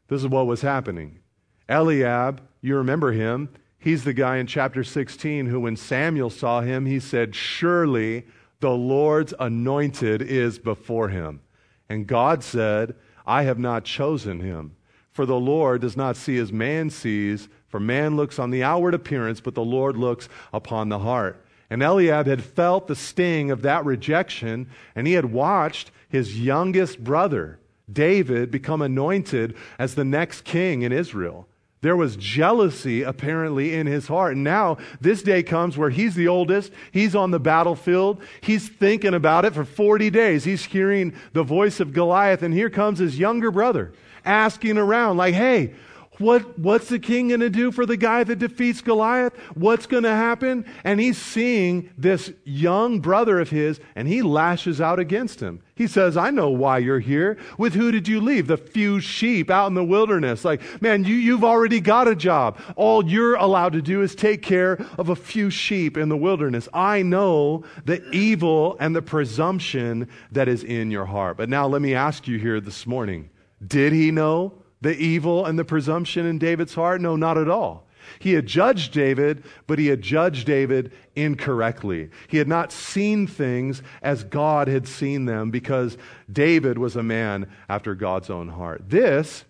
This 0.08 0.22
is 0.22 0.28
what 0.28 0.47
was 0.47 0.62
happening. 0.62 1.20
Eliab, 1.68 2.41
you 2.62 2.76
remember 2.76 3.12
him. 3.12 3.50
He's 3.78 4.04
the 4.04 4.14
guy 4.14 4.38
in 4.38 4.47
chapter 4.47 4.84
16 4.84 5.45
who, 5.45 5.60
when 5.60 5.76
Samuel 5.76 6.30
saw 6.30 6.62
him, 6.62 6.86
he 6.86 7.00
said, 7.00 7.36
Surely 7.36 8.26
the 8.60 8.72
Lord's 8.72 9.34
anointed 9.39 10.22
is 10.22 10.60
before 10.60 11.10
him. 11.10 11.41
And 11.88 12.07
God 12.07 12.43
said, 12.43 12.95
I 13.26 13.43
have 13.43 13.60
not 13.60 13.84
chosen 13.84 14.39
him. 14.39 14.76
For 15.12 15.26
the 15.26 15.39
Lord 15.39 15.82
does 15.82 15.97
not 15.97 16.16
see 16.16 16.38
as 16.38 16.51
man 16.51 16.89
sees, 16.89 17.49
for 17.68 17.80
man 17.80 18.16
looks 18.16 18.39
on 18.39 18.51
the 18.51 18.64
outward 18.64 18.93
appearance, 18.93 19.41
but 19.41 19.55
the 19.55 19.64
Lord 19.64 19.97
looks 19.97 20.30
upon 20.53 20.89
the 20.89 20.99
heart. 20.99 21.45
And 21.70 21.84
Eliab 21.84 22.26
had 22.26 22.43
felt 22.43 22.88
the 22.88 22.95
sting 22.95 23.51
of 23.51 23.62
that 23.64 23.86
rejection, 23.86 24.70
and 24.95 25.05
he 25.05 25.14
had 25.14 25.26
watched 25.26 25.91
his 26.07 26.39
youngest 26.39 27.03
brother, 27.03 27.60
David, 27.91 28.49
become 28.49 28.82
anointed 28.82 29.57
as 29.78 29.95
the 29.95 30.05
next 30.05 30.43
king 30.45 30.84
in 30.84 30.91
Israel. 30.91 31.49
There 31.82 31.96
was 31.96 32.18
jealousy 32.18 33.04
apparently 33.04 33.74
in 33.74 33.88
his 33.88 34.08
heart. 34.08 34.34
And 34.34 34.44
now 34.44 34.78
this 35.00 35.24
day 35.24 35.44
comes 35.44 35.78
where 35.78 35.90
he's 35.90 36.14
the 36.14 36.28
oldest. 36.28 36.74
He's 36.92 37.16
on 37.16 37.32
the 37.32 37.40
battlefield. 37.40 38.22
He's 38.42 38.68
thinking 38.68 39.14
about 39.14 39.46
it 39.46 39.54
for 39.54 39.64
40 39.64 40.10
days. 40.10 40.44
He's 40.44 40.66
hearing 40.66 41.14
the 41.32 41.44
voice 41.44 41.80
of 41.80 41.94
Goliath. 41.94 42.44
And 42.44 42.54
here 42.54 42.70
comes 42.70 43.00
his 43.00 43.18
younger 43.18 43.50
brother 43.50 43.94
asking 44.26 44.78
around, 44.78 45.16
like, 45.16 45.34
hey, 45.34 45.74
what, 46.20 46.60
what's 46.60 46.90
the 46.90 47.00
king 47.00 47.30
going 47.30 47.40
to 47.40 47.50
do 47.50 47.72
for 47.72 47.86
the 47.86 47.98
guy 47.98 48.24
that 48.24 48.40
defeats 48.40 48.82
Goliath? 48.82 49.36
What's 49.56 49.88
going 49.88 50.04
to 50.04 50.10
happen? 50.10 50.66
And 50.84 51.00
he's 51.00 51.18
seeing 51.18 51.90
this 51.98 52.32
young 52.44 53.00
brother 53.00 53.40
of 53.40 53.50
his, 53.50 53.80
and 53.96 54.08
he 54.08 54.22
lashes 54.22 54.82
out 54.82 55.00
against 55.00 55.40
him. 55.40 55.62
He 55.76 55.88
says, 55.88 56.18
I 56.18 56.30
know 56.30 56.50
why 56.50 56.80
you're 56.80 57.00
here. 57.00 57.38
With 57.58 57.74
who 57.74 57.92
did 57.92 58.08
you 58.08 58.20
leave? 58.20 58.48
The 58.48 58.58
few 58.58 59.00
sheep 59.00 59.50
out 59.50 59.68
in 59.68 59.76
the 59.76 59.84
wilderness. 59.84 60.44
Like, 60.44 60.62
man, 60.82 61.06
you, 61.06 61.16
you've 61.16 61.46
already 61.46 61.80
got 61.80 62.10
a 62.10 62.16
job. 62.16 62.60
All 62.76 63.10
you're 63.10 63.36
allowed 63.36 63.72
to 63.74 63.82
do 63.82 64.02
is 64.02 64.14
take 64.14 64.42
care 64.42 64.86
of 64.98 65.08
a 65.08 65.16
few 65.16 65.50
sheep 65.50 65.96
in 65.96 66.10
the 66.10 66.18
wilderness. 66.18 66.68
I 66.74 67.02
know 67.02 67.64
the 67.86 68.08
evil 68.12 68.76
and 68.82 68.94
the 68.94 69.02
presumption 69.02 70.10
that 70.34 70.50
is 70.50 70.66
in 70.66 70.92
your 70.92 71.06
heart. 71.06 71.38
But 71.38 71.48
now 71.48 71.66
let 71.66 71.82
me 71.82 71.96
ask 71.96 72.28
you 72.28 72.38
here 72.38 72.60
this 72.60 72.86
morning. 72.86 73.30
Did 73.66 73.94
he 73.94 74.12
know? 74.12 74.54
The 74.82 74.96
evil 74.98 75.46
and 75.46 75.58
the 75.58 75.66
presumption 75.66 76.26
in 76.26 76.38
David's 76.38 76.76
heart? 76.76 77.02
No, 77.02 77.16
not 77.16 77.38
at 77.38 77.50
all. 77.50 77.88
He 78.18 78.34
had 78.34 78.48
judged 78.48 78.94
David, 78.94 79.44
but 79.68 79.78
he 79.78 79.88
had 79.88 80.02
judged 80.02 80.48
David 80.48 80.92
incorrectly. 81.16 82.10
He 82.28 82.38
had 82.38 82.48
not 82.48 82.72
seen 82.72 83.28
things 83.28 83.84
as 84.02 84.24
God 84.24 84.68
had 84.68 84.88
seen 84.88 85.26
them 85.26 85.52
because 85.52 85.98
David 86.32 86.78
was 86.78 86.96
a 86.96 87.04
man 87.04 87.52
after 87.68 87.94
God's 87.94 88.30
own 88.30 88.50
heart. 88.50 88.90
This 88.90 89.46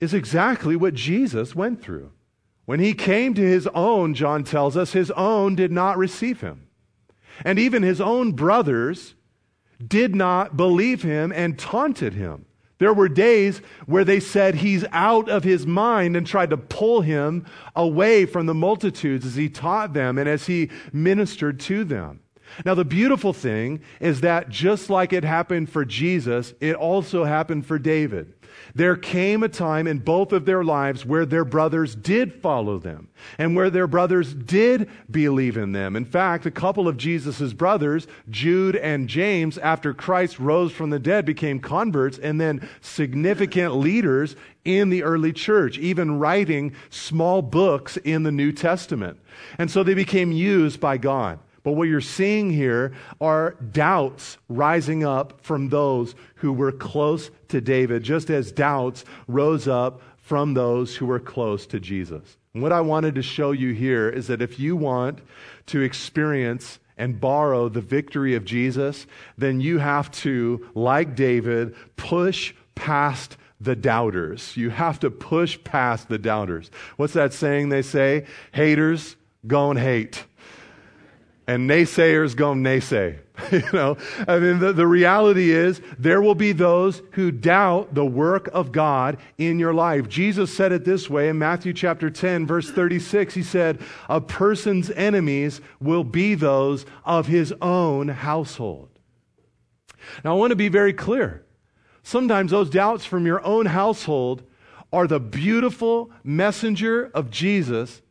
is 0.00 0.14
exactly 0.14 0.74
what 0.76 0.94
Jesus 0.94 1.54
went 1.54 1.82
through. 1.82 2.12
When 2.64 2.80
he 2.80 2.94
came 2.94 3.34
to 3.34 3.42
his 3.42 3.66
own, 3.74 4.14
John 4.14 4.44
tells 4.44 4.76
us, 4.76 4.92
his 4.92 5.10
own 5.12 5.54
did 5.54 5.72
not 5.72 5.98
receive 5.98 6.40
him. 6.40 6.68
And 7.44 7.58
even 7.58 7.82
his 7.82 8.00
own 8.00 8.32
brothers 8.32 9.14
did 9.84 10.14
not 10.14 10.56
believe 10.56 11.02
him 11.02 11.32
and 11.32 11.58
taunted 11.58 12.14
him. 12.14 12.46
There 12.82 12.92
were 12.92 13.08
days 13.08 13.62
where 13.86 14.04
they 14.04 14.18
said 14.18 14.56
he's 14.56 14.84
out 14.90 15.28
of 15.28 15.44
his 15.44 15.68
mind 15.68 16.16
and 16.16 16.26
tried 16.26 16.50
to 16.50 16.56
pull 16.56 17.00
him 17.00 17.46
away 17.76 18.26
from 18.26 18.46
the 18.46 18.54
multitudes 18.54 19.24
as 19.24 19.36
he 19.36 19.48
taught 19.48 19.92
them 19.92 20.18
and 20.18 20.28
as 20.28 20.46
he 20.46 20.68
ministered 20.92 21.60
to 21.60 21.84
them. 21.84 22.18
Now, 22.64 22.74
the 22.74 22.84
beautiful 22.84 23.32
thing 23.32 23.82
is 24.00 24.22
that 24.22 24.48
just 24.48 24.90
like 24.90 25.12
it 25.12 25.22
happened 25.22 25.70
for 25.70 25.84
Jesus, 25.84 26.54
it 26.60 26.74
also 26.74 27.22
happened 27.22 27.66
for 27.66 27.78
David. 27.78 28.34
There 28.74 28.96
came 28.96 29.42
a 29.42 29.48
time 29.48 29.86
in 29.86 29.98
both 29.98 30.32
of 30.32 30.46
their 30.46 30.64
lives 30.64 31.04
where 31.04 31.26
their 31.26 31.44
brothers 31.44 31.94
did 31.94 32.32
follow 32.32 32.78
them 32.78 33.08
and 33.36 33.54
where 33.54 33.68
their 33.68 33.86
brothers 33.86 34.32
did 34.32 34.88
believe 35.10 35.58
in 35.58 35.72
them. 35.72 35.94
In 35.94 36.06
fact, 36.06 36.46
a 36.46 36.50
couple 36.50 36.88
of 36.88 36.96
Jesus' 36.96 37.52
brothers, 37.52 38.06
Jude 38.30 38.76
and 38.76 39.08
James, 39.08 39.58
after 39.58 39.92
Christ 39.92 40.38
rose 40.38 40.72
from 40.72 40.90
the 40.90 40.98
dead, 40.98 41.26
became 41.26 41.60
converts 41.60 42.18
and 42.18 42.40
then 42.40 42.66
significant 42.80 43.76
leaders 43.76 44.36
in 44.64 44.88
the 44.88 45.02
early 45.02 45.32
church, 45.32 45.76
even 45.78 46.18
writing 46.18 46.74
small 46.88 47.42
books 47.42 47.98
in 47.98 48.22
the 48.22 48.32
New 48.32 48.52
Testament. 48.52 49.18
And 49.58 49.70
so 49.70 49.82
they 49.82 49.94
became 49.94 50.32
used 50.32 50.80
by 50.80 50.96
God. 50.96 51.38
But 51.62 51.72
what 51.72 51.88
you're 51.88 52.00
seeing 52.00 52.50
here 52.50 52.92
are 53.20 53.52
doubts 53.72 54.38
rising 54.48 55.04
up 55.04 55.40
from 55.42 55.68
those 55.68 56.14
who 56.36 56.52
were 56.52 56.72
close 56.72 57.30
to 57.48 57.60
David, 57.60 58.02
just 58.02 58.30
as 58.30 58.50
doubts 58.50 59.04
rose 59.28 59.68
up 59.68 60.02
from 60.16 60.54
those 60.54 60.96
who 60.96 61.06
were 61.06 61.20
close 61.20 61.66
to 61.66 61.78
Jesus. 61.78 62.36
And 62.54 62.62
what 62.62 62.72
I 62.72 62.80
wanted 62.80 63.14
to 63.14 63.22
show 63.22 63.52
you 63.52 63.72
here 63.72 64.08
is 64.08 64.26
that 64.26 64.42
if 64.42 64.58
you 64.58 64.76
want 64.76 65.20
to 65.66 65.80
experience 65.80 66.78
and 66.98 67.20
borrow 67.20 67.68
the 67.68 67.80
victory 67.80 68.34
of 68.34 68.44
Jesus, 68.44 69.06
then 69.38 69.60
you 69.60 69.78
have 69.78 70.10
to, 70.10 70.68
like 70.74 71.14
David, 71.14 71.74
push 71.96 72.54
past 72.74 73.36
the 73.60 73.76
doubters. 73.76 74.56
You 74.56 74.70
have 74.70 75.00
to 75.00 75.10
push 75.10 75.62
past 75.62 76.08
the 76.08 76.18
doubters. 76.18 76.70
What's 76.96 77.12
that 77.14 77.32
saying 77.32 77.68
they 77.68 77.82
say? 77.82 78.26
Haters, 78.52 79.16
go 79.46 79.70
and 79.70 79.78
hate 79.78 80.24
and 81.46 81.68
naysayers 81.68 82.36
go 82.36 82.54
naysay. 82.54 83.18
you 83.52 83.62
know, 83.72 83.96
I 84.28 84.38
mean, 84.38 84.58
the, 84.58 84.72
the 84.72 84.86
reality 84.86 85.50
is 85.50 85.80
there 85.98 86.22
will 86.22 86.34
be 86.34 86.52
those 86.52 87.02
who 87.12 87.30
doubt 87.30 87.94
the 87.94 88.04
work 88.04 88.48
of 88.52 88.72
God 88.72 89.18
in 89.38 89.58
your 89.58 89.74
life. 89.74 90.08
Jesus 90.08 90.54
said 90.54 90.72
it 90.72 90.84
this 90.84 91.10
way 91.10 91.28
in 91.28 91.38
Matthew 91.38 91.72
chapter 91.72 92.10
10, 92.10 92.46
verse 92.46 92.70
36. 92.70 93.34
He 93.34 93.42
said, 93.42 93.80
A 94.08 94.20
person's 94.20 94.90
enemies 94.90 95.60
will 95.80 96.04
be 96.04 96.34
those 96.34 96.86
of 97.04 97.26
his 97.26 97.52
own 97.60 98.08
household. 98.08 98.88
Now, 100.24 100.34
I 100.34 100.38
want 100.38 100.50
to 100.50 100.56
be 100.56 100.68
very 100.68 100.92
clear. 100.92 101.44
Sometimes 102.02 102.50
those 102.50 102.70
doubts 102.70 103.04
from 103.04 103.26
your 103.26 103.44
own 103.44 103.66
household 103.66 104.42
are 104.92 105.06
the 105.06 105.20
beautiful 105.20 106.10
messenger 106.22 107.10
of 107.14 107.30
Jesus 107.30 108.02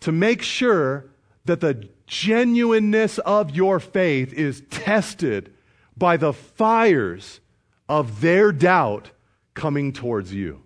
to 0.00 0.12
make 0.12 0.42
sure 0.42 1.10
that 1.44 1.60
the 1.60 1.88
genuineness 2.08 3.18
of 3.18 3.54
your 3.54 3.78
faith 3.78 4.32
is 4.32 4.62
tested 4.70 5.54
by 5.96 6.16
the 6.16 6.32
fires 6.32 7.40
of 7.88 8.20
their 8.20 8.50
doubt 8.50 9.10
coming 9.54 9.92
towards 9.92 10.32
you. 10.32 10.62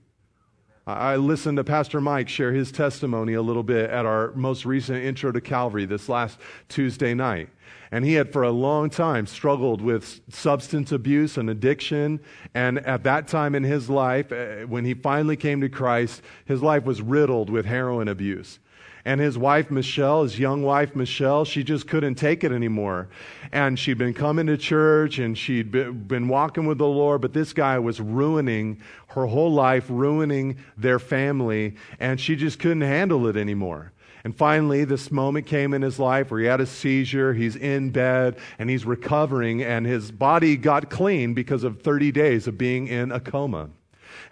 I 0.87 1.15
listened 1.17 1.59
to 1.59 1.65
Pastor 1.65 2.01
Mike 2.01 2.29
share 2.29 2.53
his 2.53 2.73
testimony 2.73 3.35
a 3.35 3.43
little 3.43 3.63
bit 3.63 3.89
at 3.91 4.05
our 4.05 4.33
most 4.33 4.65
recent 4.65 5.05
intro 5.05 5.31
to 5.31 5.41
Calvary 5.41 5.85
this 5.85 6.09
last 6.09 6.39
Tuesday 6.69 7.15
night. 7.15 7.51
And 7.93 8.05
he 8.05 8.15
had 8.15 8.33
for 8.33 8.43
a 8.43 8.51
long 8.51 8.91
time 8.91 9.27
struggled 9.27 9.81
with 9.81 10.21
substance 10.31 10.91
abuse 10.91 11.37
and 11.37 11.51
addiction. 11.51 12.21
And 12.55 12.79
at 12.79 13.05
that 13.05 13.29
time 13.29 13.55
in 13.55 13.63
his 13.63 13.89
life, 13.89 14.33
eh, 14.33 14.65
when 14.65 14.85
he 14.85 14.95
finally 14.95 15.37
came 15.37 15.61
to 15.61 15.69
Christ, 15.69 16.23
his 16.47 16.63
life 16.63 16.85
was 16.85 17.01
riddled 17.01 17.49
with 17.49 17.67
heroin 17.67 18.09
abuse. 18.09 18.59
And 19.05 19.21
his 19.21 19.37
wife, 19.37 19.71
Michelle, 19.71 20.23
his 20.23 20.39
young 20.39 20.63
wife, 20.63 20.95
Michelle, 20.95 21.45
she 21.45 21.65
just 21.65 21.89
couldn't 21.89 22.15
take 22.15 22.45
it 22.45 22.53
anymore. 22.53 23.09
And 23.51 23.79
she'd 23.79 23.99
been 23.99 24.15
coming 24.15 24.47
to 24.47 24.57
church 24.57 25.19
and 25.19 25.37
she'd 25.37 25.73
been 25.73 26.29
walking 26.29 26.67
with 26.67 26.79
the 26.79 26.87
Lord, 26.87 27.21
but 27.21 27.33
this 27.33 27.53
guy 27.53 27.79
was 27.79 28.01
ruining 28.01 28.81
her 29.09 29.27
whole 29.27 29.53
life, 29.53 29.87
ruining 29.89 30.57
their 30.77 30.99
family, 30.99 31.75
and 31.99 32.21
she 32.21 32.37
just 32.37 32.59
couldn't 32.59 32.83
handle 32.83 33.27
it 33.27 33.37
anymore. 33.37 33.93
And 34.25 34.37
finally, 34.37 34.85
this 34.85 35.11
moment 35.11 35.47
came 35.47 35.75
in 35.75 35.83
his 35.83 35.99
life 35.99 36.31
where 36.31 36.39
he 36.39 36.47
had 36.47 36.61
a 36.61 36.67
seizure, 36.67 37.35
he's 37.35 37.57
in 37.57 37.91
bed, 37.91 38.39
and 38.59 38.71
he's 38.71 38.87
recovering, 38.87 39.63
and 39.63 39.85
his 39.85 40.13
body 40.13 40.57
got 40.57 40.91
clean 40.91 41.35
because 41.35 41.65
of 41.65 41.83
30 41.83 42.13
days 42.13 42.47
of 42.47 42.57
being 42.57 42.87
in 42.87 43.11
a 43.11 43.19
coma. 43.19 43.71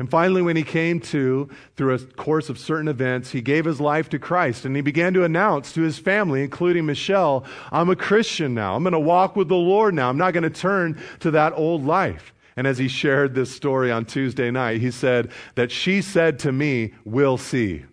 And 0.01 0.11
finally, 0.11 0.41
when 0.41 0.57
he 0.57 0.63
came 0.63 0.99
to, 1.01 1.51
through 1.77 1.93
a 1.93 1.99
course 1.99 2.49
of 2.49 2.59
certain 2.59 2.89
events, 2.89 3.33
he 3.33 3.43
gave 3.43 3.67
his 3.67 3.83
life 3.83 4.09
to 4.09 4.19
Christ 4.19 4.65
and 4.65 4.75
he 4.75 4.81
began 4.81 5.13
to 5.13 5.25
announce 5.25 5.75
to 5.75 5.83
his 5.83 5.99
family, 5.99 6.43
including 6.43 6.87
Michelle, 6.87 7.45
I'm 7.71 7.91
a 7.91 7.97
Christian 7.97 8.55
now. 8.55 8.75
I'm 8.75 8.83
going 8.83 8.95
to 8.95 8.99
walk 8.99 9.37
with 9.37 9.49
the 9.49 9.57
Lord 9.57 9.93
now. 9.93 10.09
I'm 10.09 10.17
not 10.17 10.33
going 10.33 10.45
to 10.45 10.49
turn 10.49 10.99
to 11.19 11.31
that 11.33 11.53
old 11.55 11.85
life. 11.85 12.33
And 12.57 12.67
as 12.67 12.79
he 12.79 12.89
shared 12.89 13.35
this 13.35 13.55
story 13.55 13.93
on 13.93 14.07
Tuesday 14.07 14.51
night, 14.51 14.81
he 14.81 14.91
said 14.91 15.31
that 15.55 15.71
she 15.71 16.01
said 16.01 16.39
to 16.39 16.51
me, 16.51 16.95
We'll 17.05 17.37
see. 17.37 17.85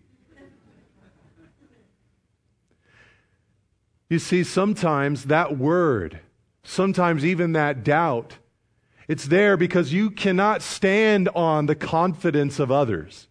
You 4.10 4.20
see, 4.20 4.45
sometimes 4.45 5.26
that 5.26 5.58
word, 5.58 6.22
sometimes 6.64 7.26
even 7.26 7.51
that 7.51 7.84
doubt, 7.84 8.38
it's 9.08 9.26
there 9.26 9.55
because 9.55 9.93
you 9.93 10.12
cannot 10.12 10.62
stand 10.62 11.30
on 11.30 11.66
the 11.66 11.76
confidence 11.76 12.60
of 12.60 12.72
others. 12.72 13.28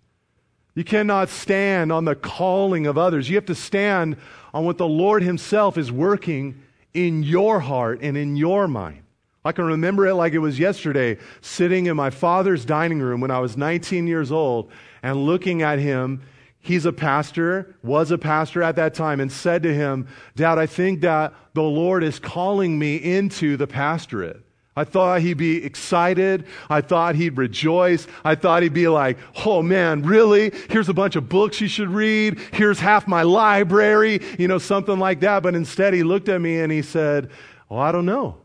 You 0.74 0.84
cannot 0.84 1.28
stand 1.28 1.90
on 1.90 2.04
the 2.04 2.14
calling 2.14 2.86
of 2.86 2.98
others. 2.98 3.28
You 3.28 3.36
have 3.36 3.46
to 3.46 3.54
stand 3.54 4.16
on 4.52 4.64
what 4.64 4.78
the 4.78 4.88
Lord 4.88 5.22
Himself 5.22 5.78
is 5.78 5.90
working 5.90 6.62
in 6.94 7.22
your 7.22 7.60
heart 7.60 8.00
and 8.02 8.16
in 8.16 8.36
your 8.36 8.68
mind. 8.68 9.02
I 9.44 9.52
can 9.52 9.64
remember 9.64 10.06
it 10.06 10.14
like 10.14 10.32
it 10.32 10.38
was 10.38 10.58
yesterday, 10.58 11.18
sitting 11.40 11.86
in 11.86 11.96
my 11.96 12.10
father's 12.10 12.64
dining 12.64 13.00
room 13.00 13.20
when 13.20 13.30
I 13.30 13.38
was 13.38 13.56
19 13.56 14.06
years 14.06 14.32
old 14.32 14.70
and 15.02 15.24
looking 15.24 15.62
at 15.62 15.78
him. 15.78 16.22
He's 16.58 16.84
a 16.84 16.92
pastor, 16.92 17.76
was 17.82 18.10
a 18.10 18.18
pastor 18.18 18.62
at 18.62 18.76
that 18.76 18.92
time, 18.92 19.20
and 19.20 19.30
said 19.30 19.62
to 19.62 19.72
him, 19.72 20.08
Dad, 20.34 20.58
I 20.58 20.66
think 20.66 21.00
that 21.02 21.32
the 21.54 21.62
Lord 21.62 22.02
is 22.02 22.18
calling 22.18 22.78
me 22.78 22.96
into 22.96 23.56
the 23.56 23.68
pastorate. 23.68 24.42
I 24.76 24.84
thought 24.84 25.22
he'd 25.22 25.38
be 25.38 25.64
excited. 25.64 26.46
I 26.68 26.82
thought 26.82 27.14
he'd 27.14 27.38
rejoice. 27.38 28.06
I 28.24 28.34
thought 28.34 28.62
he'd 28.62 28.74
be 28.74 28.88
like, 28.88 29.18
oh 29.46 29.62
man, 29.62 30.02
really? 30.02 30.52
Here's 30.68 30.90
a 30.90 30.94
bunch 30.94 31.16
of 31.16 31.28
books 31.28 31.60
you 31.60 31.68
should 31.68 31.88
read. 31.88 32.38
Here's 32.52 32.78
half 32.78 33.08
my 33.08 33.22
library, 33.22 34.20
you 34.38 34.46
know, 34.46 34.58
something 34.58 34.98
like 34.98 35.20
that. 35.20 35.42
But 35.42 35.54
instead, 35.54 35.94
he 35.94 36.02
looked 36.02 36.28
at 36.28 36.40
me 36.40 36.60
and 36.60 36.70
he 36.70 36.82
said, 36.82 37.30
oh, 37.70 37.78
I 37.78 37.90
don't 37.90 38.06
know. 38.06 38.36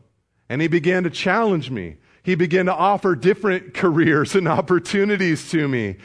And 0.50 0.62
he 0.62 0.70
began 0.70 1.04
to 1.04 1.10
challenge 1.10 1.70
me. 1.70 1.98
He 2.24 2.36
began 2.36 2.68
to 2.68 2.74
offer 2.74 3.16
different 3.16 3.74
careers 3.74 4.36
and 4.36 4.48
opportunities 4.48 5.50
to 5.52 5.68
me. 5.68 5.98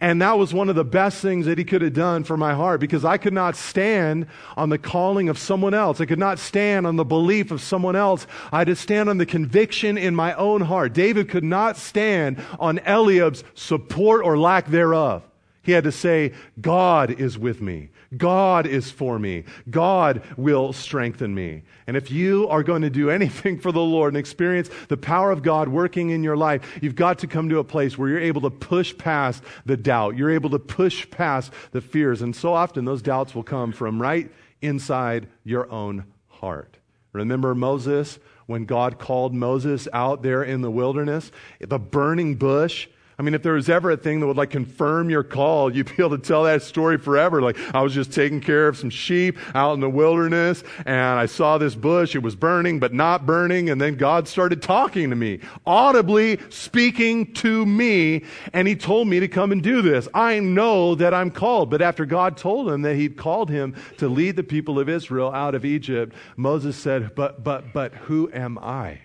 And 0.00 0.20
that 0.22 0.38
was 0.38 0.52
one 0.52 0.68
of 0.68 0.76
the 0.76 0.84
best 0.84 1.22
things 1.22 1.46
that 1.46 1.58
he 1.58 1.64
could 1.64 1.82
have 1.82 1.94
done 1.94 2.22
for 2.22 2.36
my 2.36 2.54
heart 2.54 2.80
because 2.80 3.04
I 3.04 3.16
could 3.16 3.32
not 3.32 3.56
stand 3.56 4.26
on 4.56 4.68
the 4.68 4.78
calling 4.78 5.28
of 5.28 5.38
someone 5.38 5.74
else. 5.74 6.00
I 6.00 6.04
could 6.04 6.18
not 6.18 6.38
stand 6.38 6.86
on 6.86 6.96
the 6.96 7.04
belief 7.04 7.50
of 7.50 7.60
someone 7.60 7.96
else. 7.96 8.26
I 8.52 8.58
had 8.58 8.68
to 8.68 8.76
stand 8.76 9.08
on 9.08 9.18
the 9.18 9.26
conviction 9.26 9.96
in 9.96 10.14
my 10.14 10.34
own 10.34 10.60
heart. 10.60 10.92
David 10.92 11.28
could 11.28 11.44
not 11.44 11.76
stand 11.76 12.42
on 12.60 12.80
Eliab's 12.80 13.44
support 13.54 14.24
or 14.24 14.38
lack 14.38 14.66
thereof. 14.66 15.22
He 15.62 15.72
had 15.72 15.84
to 15.84 15.92
say, 15.92 16.32
God 16.60 17.10
is 17.10 17.38
with 17.38 17.60
me. 17.60 17.90
God 18.16 18.66
is 18.66 18.90
for 18.90 19.18
me. 19.18 19.44
God 19.68 20.22
will 20.36 20.72
strengthen 20.72 21.34
me. 21.34 21.62
And 21.86 21.96
if 21.96 22.10
you 22.10 22.48
are 22.48 22.62
going 22.62 22.82
to 22.82 22.90
do 22.90 23.10
anything 23.18 23.58
for 23.58 23.72
the 23.72 23.80
Lord 23.80 24.14
and 24.14 24.18
experience 24.18 24.70
the 24.88 24.96
power 24.96 25.30
of 25.30 25.42
God 25.42 25.68
working 25.68 26.10
in 26.10 26.22
your 26.22 26.36
life, 26.36 26.78
you've 26.80 26.94
got 26.94 27.18
to 27.20 27.26
come 27.26 27.48
to 27.50 27.58
a 27.58 27.64
place 27.64 27.98
where 27.98 28.08
you're 28.08 28.20
able 28.20 28.40
to 28.42 28.50
push 28.50 28.96
past 28.96 29.42
the 29.66 29.76
doubt. 29.76 30.16
You're 30.16 30.30
able 30.30 30.50
to 30.50 30.58
push 30.58 31.08
past 31.10 31.52
the 31.72 31.80
fears. 31.80 32.22
And 32.22 32.34
so 32.34 32.54
often 32.54 32.84
those 32.84 33.02
doubts 33.02 33.34
will 33.34 33.42
come 33.42 33.72
from 33.72 34.00
right 34.00 34.30
inside 34.62 35.28
your 35.44 35.70
own 35.70 36.04
heart. 36.28 36.78
Remember 37.12 37.54
Moses 37.54 38.18
when 38.46 38.64
God 38.64 38.98
called 38.98 39.34
Moses 39.34 39.88
out 39.92 40.22
there 40.22 40.42
in 40.42 40.62
the 40.62 40.70
wilderness? 40.70 41.30
The 41.60 41.78
burning 41.78 42.36
bush 42.36 42.88
I 43.20 43.24
mean, 43.24 43.34
if 43.34 43.42
there 43.42 43.54
was 43.54 43.68
ever 43.68 43.90
a 43.90 43.96
thing 43.96 44.20
that 44.20 44.28
would 44.28 44.36
like 44.36 44.50
confirm 44.50 45.10
your 45.10 45.24
call, 45.24 45.74
you'd 45.74 45.86
be 45.96 46.04
able 46.04 46.16
to 46.16 46.18
tell 46.18 46.44
that 46.44 46.62
story 46.62 46.98
forever. 46.98 47.42
Like, 47.42 47.58
I 47.74 47.82
was 47.82 47.92
just 47.92 48.12
taking 48.12 48.40
care 48.40 48.68
of 48.68 48.76
some 48.76 48.90
sheep 48.90 49.36
out 49.56 49.72
in 49.72 49.80
the 49.80 49.90
wilderness 49.90 50.62
and 50.86 51.18
I 51.18 51.26
saw 51.26 51.58
this 51.58 51.74
bush. 51.74 52.14
It 52.14 52.22
was 52.22 52.36
burning, 52.36 52.78
but 52.78 52.92
not 52.92 53.26
burning. 53.26 53.70
And 53.70 53.80
then 53.80 53.96
God 53.96 54.28
started 54.28 54.62
talking 54.62 55.10
to 55.10 55.16
me, 55.16 55.40
audibly 55.66 56.38
speaking 56.50 57.32
to 57.34 57.66
me. 57.66 58.24
And 58.52 58.68
he 58.68 58.76
told 58.76 59.08
me 59.08 59.18
to 59.18 59.26
come 59.26 59.50
and 59.50 59.64
do 59.64 59.82
this. 59.82 60.06
I 60.14 60.38
know 60.38 60.94
that 60.94 61.12
I'm 61.12 61.32
called. 61.32 61.70
But 61.70 61.82
after 61.82 62.06
God 62.06 62.36
told 62.36 62.70
him 62.70 62.82
that 62.82 62.94
he'd 62.94 63.16
called 63.16 63.50
him 63.50 63.74
to 63.96 64.08
lead 64.08 64.36
the 64.36 64.44
people 64.44 64.78
of 64.78 64.88
Israel 64.88 65.32
out 65.32 65.56
of 65.56 65.64
Egypt, 65.64 66.14
Moses 66.36 66.76
said, 66.76 67.16
but, 67.16 67.42
but, 67.42 67.72
but 67.72 67.94
who 67.94 68.30
am 68.32 68.58
I? 68.58 69.00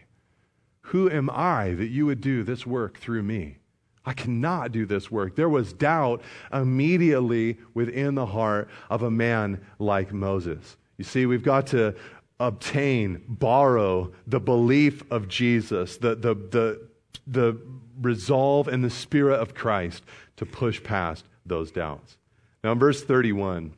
Who 0.88 1.10
am 1.10 1.32
I 1.32 1.74
that 1.74 1.88
you 1.88 2.06
would 2.06 2.22
do 2.22 2.44
this 2.44 2.68
work 2.68 3.00
through 3.00 3.24
me? 3.24 3.58
I 4.06 4.14
cannot 4.14 4.72
do 4.72 4.86
this 4.86 5.10
work. 5.10 5.36
There 5.36 5.50
was 5.50 5.72
doubt 5.72 6.22
immediately 6.52 7.58
within 7.74 8.16
the 8.16 8.26
heart 8.26 8.70
of 8.90 9.04
a 9.04 9.12
man 9.12 9.62
like 9.80 10.12
Moses. 10.12 10.78
You 10.98 11.06
see, 11.06 11.26
we've 11.26 11.44
got 11.44 11.68
to 11.68 11.96
obtain, 12.40 13.24
borrow 13.28 14.12
the 14.28 14.40
belief 14.40 15.04
of 15.12 15.28
Jesus, 15.28 15.98
the, 15.98 16.16
the, 16.16 16.36
the, 16.36 16.88
the 17.28 17.58
resolve 18.02 18.68
and 18.68 18.84
the 18.84 18.90
spirit 18.90 19.40
of 19.40 19.54
Christ 19.54 20.04
to 20.38 20.46
push 20.46 20.84
past 20.84 21.26
those 21.46 21.72
doubts. 21.72 22.18
Now, 22.64 22.74
in 22.74 22.80
verse 22.80 23.04
31, 23.04 23.74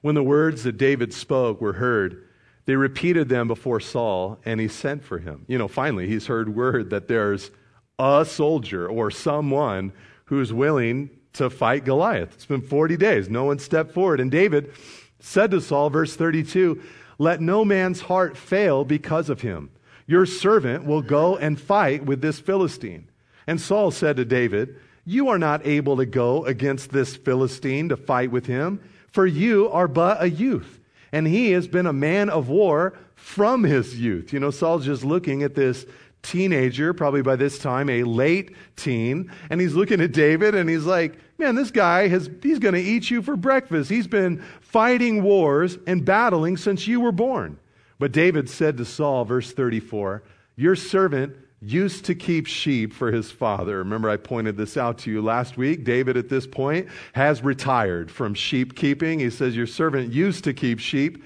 when 0.00 0.14
the 0.14 0.22
words 0.22 0.62
that 0.64 0.76
David 0.78 1.12
spoke 1.12 1.60
were 1.60 1.74
heard, 1.74 2.22
they 2.64 2.76
repeated 2.76 3.28
them 3.28 3.48
before 3.48 3.80
Saul, 3.80 4.38
and 4.44 4.60
he 4.60 4.68
sent 4.68 5.04
for 5.04 5.18
him. 5.18 5.44
You 5.46 5.58
know, 5.58 5.68
finally, 5.68 6.08
he's 6.08 6.26
heard 6.26 6.54
word 6.54 6.90
that 6.90 7.08
there's 7.08 7.50
a 7.98 8.24
soldier 8.24 8.88
or 8.88 9.10
someone 9.10 9.92
who's 10.26 10.52
willing 10.52 11.10
to 11.34 11.50
fight 11.50 11.84
Goliath. 11.84 12.34
It's 12.34 12.46
been 12.46 12.62
40 12.62 12.96
days. 12.96 13.28
No 13.28 13.44
one 13.44 13.58
stepped 13.58 13.92
forward. 13.92 14.20
And 14.20 14.30
David 14.30 14.72
said 15.20 15.50
to 15.50 15.60
Saul, 15.60 15.90
verse 15.90 16.16
32, 16.16 16.82
Let 17.18 17.40
no 17.40 17.64
man's 17.64 18.00
heart 18.02 18.36
fail 18.36 18.84
because 18.84 19.30
of 19.30 19.40
him. 19.40 19.70
Your 20.06 20.26
servant 20.26 20.84
will 20.84 21.02
go 21.02 21.36
and 21.36 21.60
fight 21.60 22.04
with 22.04 22.20
this 22.20 22.38
Philistine. 22.40 23.08
And 23.46 23.60
Saul 23.60 23.90
said 23.90 24.16
to 24.16 24.24
David, 24.24 24.76
You 25.04 25.28
are 25.28 25.38
not 25.38 25.66
able 25.66 25.96
to 25.96 26.06
go 26.06 26.44
against 26.44 26.90
this 26.90 27.16
Philistine 27.16 27.88
to 27.88 27.96
fight 27.96 28.30
with 28.30 28.46
him, 28.46 28.80
for 29.10 29.26
you 29.26 29.68
are 29.70 29.88
but 29.88 30.22
a 30.22 30.30
youth. 30.30 30.80
And 31.12 31.26
he 31.26 31.52
has 31.52 31.68
been 31.68 31.86
a 31.86 31.92
man 31.92 32.28
of 32.28 32.48
war 32.48 32.94
from 33.14 33.64
his 33.64 33.98
youth. 33.98 34.32
You 34.32 34.40
know, 34.40 34.50
Saul's 34.50 34.84
just 34.84 35.04
looking 35.04 35.42
at 35.42 35.54
this 35.54 35.86
teenager, 36.22 36.92
probably 36.92 37.22
by 37.22 37.36
this 37.36 37.58
time 37.58 37.88
a 37.88 38.02
late 38.02 38.54
teen, 38.76 39.30
and 39.50 39.60
he's 39.60 39.74
looking 39.74 40.00
at 40.00 40.12
David 40.12 40.54
and 40.54 40.68
he's 40.68 40.84
like, 40.84 41.18
man, 41.38 41.54
this 41.54 41.70
guy 41.70 42.08
has, 42.08 42.28
he's 42.42 42.58
going 42.58 42.74
to 42.74 42.80
eat 42.80 43.10
you 43.10 43.22
for 43.22 43.36
breakfast. 43.36 43.90
He's 43.90 44.06
been 44.06 44.42
fighting 44.60 45.22
wars 45.22 45.78
and 45.86 46.04
battling 46.04 46.56
since 46.56 46.86
you 46.86 47.00
were 47.00 47.12
born. 47.12 47.58
But 47.98 48.12
David 48.12 48.50
said 48.50 48.76
to 48.78 48.84
Saul, 48.84 49.24
verse 49.24 49.52
34, 49.52 50.22
your 50.56 50.76
servant 50.76 51.36
used 51.60 52.04
to 52.04 52.14
keep 52.14 52.46
sheep 52.46 52.92
for 52.92 53.10
his 53.10 53.30
father. 53.30 53.78
Remember, 53.78 54.10
I 54.10 54.16
pointed 54.16 54.56
this 54.56 54.76
out 54.76 54.98
to 54.98 55.10
you 55.10 55.22
last 55.22 55.56
week. 55.56 55.84
David, 55.84 56.16
at 56.16 56.28
this 56.28 56.46
point, 56.46 56.88
has 57.14 57.42
retired 57.42 58.10
from 58.10 58.34
sheep 58.34 58.76
keeping. 58.76 59.20
He 59.20 59.30
says, 59.30 59.56
Your 59.56 59.66
servant 59.66 60.12
used 60.12 60.44
to 60.44 60.52
keep 60.52 60.78
sheep. 60.78 61.22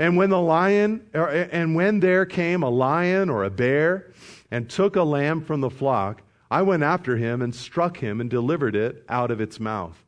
And 0.00 0.16
when 0.16 0.30
the 0.30 0.40
lion, 0.40 1.02
and 1.12 1.74
when 1.74 2.00
there 2.00 2.24
came 2.24 2.62
a 2.62 2.70
lion 2.70 3.28
or 3.28 3.44
a 3.44 3.50
bear 3.50 4.12
and 4.50 4.68
took 4.68 4.96
a 4.96 5.02
lamb 5.02 5.42
from 5.42 5.60
the 5.60 5.68
flock, 5.68 6.22
I 6.50 6.62
went 6.62 6.82
after 6.82 7.18
him 7.18 7.42
and 7.42 7.54
struck 7.54 7.98
him 7.98 8.18
and 8.18 8.30
delivered 8.30 8.74
it 8.74 9.04
out 9.10 9.30
of 9.30 9.42
its 9.42 9.60
mouth. 9.60 10.02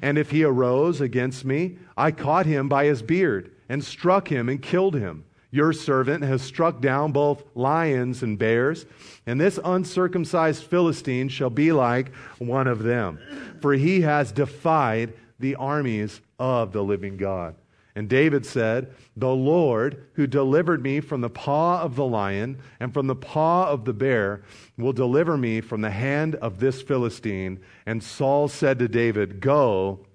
And 0.00 0.16
if 0.16 0.30
he 0.30 0.44
arose 0.44 1.02
against 1.02 1.44
me, 1.44 1.76
I 1.94 2.10
caught 2.10 2.46
him 2.46 2.70
by 2.70 2.86
his 2.86 3.02
beard 3.02 3.52
and 3.68 3.84
struck 3.84 4.28
him 4.28 4.48
and 4.48 4.62
killed 4.62 4.94
him. 4.94 5.24
Your 5.50 5.74
servant 5.74 6.24
has 6.24 6.40
struck 6.40 6.80
down 6.80 7.12
both 7.12 7.44
lions 7.54 8.22
and 8.22 8.38
bears, 8.38 8.86
and 9.26 9.38
this 9.38 9.60
uncircumcised 9.62 10.64
Philistine 10.64 11.28
shall 11.28 11.50
be 11.50 11.70
like 11.70 12.14
one 12.38 12.66
of 12.66 12.82
them, 12.82 13.20
for 13.60 13.74
he 13.74 14.00
has 14.00 14.32
defied 14.32 15.12
the 15.38 15.54
armies 15.56 16.22
of 16.38 16.72
the 16.72 16.82
living 16.82 17.18
God. 17.18 17.56
And 17.96 18.08
David 18.08 18.44
said, 18.44 18.92
The 19.16 19.34
Lord, 19.34 20.08
who 20.14 20.26
delivered 20.26 20.82
me 20.82 21.00
from 21.00 21.20
the 21.20 21.30
paw 21.30 21.80
of 21.80 21.94
the 21.94 22.04
lion 22.04 22.58
and 22.80 22.92
from 22.92 23.06
the 23.06 23.14
paw 23.14 23.68
of 23.68 23.84
the 23.84 23.92
bear, 23.92 24.42
will 24.76 24.92
deliver 24.92 25.36
me 25.36 25.60
from 25.60 25.80
the 25.80 25.90
hand 25.90 26.34
of 26.36 26.58
this 26.58 26.82
Philistine. 26.82 27.60
And 27.86 28.02
Saul 28.02 28.48
said 28.48 28.80
to 28.80 28.88
David, 28.88 29.40
Go, 29.40 30.06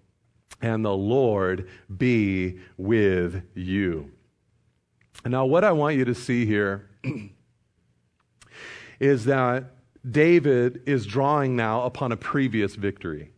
and 0.62 0.84
the 0.84 0.96
Lord 0.96 1.70
be 1.98 2.60
with 2.78 3.44
you. 3.56 4.12
Now, 5.26 5.46
what 5.46 5.64
I 5.64 5.72
want 5.72 5.96
you 5.96 6.06
to 6.06 6.16
see 6.16 6.46
here 6.46 6.90
is 9.00 9.26
that 9.26 9.72
David 10.10 10.82
is 10.86 11.06
drawing 11.06 11.56
now 11.56 11.84
upon 11.84 12.12
a 12.12 12.18
previous 12.18 12.76
victory. 12.76 13.32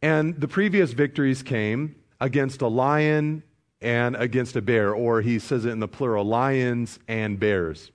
And 0.00 0.40
the 0.40 0.48
previous 0.48 0.92
victories 0.92 1.42
came 1.42 1.96
against 2.20 2.62
a 2.62 2.68
lion 2.68 3.42
and 3.80 4.16
against 4.16 4.56
a 4.56 4.62
bear, 4.62 4.92
or 4.92 5.20
he 5.20 5.38
says 5.38 5.64
it 5.64 5.70
in 5.70 5.80
the 5.80 5.88
plural 5.88 6.24
lions 6.24 6.98
and 7.06 7.38
bears. 7.38 7.90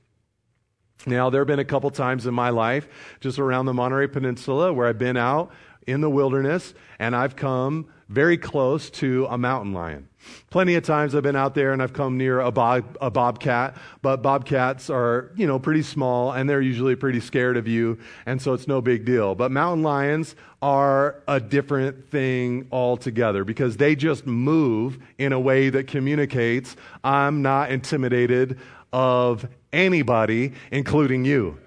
Now, 1.05 1.29
there 1.29 1.41
have 1.41 1.47
been 1.47 1.59
a 1.59 1.65
couple 1.65 1.89
times 1.89 2.25
in 2.25 2.33
my 2.33 2.49
life, 2.49 2.87
just 3.19 3.37
around 3.37 3.65
the 3.65 3.73
Monterey 3.73 4.07
Peninsula, 4.07 4.71
where 4.71 4.87
I've 4.87 4.97
been 4.97 5.17
out 5.17 5.51
in 5.85 5.99
the 5.99 6.09
wilderness 6.09 6.73
and 6.99 7.15
I've 7.15 7.35
come 7.35 7.87
very 8.07 8.37
close 8.37 8.89
to 8.91 9.27
a 9.29 9.37
mountain 9.37 9.73
lion. 9.73 10.07
Plenty 10.49 10.75
of 10.75 10.83
times 10.83 11.15
I've 11.15 11.23
been 11.23 11.35
out 11.35 11.55
there 11.55 11.73
and 11.73 11.81
I've 11.81 11.93
come 11.93 12.17
near 12.17 12.39
a, 12.39 12.51
bob, 12.51 12.97
a 13.01 13.09
bobcat, 13.09 13.75
but 14.01 14.21
bobcats 14.21 14.89
are, 14.89 15.31
you 15.35 15.47
know, 15.47 15.59
pretty 15.59 15.81
small 15.81 16.31
and 16.31 16.49
they're 16.49 16.61
usually 16.61 16.95
pretty 16.95 17.19
scared 17.19 17.57
of 17.57 17.67
you, 17.67 17.97
and 18.25 18.41
so 18.41 18.53
it's 18.53 18.67
no 18.67 18.81
big 18.81 19.05
deal. 19.05 19.35
But 19.35 19.51
mountain 19.51 19.83
lions 19.83 20.35
are 20.61 21.21
a 21.27 21.39
different 21.39 22.09
thing 22.09 22.67
altogether 22.71 23.43
because 23.43 23.77
they 23.77 23.95
just 23.95 24.25
move 24.25 24.97
in 25.17 25.33
a 25.33 25.39
way 25.39 25.69
that 25.69 25.87
communicates, 25.87 26.75
I'm 27.03 27.41
not 27.41 27.71
intimidated 27.71 28.59
of 28.93 29.47
anybody, 29.73 30.53
including 30.71 31.25
you. 31.25 31.57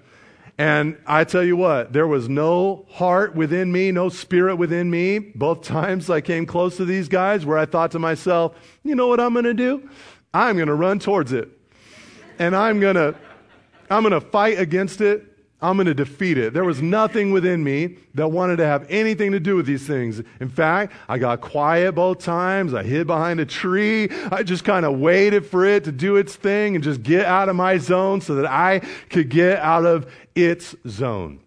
And 0.57 0.97
I 1.05 1.23
tell 1.23 1.43
you 1.43 1.55
what, 1.55 1.93
there 1.93 2.07
was 2.07 2.27
no 2.27 2.87
heart 2.89 3.35
within 3.35 3.71
me, 3.71 3.91
no 3.91 4.09
spirit 4.09 4.55
within 4.55 4.89
me, 4.89 5.19
both 5.19 5.61
times 5.61 6.09
I 6.09 6.21
came 6.21 6.47
close 6.47 6.77
to 6.77 6.85
these 6.85 7.07
guys, 7.07 7.45
where 7.45 7.59
I 7.59 7.65
thought 7.65 7.91
to 7.91 7.99
myself, 7.99 8.55
you 8.83 8.95
know 8.95 9.07
what 9.07 9.19
I'm 9.19 9.33
going 9.33 9.45
to 9.45 9.53
do? 9.53 9.87
I'm 10.33 10.55
going 10.55 10.67
to 10.67 10.73
run 10.73 10.97
towards 10.97 11.31
it. 11.31 11.49
And 12.39 12.55
I'm 12.55 12.79
going 12.79 12.95
to 12.95 13.15
I'm 13.89 14.03
going 14.03 14.19
to 14.19 14.21
fight 14.21 14.59
against 14.59 14.99
it. 14.99 15.36
I'm 15.59 15.75
going 15.75 15.87
to 15.87 15.95
defeat 15.95 16.37
it. 16.37 16.53
There 16.53 16.63
was 16.63 16.83
nothing 16.83 17.31
within 17.31 17.63
me 17.63 17.97
that 18.13 18.27
wanted 18.27 18.57
to 18.57 18.65
have 18.65 18.85
anything 18.89 19.31
to 19.31 19.39
do 19.39 19.55
with 19.55 19.65
these 19.65 19.87
things. 19.87 20.21
In 20.39 20.49
fact, 20.49 20.93
I 21.09 21.17
got 21.17 21.41
quiet 21.41 21.93
both 21.93 22.19
times. 22.19 22.75
I 22.75 22.83
hid 22.83 23.07
behind 23.07 23.39
a 23.39 23.45
tree. 23.45 24.07
I 24.31 24.43
just 24.43 24.63
kind 24.63 24.85
of 24.85 24.99
waited 24.99 25.47
for 25.47 25.65
it 25.65 25.83
to 25.85 25.91
do 25.91 26.15
its 26.15 26.35
thing 26.35 26.75
and 26.75 26.83
just 26.83 27.01
get 27.01 27.25
out 27.25 27.49
of 27.49 27.55
my 27.55 27.79
zone 27.79 28.21
so 28.21 28.35
that 28.35 28.45
I 28.45 28.81
could 29.09 29.29
get 29.29 29.59
out 29.59 29.85
of 29.85 30.11
its 30.35 30.75
zone. 30.87 31.39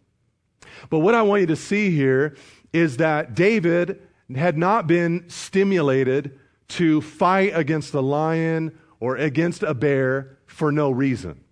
But 0.89 0.99
what 0.99 1.15
I 1.15 1.23
want 1.23 1.43
you 1.43 1.47
to 1.47 1.57
see 1.57 1.95
here 1.95 2.37
is 2.73 2.97
that 2.97 3.37
David 3.37 4.03
had 4.35 4.59
not 4.59 4.89
been 4.89 5.29
stimulated 5.29 6.37
to 6.69 7.01
fight 7.01 7.53
against 7.55 7.95
a 7.95 8.01
lion 8.01 8.77
or 8.99 9.17
against 9.17 9.63
a 9.63 9.75
bear 9.75 10.39
for 10.47 10.73
no 10.73 10.91
reason. 10.91 11.45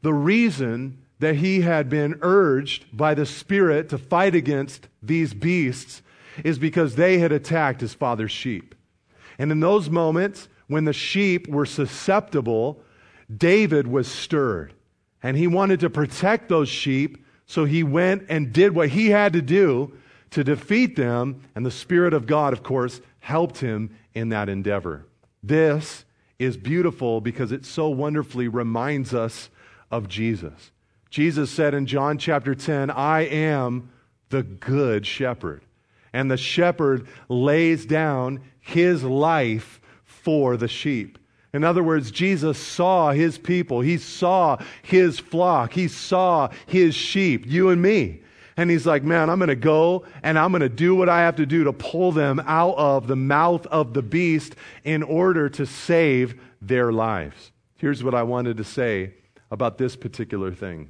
The 0.00 0.14
reason 0.14 1.01
that 1.22 1.36
he 1.36 1.60
had 1.60 1.88
been 1.88 2.18
urged 2.20 2.84
by 2.92 3.14
the 3.14 3.24
Spirit 3.24 3.88
to 3.88 3.96
fight 3.96 4.34
against 4.34 4.88
these 5.00 5.32
beasts 5.32 6.02
is 6.42 6.58
because 6.58 6.96
they 6.96 7.18
had 7.18 7.30
attacked 7.30 7.80
his 7.80 7.94
father's 7.94 8.32
sheep. 8.32 8.74
And 9.38 9.52
in 9.52 9.60
those 9.60 9.88
moments 9.88 10.48
when 10.66 10.84
the 10.84 10.92
sheep 10.92 11.46
were 11.46 11.64
susceptible, 11.64 12.82
David 13.34 13.86
was 13.86 14.08
stirred 14.08 14.74
and 15.22 15.36
he 15.36 15.46
wanted 15.46 15.78
to 15.80 15.90
protect 15.90 16.48
those 16.48 16.68
sheep, 16.68 17.24
so 17.46 17.64
he 17.66 17.84
went 17.84 18.26
and 18.28 18.52
did 18.52 18.74
what 18.74 18.88
he 18.88 19.10
had 19.10 19.32
to 19.34 19.42
do 19.42 19.92
to 20.30 20.42
defeat 20.42 20.96
them, 20.96 21.40
and 21.54 21.64
the 21.64 21.70
Spirit 21.70 22.14
of 22.14 22.26
God, 22.26 22.52
of 22.52 22.64
course, 22.64 23.00
helped 23.20 23.58
him 23.58 23.96
in 24.12 24.30
that 24.30 24.48
endeavor. 24.48 25.06
This 25.40 26.04
is 26.40 26.56
beautiful 26.56 27.20
because 27.20 27.52
it 27.52 27.64
so 27.64 27.88
wonderfully 27.88 28.48
reminds 28.48 29.14
us 29.14 29.50
of 29.88 30.08
Jesus. 30.08 30.72
Jesus 31.12 31.50
said 31.50 31.74
in 31.74 31.84
John 31.84 32.16
chapter 32.16 32.54
10, 32.54 32.90
I 32.90 33.26
am 33.26 33.90
the 34.30 34.42
good 34.42 35.06
shepherd. 35.06 35.62
And 36.10 36.30
the 36.30 36.38
shepherd 36.38 37.06
lays 37.28 37.84
down 37.84 38.40
his 38.60 39.04
life 39.04 39.78
for 40.04 40.56
the 40.56 40.68
sheep. 40.68 41.18
In 41.52 41.64
other 41.64 41.82
words, 41.82 42.10
Jesus 42.10 42.56
saw 42.56 43.12
his 43.12 43.36
people. 43.36 43.82
He 43.82 43.98
saw 43.98 44.56
his 44.80 45.18
flock. 45.18 45.74
He 45.74 45.86
saw 45.86 46.48
his 46.64 46.94
sheep, 46.94 47.44
you 47.46 47.68
and 47.68 47.82
me. 47.82 48.22
And 48.56 48.70
he's 48.70 48.86
like, 48.86 49.04
man, 49.04 49.28
I'm 49.28 49.38
going 49.38 49.48
to 49.48 49.54
go 49.54 50.06
and 50.22 50.38
I'm 50.38 50.50
going 50.50 50.62
to 50.62 50.70
do 50.70 50.94
what 50.94 51.10
I 51.10 51.20
have 51.20 51.36
to 51.36 51.44
do 51.44 51.64
to 51.64 51.74
pull 51.74 52.12
them 52.12 52.40
out 52.46 52.76
of 52.78 53.06
the 53.06 53.16
mouth 53.16 53.66
of 53.66 53.92
the 53.92 54.02
beast 54.02 54.56
in 54.82 55.02
order 55.02 55.50
to 55.50 55.66
save 55.66 56.40
their 56.62 56.90
lives. 56.90 57.52
Here's 57.76 58.02
what 58.02 58.14
I 58.14 58.22
wanted 58.22 58.56
to 58.56 58.64
say 58.64 59.12
about 59.50 59.76
this 59.76 59.94
particular 59.94 60.52
thing. 60.52 60.88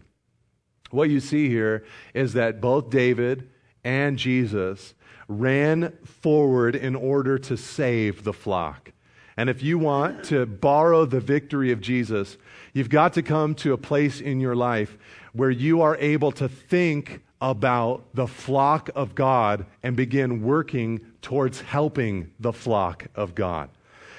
What 0.93 1.11
you 1.11 1.20
see 1.20 1.49
here 1.49 1.84
is 2.14 2.34
that 2.34 2.61
both 2.61 2.90
David 2.90 3.49
and 3.82 4.18
Jesus 4.18 4.95
ran 5.26 5.93
forward 6.05 6.76
in 6.76 6.95
order 6.95 7.38
to 7.38 7.57
save 7.57 8.24
the 8.24 8.32
flock. 8.32 8.93
And 9.36 9.49
if 9.49 9.62
you 9.62 9.78
want 9.78 10.24
to 10.24 10.45
borrow 10.45 11.07
the 11.07 11.20
victory 11.20 11.72
of 11.72 11.80
Jesus, 11.80 12.36
you've 12.74 12.90
got 12.90 13.14
to 13.14 13.22
come 13.22 13.55
to 13.57 13.72
a 13.72 13.78
place 13.78 14.20
in 14.20 14.40
your 14.40 14.55
life 14.55 14.99
where 15.32 15.51
you 15.51 15.80
are 15.80 15.97
able 15.97 16.32
to 16.32 16.49
think 16.49 17.22
about 17.40 18.05
the 18.14 18.26
flock 18.26 18.90
of 18.95 19.14
God 19.14 19.64
and 19.82 19.97
begin 19.97 20.43
working 20.43 21.01
towards 21.22 21.62
helping 21.62 22.30
the 22.38 22.53
flock 22.53 23.07
of 23.14 23.34
God. 23.34 23.70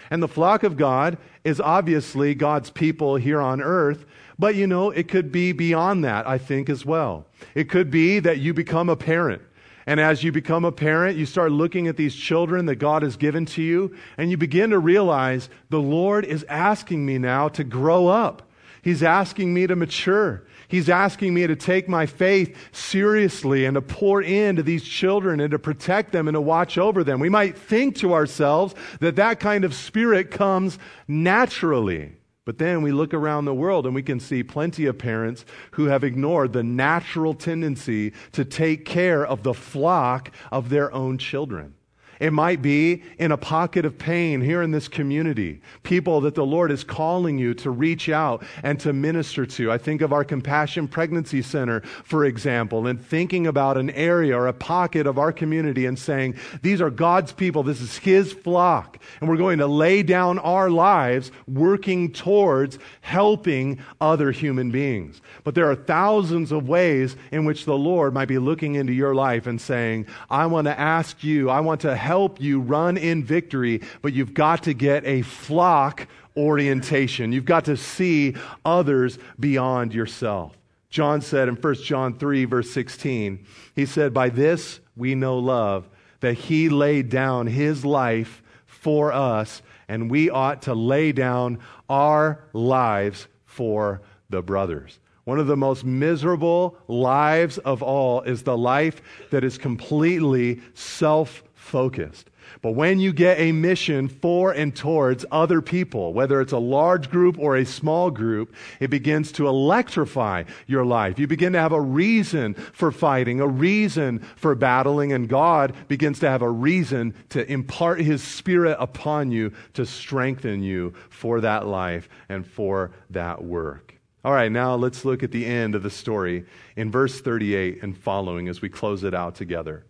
And 0.10 0.22
the 0.22 0.28
flock 0.28 0.64
of 0.64 0.78
God 0.78 1.18
is 1.44 1.62
obviously 1.62 2.36
God's 2.36 2.70
people 2.70 3.16
here 3.16 3.40
on 3.40 3.62
earth, 3.62 4.06
but 4.44 4.56
you 4.56 4.68
know, 4.68 4.92
it 4.92 5.08
could 5.08 5.32
be 5.32 5.54
beyond 5.54 6.04
that, 6.04 6.28
I 6.28 6.38
think, 6.38 6.70
as 6.70 6.86
well. 6.86 7.26
It 7.56 7.70
could 7.70 7.90
be 7.90 8.20
that 8.20 8.40
you 8.40 8.54
become 8.54 8.90
a 8.90 8.96
parent 8.98 9.42
and 9.86 10.02
as 10.02 10.22
you 10.22 10.34
become 10.34 10.66
a 10.66 10.72
parent, 10.72 11.18
you 11.18 11.26
start 11.26 11.54
looking 11.54 11.88
at 11.88 11.96
these 11.98 12.14
children 12.14 12.66
that 12.66 12.76
God 12.76 13.04
has 13.04 13.18
given 13.18 13.46
to 13.48 13.62
you, 13.62 13.96
and 14.18 14.32
you 14.32 14.38
begin 14.38 14.70
to 14.72 14.80
realize 14.80 15.50
the 15.70 15.80
Lord 15.80 16.26
is 16.26 16.46
asking 16.48 17.06
me 17.06 17.18
now 17.18 17.50
to 17.50 17.64
grow 17.64 18.08
up. 18.08 18.50
He's 18.82 19.04
asking 19.04 19.54
me 19.54 19.68
to 19.68 19.76
mature. 19.76 20.44
He's 20.68 20.90
asking 20.90 21.34
me 21.34 21.48
to 21.48 21.56
take 21.56 21.88
my 21.88 22.06
faith 22.06 22.58
seriously 22.72 23.66
and 23.66 23.76
to 23.76 23.82
pour 23.82 24.22
into 24.22 24.64
these 24.64 24.84
children 24.84 25.40
and 25.40 25.52
to 25.52 25.60
protect 25.60 26.12
them 26.12 26.28
and 26.28 26.36
to 26.36 26.42
watch 26.42 26.78
over 26.78 27.04
them. 27.04 27.20
We 27.20 27.30
might 27.30 27.58
think 27.58 27.96
to 27.98 28.14
ourselves 28.14 28.76
that 29.00 29.16
that 29.18 29.40
kind 29.40 29.64
of 29.64 29.74
spirit 29.74 30.32
comes 30.32 30.80
naturally. 31.08 32.14
But 32.46 32.58
then 32.58 32.82
we 32.82 32.92
look 32.92 33.14
around 33.14 33.46
the 33.46 33.54
world 33.54 33.86
and 33.86 33.96
we 33.96 34.04
can 34.04 34.20
see 34.20 34.44
plenty 34.44 34.86
of 34.86 34.98
parents 34.98 35.46
who 35.72 35.86
have 35.86 36.04
ignored 36.04 36.52
the 36.52 36.64
natural 36.64 37.34
tendency 37.34 38.14
to 38.34 38.44
take 38.44 38.86
care 38.86 39.26
of 39.26 39.44
the 39.44 39.54
flock 39.54 40.32
of 40.52 40.70
their 40.70 40.94
own 40.94 41.18
children. 41.18 41.76
It 42.20 42.34
might 42.34 42.62
be 42.62 43.04
in 43.18 43.32
a 43.32 43.38
pocket 43.38 43.86
of 43.86 43.98
pain 43.98 44.42
here 44.42 44.62
in 44.62 44.72
this 44.72 44.88
community. 44.88 45.62
People 45.84 46.22
that 46.22 46.36
the 46.36 46.46
Lord 46.46 46.72
is 46.72 46.84
calling 46.84 47.38
you 47.38 47.54
to 47.56 47.72
reach 47.72 48.10
out 48.10 48.44
and 48.64 48.80
to 48.82 48.94
minister 48.94 49.46
to. 49.46 49.72
I 49.72 49.78
think 49.78 50.02
of 50.02 50.14
our 50.14 50.24
Compassion 50.24 50.88
Pregnancy 50.88 51.42
Center, 51.42 51.82
for 51.82 52.26
example, 52.26 52.88
and 52.88 53.04
thinking 53.04 53.48
about 53.48 53.78
an 53.78 53.90
area 53.92 54.38
or 54.38 54.48
a 54.48 54.54
pocket 54.54 55.08
of 55.08 55.18
our 55.18 55.32
community 55.32 55.86
and 55.86 55.98
saying, 55.98 56.36
these 56.62 56.82
are 56.82 56.90
God's 56.90 57.34
people. 57.34 57.64
This 57.64 57.82
is 57.82 57.98
His 57.98 58.32
flock. 58.32 59.00
And 59.20 59.30
we're 59.30 59.38
going 59.38 59.60
to 59.60 59.68
lay 59.68 60.04
down 60.04 60.40
our 60.40 60.70
lives 60.70 61.32
working 61.48 62.12
towards 62.12 62.80
helping 63.02 63.80
other 64.00 64.32
human 64.32 64.72
beings. 64.72 65.22
But 65.44 65.56
there 65.56 65.70
are 65.70 65.76
thousands 65.76 66.52
of 66.52 66.68
ways 66.68 67.16
in 67.32 67.46
which 67.46 67.66
the 67.66 67.78
Lord 67.78 68.14
might 68.14 68.28
be 68.28 68.38
looking 68.38 68.76
into 68.76 68.94
your 68.94 69.16
life 69.16 69.48
and 69.48 69.60
saying, 69.60 70.08
I 70.30 70.46
want 70.46 70.66
to 70.66 70.80
ask 70.80 71.24
you, 71.24 71.50
I 71.50 71.60
want 71.60 71.82
to 71.82 71.96
help 72.04 72.42
you 72.42 72.60
run 72.60 72.98
in 72.98 73.24
victory, 73.24 73.82
but 74.02 74.14
you've 74.14 74.34
got 74.34 74.64
to 74.64 74.74
get 74.74 75.06
a 75.06 75.22
flock 75.22 76.08
orientation. 76.36 77.32
You've 77.32 77.46
got 77.46 77.66
to 77.66 77.78
see 77.78 78.36
others 78.66 79.18
beyond 79.40 79.94
yourself. 79.94 80.58
John 80.90 81.22
said 81.22 81.48
in 81.48 81.56
1 81.56 81.76
John 81.76 82.20
3, 82.20 82.46
verse 82.46 82.70
16, 82.72 83.46
he 83.76 83.86
said, 83.86 84.14
By 84.14 84.30
this 84.30 84.80
we 84.96 85.16
know 85.16 85.40
love, 85.40 85.88
that 86.20 86.34
he 86.34 86.70
laid 86.70 87.10
down 87.10 87.48
his 87.48 87.84
life 87.84 88.44
for 88.66 89.12
us, 89.12 89.62
and 89.88 90.12
we 90.12 90.30
ought 90.30 90.64
to 90.64 90.74
lay 90.74 91.12
down 91.12 91.60
our 91.90 92.44
lives 92.54 93.28
for 93.46 94.02
the 94.30 94.42
brothers. 94.42 95.00
One 95.24 95.40
of 95.40 95.48
the 95.48 95.58
most 95.58 95.86
miserable 95.86 96.78
lives 96.88 97.58
of 97.60 97.82
all 97.82 98.22
is 98.22 98.44
the 98.44 98.58
life 98.58 99.02
that 99.32 99.44
is 99.44 99.58
completely 99.58 100.62
self 100.74 101.44
focused. 101.64 102.30
But 102.62 102.72
when 102.72 103.00
you 103.00 103.14
get 103.14 103.40
a 103.40 103.54
mission 103.54 104.10
for 104.10 104.52
and 104.52 104.76
towards 104.76 105.26
other 105.32 105.62
people, 105.62 106.14
whether 106.14 106.42
it's 106.42 106.52
a 106.52 106.58
large 106.58 107.10
group 107.10 107.40
or 107.40 107.56
a 107.56 107.66
small 107.66 108.12
group, 108.12 108.54
it 108.82 108.90
begins 108.90 109.32
to 109.34 109.48
electrify 109.48 110.44
your 110.68 110.86
life. 110.86 111.18
You 111.18 111.26
begin 111.26 111.54
to 111.54 111.60
have 111.60 111.72
a 111.72 111.82
reason 111.82 112.54
for 112.54 112.92
fighting, 112.92 113.40
a 113.40 113.48
reason 113.48 114.20
for 114.36 114.56
battling, 114.56 115.14
and 115.14 115.30
God 115.30 115.74
begins 115.88 116.20
to 116.20 116.30
have 116.30 116.42
a 116.42 116.52
reason 116.52 117.14
to 117.30 117.50
impart 117.50 118.02
His 118.02 118.22
Spirit 118.22 118.78
upon 118.80 119.32
you 119.32 119.54
to 119.74 119.86
strengthen 119.86 120.62
you 120.64 120.94
for 121.10 121.42
that 121.42 121.66
life 121.66 122.10
and 122.28 122.46
for 122.46 122.92
that 123.10 123.44
work. 123.44 123.96
All 124.26 124.34
right, 124.34 124.52
now 124.52 124.76
let's 124.76 125.06
look 125.06 125.24
at 125.24 125.32
the 125.32 125.46
end 125.46 125.76
of 125.76 125.84
the 125.84 125.90
story 125.90 126.46
in 126.76 126.92
verse 126.92 127.20
38 127.20 127.84
and 127.84 127.98
following 127.98 128.48
as 128.48 128.62
we 128.62 128.70
close 128.70 129.04
it 129.04 129.14
out 129.14 129.36
together. 129.36 129.86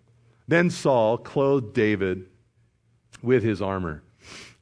Then 0.48 0.70
Saul 0.70 1.18
clothed 1.18 1.74
David 1.74 2.26
with 3.22 3.44
his 3.44 3.62
armor. 3.62 4.04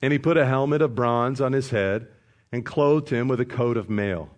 And 0.02 0.12
he 0.12 0.20
put 0.20 0.38
a 0.38 0.46
helmet 0.46 0.82
of 0.82 0.96
bronze 0.96 1.42
on 1.42 1.54
his 1.54 1.70
head 1.70 2.08
and 2.52 2.66
clothed 2.66 3.10
him 3.10 3.28
with 3.28 3.40
a 3.40 3.46
coat 3.46 3.78
of 3.78 3.90
mail. 3.90 4.30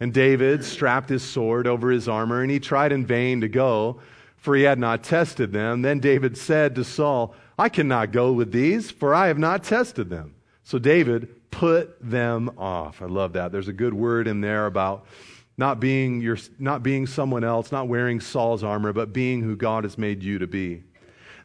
And 0.00 0.12
David 0.12 0.64
strapped 0.64 1.08
his 1.08 1.22
sword 1.22 1.66
over 1.66 1.90
his 1.90 2.08
armor, 2.08 2.42
and 2.42 2.50
he 2.50 2.58
tried 2.58 2.92
in 2.92 3.06
vain 3.06 3.40
to 3.40 3.48
go, 3.48 4.00
for 4.36 4.56
he 4.56 4.64
had 4.64 4.78
not 4.78 5.04
tested 5.04 5.52
them. 5.52 5.82
Then 5.82 6.00
David 6.00 6.36
said 6.36 6.74
to 6.74 6.84
Saul, 6.84 7.34
I 7.56 7.68
cannot 7.68 8.10
go 8.10 8.32
with 8.32 8.50
these, 8.50 8.90
for 8.90 9.14
I 9.14 9.28
have 9.28 9.38
not 9.38 9.62
tested 9.62 10.10
them. 10.10 10.34
So 10.64 10.78
David 10.78 11.50
put 11.52 11.96
them 12.00 12.50
off. 12.58 13.00
I 13.00 13.06
love 13.06 13.34
that. 13.34 13.52
There's 13.52 13.68
a 13.68 13.72
good 13.72 13.94
word 13.94 14.26
in 14.26 14.40
there 14.40 14.66
about 14.66 15.06
not 15.56 15.78
being, 15.78 16.20
your, 16.20 16.38
not 16.58 16.82
being 16.82 17.06
someone 17.06 17.44
else, 17.44 17.70
not 17.70 17.86
wearing 17.86 18.20
Saul's 18.20 18.64
armor, 18.64 18.92
but 18.92 19.12
being 19.12 19.42
who 19.42 19.54
God 19.54 19.84
has 19.84 19.96
made 19.96 20.22
you 20.22 20.38
to 20.40 20.46
be. 20.46 20.82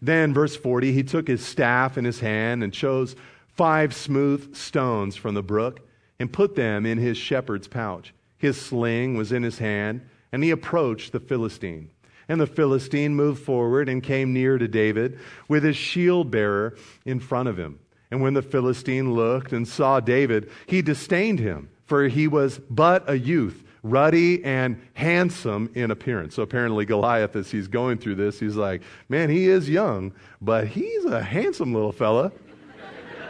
Then, 0.02 0.34
verse 0.34 0.56
40, 0.56 0.92
he 0.92 1.04
took 1.04 1.28
his 1.28 1.46
staff 1.46 1.98
in 1.98 2.06
his 2.06 2.20
hand 2.20 2.64
and 2.64 2.74
chose 2.74 3.16
five 3.48 3.94
smooth 3.94 4.56
stones 4.56 5.16
from 5.16 5.34
the 5.34 5.44
brook 5.44 5.82
and 6.20 6.32
put 6.32 6.56
them 6.56 6.86
in 6.86 6.98
his 6.98 7.18
shepherd's 7.18 7.68
pouch. 7.68 8.14
His 8.38 8.60
sling 8.60 9.16
was 9.18 9.32
in 9.32 9.44
his 9.44 9.60
hand, 9.60 10.02
and 10.32 10.44
he 10.44 10.52
approached 10.52 11.12
the 11.12 11.20
Philistine. 11.20 11.90
And 12.30 12.40
the 12.40 12.48
Philistine 12.48 13.16
moved 13.16 13.44
forward 13.44 13.90
and 13.90 14.04
came 14.04 14.34
near 14.34 14.58
to 14.58 14.68
David 14.68 15.18
with 15.48 15.64
his 15.64 15.78
shield 15.78 16.30
bearer 16.30 16.76
in 17.06 17.20
front 17.20 17.50
of 17.50 17.58
him. 17.58 17.80
And 18.12 18.22
when 18.22 18.34
the 18.34 18.42
Philistine 18.42 19.14
looked 19.14 19.54
and 19.54 19.68
saw 19.68 20.00
David, 20.00 20.50
he 20.66 20.82
disdained 20.82 21.40
him, 21.40 21.70
for 21.86 22.08
he 22.08 22.28
was 22.28 22.60
but 22.70 23.10
a 23.10 23.18
youth 23.18 23.64
ruddy 23.84 24.44
and 24.44 24.82
handsome 24.94 25.70
in 25.76 25.92
appearance. 25.92 26.36
So 26.36 26.44
apparently, 26.44 26.86
Goliath, 26.86 27.36
as 27.36 27.52
he's 27.52 27.68
going 27.68 27.98
through 27.98 28.16
this, 28.16 28.40
he's 28.40 28.56
like, 28.56 28.82
man, 29.10 29.30
he 29.30 29.48
is 29.48 29.70
young, 29.70 30.14
but 30.42 30.68
he's 30.68 31.06
a 31.06 31.22
handsome 31.22 31.74
little 31.74 31.92
fella. 31.92 32.32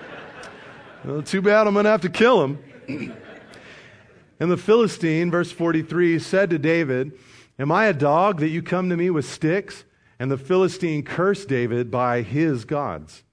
well, 1.05 1.21
too 1.21 1.41
bad 1.41 1.67
I'm 1.67 1.73
going 1.73 1.85
to 1.85 1.91
have 1.91 2.01
to 2.01 2.09
kill 2.09 2.43
him. 2.43 2.63
and 4.39 4.51
the 4.51 4.57
Philistine, 4.57 5.31
verse 5.31 5.51
43, 5.51 6.19
said 6.19 6.49
to 6.49 6.57
David, 6.59 7.11
Am 7.59 7.71
I 7.71 7.85
a 7.85 7.93
dog 7.93 8.39
that 8.39 8.49
you 8.49 8.61
come 8.61 8.89
to 8.89 8.97
me 8.97 9.09
with 9.09 9.25
sticks? 9.25 9.83
And 10.19 10.31
the 10.31 10.37
Philistine 10.37 11.03
cursed 11.03 11.47
David 11.47 11.91
by 11.91 12.21
his 12.23 12.65
gods. 12.65 13.23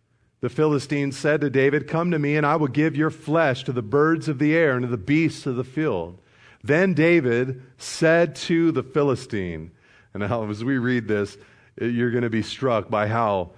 The 0.40 0.50
Philistine 0.50 1.12
said 1.12 1.40
to 1.40 1.48
David, 1.48 1.88
Come 1.88 2.10
to 2.10 2.18
me, 2.18 2.36
and 2.36 2.44
I 2.44 2.56
will 2.56 2.68
give 2.68 2.94
your 2.94 3.08
flesh 3.08 3.64
to 3.64 3.72
the 3.72 3.80
birds 3.80 4.28
of 4.28 4.38
the 4.38 4.54
air 4.54 4.72
and 4.72 4.82
to 4.82 4.88
the 4.88 4.98
beasts 4.98 5.46
of 5.46 5.56
the 5.56 5.64
field. 5.64 6.20
Then 6.64 6.94
David 6.94 7.62
said 7.76 8.36
to 8.36 8.72
the 8.72 8.82
Philistine, 8.82 9.70
and 10.14 10.22
as 10.22 10.64
we 10.64 10.78
read 10.78 11.06
this, 11.06 11.36
you're 11.78 12.10
going 12.10 12.24
to 12.24 12.30
be 12.30 12.42
struck 12.42 12.88
by 12.88 13.06
how 13.06 13.50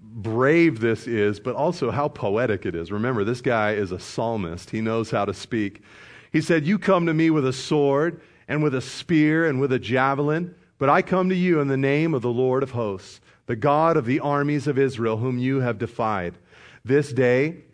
brave 0.00 0.78
this 0.78 1.08
is, 1.08 1.40
but 1.40 1.56
also 1.56 1.90
how 1.90 2.06
poetic 2.06 2.66
it 2.66 2.76
is. 2.76 2.92
Remember, 2.92 3.24
this 3.24 3.40
guy 3.40 3.72
is 3.72 3.90
a 3.90 3.98
psalmist, 3.98 4.70
he 4.70 4.80
knows 4.80 5.10
how 5.10 5.24
to 5.24 5.34
speak. 5.34 5.82
He 6.30 6.40
said, 6.40 6.64
You 6.64 6.78
come 6.78 7.06
to 7.06 7.14
me 7.14 7.30
with 7.30 7.44
a 7.44 7.52
sword 7.52 8.20
and 8.46 8.62
with 8.62 8.76
a 8.76 8.80
spear 8.80 9.44
and 9.44 9.60
with 9.60 9.72
a 9.72 9.80
javelin, 9.80 10.54
but 10.78 10.88
I 10.88 11.02
come 11.02 11.28
to 11.30 11.34
you 11.34 11.58
in 11.58 11.66
the 11.66 11.76
name 11.76 12.14
of 12.14 12.22
the 12.22 12.32
Lord 12.32 12.62
of 12.62 12.70
hosts, 12.70 13.20
the 13.46 13.56
God 13.56 13.96
of 13.96 14.06
the 14.06 14.20
armies 14.20 14.68
of 14.68 14.78
Israel, 14.78 15.16
whom 15.16 15.36
you 15.36 15.60
have 15.60 15.78
defied. 15.78 16.38
This 16.84 17.12
day, 17.12 17.64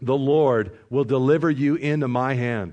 the 0.00 0.16
Lord 0.16 0.78
will 0.88 1.04
deliver 1.04 1.50
you 1.50 1.74
into 1.74 2.08
my 2.08 2.32
hand 2.32 2.72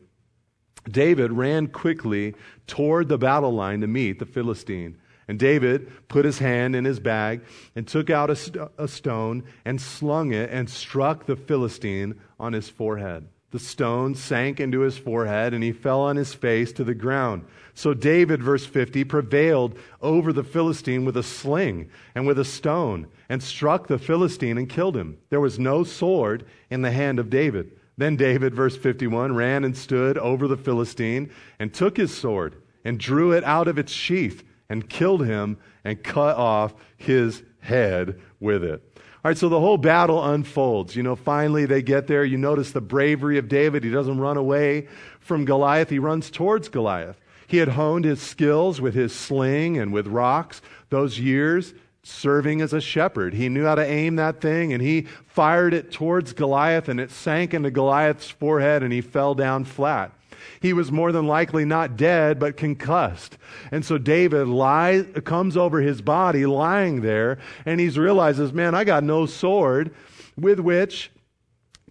David 0.89 1.31
ran 1.31 1.67
quickly 1.67 2.35
toward 2.67 3.07
the 3.07 3.17
battle 3.17 3.53
line 3.53 3.81
to 3.81 3.87
meet 3.87 4.19
the 4.19 4.25
Philistine. 4.25 4.97
And 5.27 5.39
David 5.39 6.07
put 6.07 6.25
his 6.25 6.39
hand 6.39 6.75
in 6.75 6.83
his 6.83 6.99
bag 6.99 7.41
and 7.75 7.87
took 7.87 8.09
out 8.09 8.29
a, 8.29 8.35
st- 8.35 8.69
a, 8.77 8.87
stone 8.87 9.43
and 9.63 9.79
slung 9.79 10.33
it 10.33 10.49
and 10.51 10.69
struck 10.69 11.25
the 11.25 11.35
Philistine 11.35 12.19
on 12.39 12.53
his 12.53 12.67
forehead. 12.67 13.27
The 13.51 13.59
stone 13.59 14.15
sank 14.15 14.59
into 14.59 14.79
his 14.79 14.97
forehead 14.97 15.53
and 15.53 15.63
he 15.63 15.71
fell 15.71 16.01
on 16.01 16.15
his 16.15 16.33
face 16.33 16.71
to 16.73 16.83
the 16.83 16.95
ground. 16.95 17.45
So 17.73 17.93
David, 17.93 18.41
verse 18.41 18.65
50, 18.65 19.03
prevailed 19.03 19.77
over 20.01 20.33
the 20.33 20.43
Philistine 20.43 21.05
with 21.05 21.17
a 21.17 21.23
sling 21.23 21.89
and 22.15 22.25
with 22.25 22.39
a 22.39 22.45
stone 22.45 23.07
and 23.29 23.43
struck 23.43 23.87
the 23.87 23.99
Philistine 23.99 24.57
and 24.57 24.69
killed 24.69 24.97
him. 24.97 25.17
There 25.29 25.41
was 25.41 25.59
no 25.59 25.83
sword 25.83 26.45
in 26.69 26.81
the 26.81 26.91
hand 26.91 27.19
of 27.19 27.29
David. 27.29 27.71
Then 27.97 28.15
David, 28.15 28.55
verse 28.55 28.77
51, 28.77 29.35
ran 29.35 29.63
and 29.63 29.75
stood 29.75 30.17
over 30.17 30.47
the 30.47 30.57
Philistine 30.57 31.31
and 31.59 31.73
took 31.73 31.97
his 31.97 32.15
sword 32.15 32.55
and 32.83 32.99
drew 32.99 33.31
it 33.31 33.43
out 33.43 33.67
of 33.67 33.77
its 33.77 33.91
sheath 33.91 34.43
and 34.69 34.89
killed 34.89 35.25
him 35.25 35.57
and 35.83 36.03
cut 36.03 36.37
off 36.37 36.73
his 36.97 37.43
head 37.59 38.19
with 38.39 38.63
it. 38.63 38.81
All 39.23 39.29
right, 39.29 39.37
so 39.37 39.49
the 39.49 39.59
whole 39.59 39.77
battle 39.77 40.23
unfolds. 40.23 40.95
You 40.95 41.03
know, 41.03 41.15
finally 41.15 41.65
they 41.65 41.83
get 41.83 42.07
there. 42.07 42.23
You 42.23 42.37
notice 42.37 42.71
the 42.71 42.81
bravery 42.81 43.37
of 43.37 43.47
David. 43.47 43.83
He 43.83 43.91
doesn't 43.91 44.19
run 44.19 44.37
away 44.37 44.87
from 45.19 45.45
Goliath, 45.45 45.89
he 45.89 45.99
runs 45.99 46.31
towards 46.31 46.69
Goliath. 46.69 47.21
He 47.45 47.57
had 47.57 47.67
honed 47.69 48.05
his 48.05 48.21
skills 48.21 48.81
with 48.81 48.95
his 48.95 49.13
sling 49.13 49.77
and 49.77 49.93
with 49.93 50.07
rocks 50.07 50.61
those 50.89 51.19
years 51.19 51.73
serving 52.03 52.61
as 52.61 52.73
a 52.73 52.81
shepherd. 52.81 53.33
He 53.33 53.49
knew 53.49 53.65
how 53.65 53.75
to 53.75 53.85
aim 53.85 54.15
that 54.15 54.41
thing 54.41 54.73
and 54.73 54.81
he 54.81 55.03
fired 55.25 55.73
it 55.73 55.91
towards 55.91 56.33
Goliath 56.33 56.89
and 56.89 56.99
it 56.99 57.11
sank 57.11 57.53
into 57.53 57.69
Goliath's 57.69 58.29
forehead 58.29 58.81
and 58.83 58.91
he 58.91 59.01
fell 59.01 59.35
down 59.35 59.65
flat. 59.65 60.11
He 60.59 60.73
was 60.73 60.91
more 60.91 61.11
than 61.11 61.27
likely 61.27 61.65
not 61.65 61.97
dead, 61.97 62.39
but 62.39 62.57
concussed. 62.57 63.37
And 63.71 63.85
so 63.85 63.97
David 63.97 64.47
lies, 64.47 65.05
comes 65.23 65.55
over 65.55 65.81
his 65.81 66.01
body 66.01 66.45
lying 66.45 67.01
there 67.01 67.37
and 67.65 67.79
he 67.79 67.89
realizes, 67.89 68.51
man, 68.51 68.73
I 68.73 68.83
got 68.83 69.03
no 69.03 69.27
sword 69.27 69.93
with 70.35 70.59
which 70.59 71.11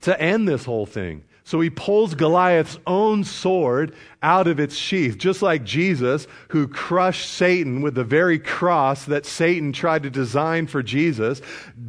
to 0.01 0.21
end 0.21 0.49
this 0.49 0.65
whole 0.65 0.87
thing. 0.87 1.25
So 1.51 1.61
he 1.61 1.69
pulls 1.69 2.15
Goliath's 2.15 2.79
own 2.87 3.25
sword 3.25 3.97
out 4.23 4.47
of 4.47 4.61
its 4.61 4.77
sheath, 4.77 5.19
just 5.19 5.43
like 5.43 5.65
Jesus, 5.65 6.29
who 6.51 6.69
crushed 6.69 7.29
Satan 7.29 7.83
with 7.83 7.97
the 7.97 8.05
very 8.05 8.39
cross 8.39 9.07
that 9.07 9.27
Satan 9.27 9.73
tried 9.73 10.05
to 10.05 10.11
design 10.11 10.69
for 10.69 10.81
Jesus. 10.81 11.43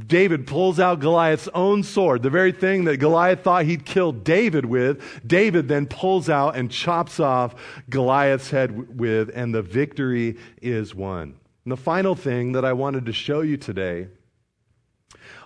David 0.08 0.48
pulls 0.48 0.80
out 0.80 1.00
Goliath's 1.00 1.48
own 1.54 1.84
sword, 1.84 2.24
the 2.24 2.32
very 2.32 2.52
thing 2.52 2.86
that 2.86 2.98
Goliath 2.98 3.44
thought 3.44 3.66
he'd 3.66 3.86
kill 3.86 4.12
David 4.12 4.66
with. 4.66 5.00
David 5.28 5.68
then 5.68 5.86
pulls 5.86 6.28
out 6.28 6.56
and 6.56 6.72
chops 6.72 7.20
off 7.20 7.54
Goliath's 7.88 8.50
head 8.50 8.98
with, 8.98 9.30
and 9.32 9.54
the 9.54 9.62
victory 9.62 10.40
is 10.60 10.96
won. 10.96 11.36
And 11.66 11.72
the 11.72 11.78
final 11.78 12.16
thing 12.16 12.54
that 12.54 12.66
I 12.66 12.74
wanted 12.74 13.06
to 13.06 13.14
show 13.14 13.42
you 13.42 13.58
today 13.58 14.08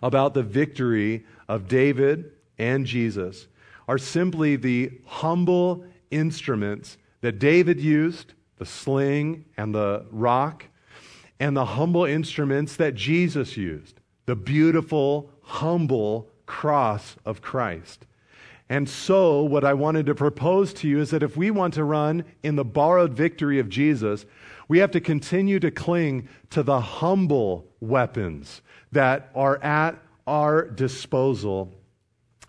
about 0.01 0.33
the 0.33 0.43
victory 0.43 1.25
of 1.49 1.67
David 1.67 2.31
and 2.57 2.85
Jesus 2.85 3.47
are 3.87 3.97
simply 3.97 4.55
the 4.55 4.91
humble 5.05 5.85
instruments 6.11 6.97
that 7.21 7.39
David 7.39 7.79
used, 7.79 8.33
the 8.57 8.65
sling 8.65 9.45
and 9.57 9.73
the 9.73 10.05
rock, 10.11 10.65
and 11.39 11.55
the 11.55 11.65
humble 11.65 12.05
instruments 12.05 12.75
that 12.77 12.95
Jesus 12.95 13.57
used, 13.57 13.99
the 14.25 14.35
beautiful, 14.35 15.29
humble 15.41 16.29
cross 16.45 17.15
of 17.25 17.41
Christ. 17.41 18.05
And 18.69 18.89
so, 18.89 19.43
what 19.43 19.63
I 19.63 19.73
wanted 19.73 20.07
to 20.07 20.15
propose 20.15 20.73
to 20.75 20.87
you 20.87 20.99
is 20.99 21.11
that 21.11 21.21
if 21.21 21.37
we 21.37 21.51
want 21.51 21.75
to 21.75 21.83
run 21.83 22.25
in 22.41 22.55
the 22.55 22.65
borrowed 22.65 23.13
victory 23.13 23.59
of 23.59 23.69
Jesus, 23.69 24.25
we 24.67 24.79
have 24.79 24.89
to 24.91 25.01
continue 25.01 25.59
to 25.59 25.69
cling 25.69 26.27
to 26.49 26.63
the 26.63 26.79
humble 26.79 27.67
weapons 27.79 28.63
that 28.91 29.29
are 29.35 29.61
at 29.63 29.99
our 30.25 30.67
disposal 30.67 31.74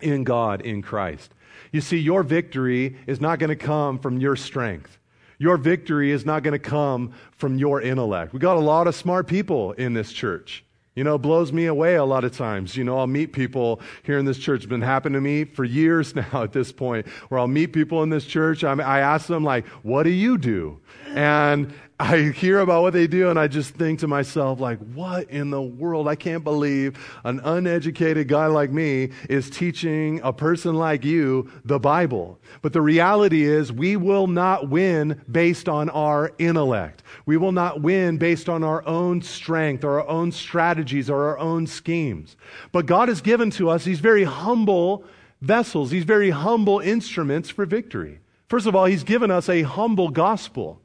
in 0.01 0.25
God, 0.25 0.61
in 0.61 0.83
Christ. 0.83 1.33
You 1.73 1.81
see, 1.81 1.99
your 1.99 2.23
victory 2.23 2.97
is 3.07 3.21
not 3.21 3.39
going 3.39 3.51
to 3.51 3.57
come 3.57 3.99
from 3.99 4.19
your 4.19 4.37
strength. 4.37 4.99
Your 5.39 5.57
victory 5.57 6.11
is 6.11 6.25
not 6.25 6.43
going 6.43 6.53
to 6.53 6.59
come 6.59 7.13
from 7.33 7.59
your 7.59 7.83
intellect. 7.83 8.33
We 8.33 8.39
got 8.39 8.57
a 8.57 8.61
lot 8.61 8.87
of 8.87 8.95
smart 8.95 9.27
people 9.27 9.73
in 9.73 9.93
this 9.93 10.13
church. 10.13 10.65
You 10.95 11.05
know, 11.05 11.17
it 11.17 11.19
blows 11.19 11.53
me 11.53 11.67
away 11.67 11.97
a 11.97 12.05
lot 12.05 12.25
of 12.25 12.35
times. 12.35 12.75
You 12.75 12.83
know, 12.83 12.99
I'll 12.99 13.07
meet 13.07 13.35
people 13.35 13.83
here 14.03 14.17
in 14.17 14.25
this 14.25 14.39
church. 14.39 14.61
It's 14.61 14.67
been 14.67 14.81
happening 14.81 15.13
to 15.13 15.21
me 15.21 15.45
for 15.45 15.63
years 15.63 16.15
now 16.17 16.43
at 16.43 16.53
this 16.53 16.73
point, 16.73 17.07
where 17.29 17.39
I'll 17.39 17.47
meet 17.47 17.75
people 17.75 18.03
in 18.03 18.09
this 18.09 18.25
church. 18.25 18.65
I 18.65 19.01
ask 19.01 19.27
them, 19.27 19.45
like, 19.45 19.67
what 19.83 20.05
do 20.05 20.11
you 20.11 20.39
do? 20.39 20.81
And 21.09 21.73
I 21.99 22.19
hear 22.19 22.59
about 22.59 22.83
what 22.83 22.93
they 22.93 23.07
do 23.07 23.31
and 23.31 23.39
I 23.39 23.49
just 23.49 23.75
think 23.75 24.01
to 24.01 24.07
myself, 24.07 24.61
like, 24.61 24.79
what 24.93 25.31
in 25.31 25.49
the 25.49 25.63
world? 25.63 26.09
I 26.09 26.15
can't 26.15 26.45
believe 26.45 26.99
an 27.25 27.41
uneducated 27.43 28.29
guy 28.29 28.47
like 28.47 28.71
me 28.71 29.13
is 29.31 29.49
teaching 29.49 30.21
a 30.23 30.31
person 30.31 30.75
like 30.75 31.07
you 31.07 31.51
the 31.65 31.79
Bible. 31.79 32.39
But 32.61 32.75
the 32.75 32.83
reality 32.83 33.45
is, 33.45 33.73
we 33.73 33.97
will 33.97 34.27
not 34.27 34.69
win 34.69 35.23
based 35.31 35.71
on 35.71 35.89
our 35.89 36.33
intellect. 36.39 37.03
We 37.25 37.39
will 37.39 37.53
not 37.53 37.81
win 37.81 38.19
based 38.19 38.51
on 38.51 38.63
our 38.63 38.87
own 38.87 39.23
strength 39.23 39.83
or 39.83 40.01
our 40.01 40.09
own 40.09 40.33
strategies 40.33 41.09
or 41.09 41.29
our 41.29 41.39
own 41.39 41.67
schemes. 41.67 42.37
But 42.73 42.85
God 42.85 43.09
has 43.09 43.23
given 43.23 43.51
to 43.53 43.71
us 43.71 43.85
these 43.85 44.01
very 44.01 44.25
humble 44.25 45.05
vessels, 45.41 45.89
these 45.89 46.05
very 46.05 46.29
humble 46.29 46.79
instruments 46.81 47.49
for 47.49 47.65
victory. 47.65 48.19
First 48.49 48.67
of 48.67 48.77
all, 48.77 48.85
He's 48.85 49.03
given 49.03 49.31
us 49.31 49.49
a 49.49 49.63
humble 49.63 50.11
gospel 50.11 50.83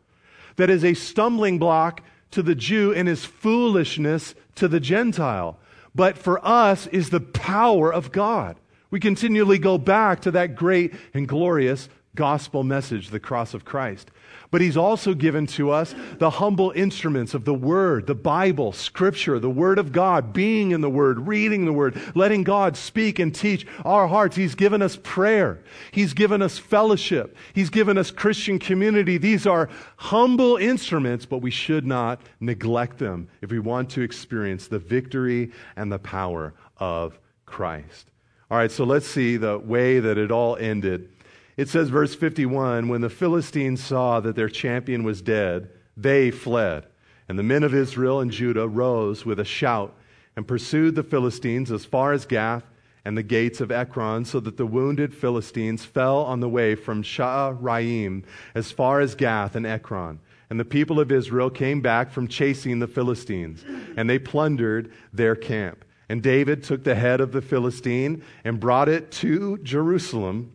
that 0.62 0.70
is 0.70 0.86
a 0.86 0.94
stumbling 0.94 1.58
block 1.58 2.04
to 2.30 2.44
the 2.44 2.54
Jew 2.54 2.94
and 2.94 3.10
is 3.10 3.26
foolishness 3.26 4.36
to 4.54 4.68
the 4.68 4.80
Gentile. 4.80 5.58
But 5.96 6.20
for 6.20 6.40
us 6.46 6.86
is 6.86 7.10
the 7.10 7.20
power 7.20 7.92
of 7.92 8.12
God. 8.12 8.58
We 8.92 9.00
continually 9.00 9.58
go 9.58 9.80
back 9.80 10.22
to 10.22 10.30
that 10.32 10.54
great 10.54 10.94
and 11.16 11.28
glorious 11.28 11.90
gospel 12.14 12.64
message, 12.64 13.10
the 13.10 13.20
cross 13.20 13.56
of 13.56 13.66
Christ. 13.66 14.12
But 14.52 14.60
he's 14.60 14.76
also 14.76 15.14
given 15.14 15.48
to 15.48 15.72
us 15.72 15.96
the 16.18 16.30
humble 16.30 16.74
instruments 16.76 17.34
of 17.34 17.46
the 17.46 17.54
Word, 17.54 18.06
the 18.06 18.14
Bible, 18.14 18.74
Scripture, 18.74 19.40
the 19.40 19.50
Word 19.50 19.80
of 19.80 19.94
God, 19.94 20.34
being 20.34 20.72
in 20.72 20.82
the 20.82 20.90
Word, 20.90 21.26
reading 21.26 21.64
the 21.64 21.72
Word, 21.72 22.00
letting 22.16 22.44
God 22.44 22.76
speak 22.76 23.18
and 23.18 23.34
teach 23.34 23.66
our 23.86 24.10
hearts. 24.10 24.36
He's 24.36 24.56
given 24.56 24.82
us 24.82 25.00
prayer. 25.02 25.64
He's 25.92 26.14
given 26.14 26.42
us 26.42 26.58
fellowship. 26.58 27.38
He's 27.54 27.70
given 27.70 27.98
us 27.98 28.12
Christian 28.12 28.60
community. 28.60 29.18
These 29.18 29.48
are 29.48 29.70
humble 29.96 30.58
instruments, 30.58 31.26
but 31.26 31.38
we 31.38 31.52
should 31.52 31.86
not 31.86 32.22
neglect 32.42 32.98
them 32.98 33.30
if 33.42 33.52
we 33.52 33.60
want 33.60 33.90
to 33.92 34.02
experience 34.02 34.68
the 34.68 34.80
victory 34.80 35.54
and 35.78 35.90
the 35.90 36.00
power 36.00 36.54
of 36.76 37.18
Christ. 37.46 38.12
All 38.50 38.58
right, 38.58 38.70
so 38.70 38.84
let's 38.84 39.08
see 39.08 39.38
the 39.38 39.58
way 39.60 40.02
that 40.02 40.18
it 40.18 40.30
all 40.30 40.58
ended. 40.58 41.10
It 41.58 41.70
says, 41.70 41.90
verse 41.90 42.16
51 42.16 42.88
When 42.88 43.02
the 43.02 43.10
Philistines 43.10 43.84
saw 43.84 44.20
that 44.20 44.36
their 44.36 44.50
champion 44.50 45.04
was 45.04 45.22
dead, 45.22 45.70
they 45.98 46.32
fled. 46.32 46.88
And 47.28 47.38
the 47.38 47.44
men 47.44 47.64
of 47.64 47.74
Israel 47.74 48.20
and 48.20 48.32
Judah 48.32 48.68
rose 48.68 49.26
with 49.26 49.40
a 49.40 49.46
shout 49.46 49.96
and 50.36 50.48
pursued 50.48 50.96
the 50.96 51.04
Philistines 51.04 51.72
as 51.72 51.86
far 51.86 52.14
as 52.14 52.26
Gath 52.26 52.64
and 53.04 53.18
the 53.18 53.24
gates 53.24 53.62
of 53.62 53.72
Ekron, 53.72 54.26
so 54.26 54.40
that 54.40 54.58
the 54.58 54.66
wounded 54.66 55.14
Philistines 55.14 55.84
fell 55.84 56.20
on 56.20 56.40
the 56.40 56.50
way 56.50 56.76
from 56.76 57.02
Shaaraim 57.02 58.24
as 58.54 58.72
far 58.72 59.00
as 59.00 59.16
Gath 59.16 59.56
and 59.56 59.66
Ekron. 59.66 60.20
And 60.50 60.60
the 60.60 60.66
people 60.66 61.00
of 61.00 61.12
Israel 61.12 61.50
came 61.50 61.82
back 61.82 62.12
from 62.12 62.28
chasing 62.28 62.80
the 62.80 62.88
Philistines, 62.88 63.66
and 63.98 64.10
they 64.10 64.20
plundered 64.20 64.92
their 65.14 65.36
camp. 65.36 65.86
And 66.10 66.22
David 66.22 66.64
took 66.64 66.84
the 66.84 66.96
head 66.96 67.22
of 67.22 67.32
the 67.32 67.42
Philistine 67.42 68.24
and 68.44 68.60
brought 68.60 68.90
it 68.90 69.12
to 69.14 69.58
Jerusalem 69.60 70.52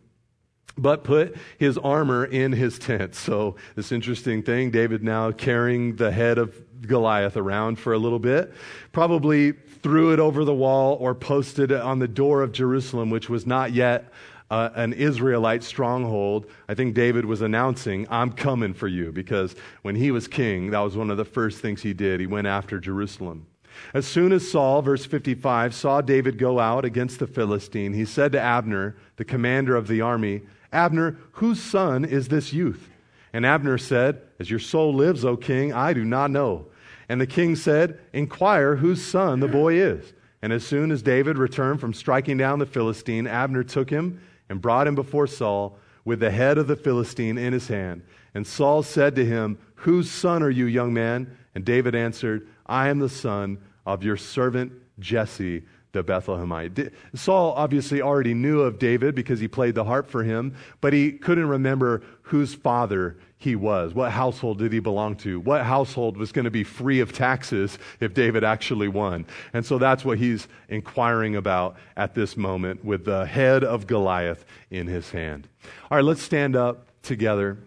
but 0.78 1.04
put 1.04 1.36
his 1.58 1.78
armor 1.78 2.24
in 2.24 2.52
his 2.52 2.78
tent. 2.78 3.14
So, 3.14 3.56
this 3.74 3.92
interesting 3.92 4.42
thing 4.42 4.70
David 4.70 5.02
now 5.02 5.32
carrying 5.32 5.96
the 5.96 6.10
head 6.10 6.38
of 6.38 6.54
Goliath 6.82 7.36
around 7.36 7.78
for 7.78 7.92
a 7.92 7.98
little 7.98 8.18
bit, 8.18 8.52
probably 8.92 9.52
threw 9.52 10.12
it 10.12 10.18
over 10.18 10.44
the 10.44 10.54
wall 10.54 10.96
or 11.00 11.14
posted 11.14 11.70
it 11.70 11.80
on 11.80 11.98
the 11.98 12.08
door 12.08 12.42
of 12.42 12.52
Jerusalem, 12.52 13.10
which 13.10 13.28
was 13.28 13.46
not 13.46 13.72
yet 13.72 14.12
uh, 14.50 14.70
an 14.74 14.92
Israelite 14.92 15.62
stronghold. 15.62 16.46
I 16.68 16.74
think 16.74 16.94
David 16.94 17.24
was 17.24 17.42
announcing, 17.42 18.06
I'm 18.10 18.32
coming 18.32 18.74
for 18.74 18.88
you, 18.88 19.12
because 19.12 19.54
when 19.82 19.96
he 19.96 20.10
was 20.10 20.28
king, 20.28 20.70
that 20.70 20.80
was 20.80 20.96
one 20.96 21.10
of 21.10 21.16
the 21.16 21.24
first 21.24 21.60
things 21.60 21.82
he 21.82 21.94
did. 21.94 22.20
He 22.20 22.26
went 22.26 22.46
after 22.46 22.78
Jerusalem. 22.78 23.46
As 23.92 24.06
soon 24.06 24.32
as 24.32 24.50
Saul, 24.50 24.80
verse 24.80 25.04
55, 25.04 25.74
saw 25.74 26.00
David 26.00 26.38
go 26.38 26.58
out 26.58 26.84
against 26.84 27.18
the 27.18 27.26
Philistine, 27.26 27.92
he 27.92 28.04
said 28.04 28.32
to 28.32 28.40
Abner, 28.40 28.96
the 29.16 29.24
commander 29.24 29.76
of 29.76 29.86
the 29.86 30.00
army, 30.00 30.42
Abner, 30.76 31.16
whose 31.32 31.60
son 31.60 32.04
is 32.04 32.28
this 32.28 32.52
youth? 32.52 32.90
And 33.32 33.46
Abner 33.46 33.78
said, 33.78 34.20
As 34.38 34.50
your 34.50 34.60
soul 34.60 34.94
lives, 34.94 35.24
O 35.24 35.36
king, 35.36 35.72
I 35.72 35.94
do 35.94 36.04
not 36.04 36.30
know. 36.30 36.66
And 37.08 37.20
the 37.20 37.26
king 37.26 37.56
said, 37.56 37.98
Inquire 38.12 38.76
whose 38.76 39.04
son 39.04 39.40
the 39.40 39.48
boy 39.48 39.74
is. 39.74 40.12
And 40.42 40.52
as 40.52 40.66
soon 40.66 40.90
as 40.90 41.02
David 41.02 41.38
returned 41.38 41.80
from 41.80 41.94
striking 41.94 42.36
down 42.36 42.58
the 42.58 42.66
Philistine, 42.66 43.26
Abner 43.26 43.64
took 43.64 43.88
him 43.88 44.20
and 44.48 44.60
brought 44.60 44.86
him 44.86 44.94
before 44.94 45.26
Saul 45.26 45.78
with 46.04 46.20
the 46.20 46.30
head 46.30 46.58
of 46.58 46.66
the 46.66 46.76
Philistine 46.76 47.38
in 47.38 47.52
his 47.52 47.68
hand. 47.68 48.02
And 48.34 48.46
Saul 48.46 48.82
said 48.82 49.16
to 49.16 49.24
him, 49.24 49.58
Whose 49.76 50.10
son 50.10 50.42
are 50.42 50.50
you, 50.50 50.66
young 50.66 50.92
man? 50.92 51.36
And 51.54 51.64
David 51.64 51.94
answered, 51.94 52.46
I 52.66 52.88
am 52.88 52.98
the 52.98 53.08
son 53.08 53.58
of 53.86 54.04
your 54.04 54.16
servant 54.18 54.72
Jesse 54.98 55.64
the 55.96 56.04
Bethlehemite. 56.04 56.92
Saul 57.14 57.52
obviously 57.56 58.02
already 58.02 58.34
knew 58.34 58.60
of 58.60 58.78
David 58.78 59.14
because 59.14 59.40
he 59.40 59.48
played 59.48 59.74
the 59.74 59.84
harp 59.84 60.08
for 60.08 60.22
him, 60.22 60.54
but 60.80 60.92
he 60.92 61.12
couldn't 61.12 61.48
remember 61.48 62.02
whose 62.22 62.54
father 62.54 63.16
he 63.38 63.56
was. 63.56 63.94
What 63.94 64.12
household 64.12 64.58
did 64.58 64.72
he 64.72 64.78
belong 64.78 65.16
to? 65.16 65.40
What 65.40 65.64
household 65.64 66.16
was 66.16 66.32
going 66.32 66.44
to 66.44 66.50
be 66.50 66.64
free 66.64 67.00
of 67.00 67.12
taxes 67.12 67.78
if 68.00 68.14
David 68.14 68.44
actually 68.44 68.88
won? 68.88 69.26
And 69.52 69.64
so 69.64 69.78
that's 69.78 70.04
what 70.04 70.18
he's 70.18 70.48
inquiring 70.68 71.36
about 71.36 71.76
at 71.96 72.14
this 72.14 72.36
moment 72.36 72.84
with 72.84 73.04
the 73.04 73.26
head 73.26 73.64
of 73.64 73.86
Goliath 73.86 74.44
in 74.70 74.86
his 74.86 75.10
hand. 75.10 75.48
All 75.90 75.96
right, 75.96 76.04
let's 76.04 76.22
stand 76.22 76.56
up 76.56 76.88
together. 77.02 77.58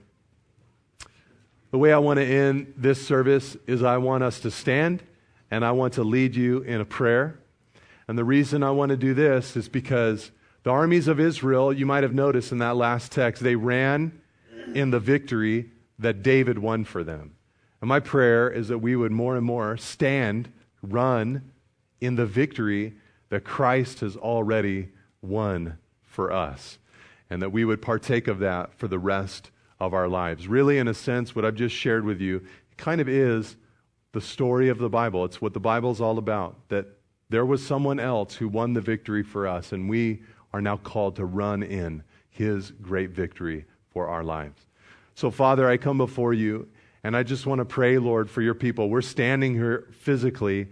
The 1.72 1.78
way 1.78 1.94
I 1.94 2.00
want 2.00 2.18
to 2.18 2.26
end 2.26 2.74
this 2.78 3.06
service 3.06 3.56
is 3.68 3.84
I 3.84 3.98
want 3.98 4.24
us 4.24 4.40
to 4.42 4.52
stand 4.52 5.04
and 5.52 5.64
I 5.64 5.72
want 5.72 5.94
to 5.94 6.04
lead 6.04 6.36
you 6.36 6.62
in 6.62 6.82
a 6.82 6.86
prayer. 6.86 7.40
And 8.10 8.18
the 8.18 8.24
reason 8.24 8.64
I 8.64 8.72
want 8.72 8.90
to 8.90 8.98
do 8.98 9.14
this 9.14 9.56
is 9.56 9.70
because 9.70 10.32
the 10.64 10.72
armies 10.72 11.08
of 11.08 11.20
Israel, 11.20 11.72
you 11.72 11.86
might 11.86 12.02
have 12.02 12.12
noticed 12.12 12.52
in 12.52 12.58
that 12.58 12.76
last 12.76 13.12
text, 13.12 13.44
they 13.44 13.56
ran 13.56 14.20
in 14.74 14.90
the 14.90 15.00
victory 15.00 15.70
that 16.00 16.24
David 16.24 16.58
won 16.58 16.86
for 16.86 17.04
them. 17.04 17.36
And 17.82 17.88
my 17.88 18.00
prayer 18.00 18.50
is 18.50 18.70
that 18.70 18.80
we 18.80 18.96
would 18.96 19.12
more 19.12 19.38
and 19.38 19.46
more 19.46 19.78
stand, 19.78 20.52
run 20.82 21.52
in 22.02 22.16
the 22.16 22.26
victory 22.26 22.96
that 23.30 23.44
Christ 23.44 24.00
has 24.00 24.18
already 24.18 24.90
won 25.22 25.78
for 26.02 26.32
us. 26.32 26.80
And 27.30 27.44
that 27.44 27.52
we 27.52 27.64
would 27.64 27.80
partake 27.80 28.28
of 28.28 28.40
that 28.40 28.74
for 28.74 28.88
the 28.88 28.98
rest 28.98 29.52
of 29.80 29.94
our 29.94 30.08
lives. 30.08 30.48
Really, 30.48 30.80
in 30.80 30.88
a 30.88 30.96
sense, 30.96 31.36
what 31.36 31.46
I've 31.46 31.54
just 31.54 31.76
shared 31.76 32.06
with 32.06 32.20
you 32.20 32.44
kind 32.76 33.02
of 33.02 33.08
is 33.08 33.56
the 34.14 34.22
story 34.22 34.70
of 34.70 34.80
the 34.80 34.90
Bible. 34.90 35.26
It's 35.26 35.40
what 35.40 35.54
the 35.54 35.60
Bible 35.60 35.92
is 35.92 36.02
all 36.02 36.18
about. 36.18 36.70
That 36.70 36.88
there 37.30 37.46
was 37.46 37.66
someone 37.66 38.00
else 38.00 38.36
who 38.36 38.48
won 38.48 38.74
the 38.74 38.82
victory 38.82 39.24
for 39.24 39.48
us, 39.48 39.72
and 39.72 39.90
we 39.90 40.22
are 40.54 40.62
now 40.62 40.78
called 40.78 41.16
to 41.18 41.26
run 41.26 41.62
in 41.64 42.04
his 42.30 42.72
great 42.82 43.12
victory 43.12 43.66
for 43.92 44.08
our 44.08 44.24
lives. 44.24 44.68
So, 45.16 45.30
Father, 45.30 45.70
I 45.70 45.78
come 45.78 45.98
before 45.98 46.34
you, 46.34 46.68
and 47.04 47.16
I 47.16 47.24
just 47.24 47.46
want 47.46 47.60
to 47.60 47.66
pray, 47.66 47.98
Lord, 47.98 48.30
for 48.30 48.42
your 48.42 48.54
people. 48.54 48.90
We're 48.90 49.02
standing 49.02 49.54
here 49.54 49.88
physically, 49.92 50.68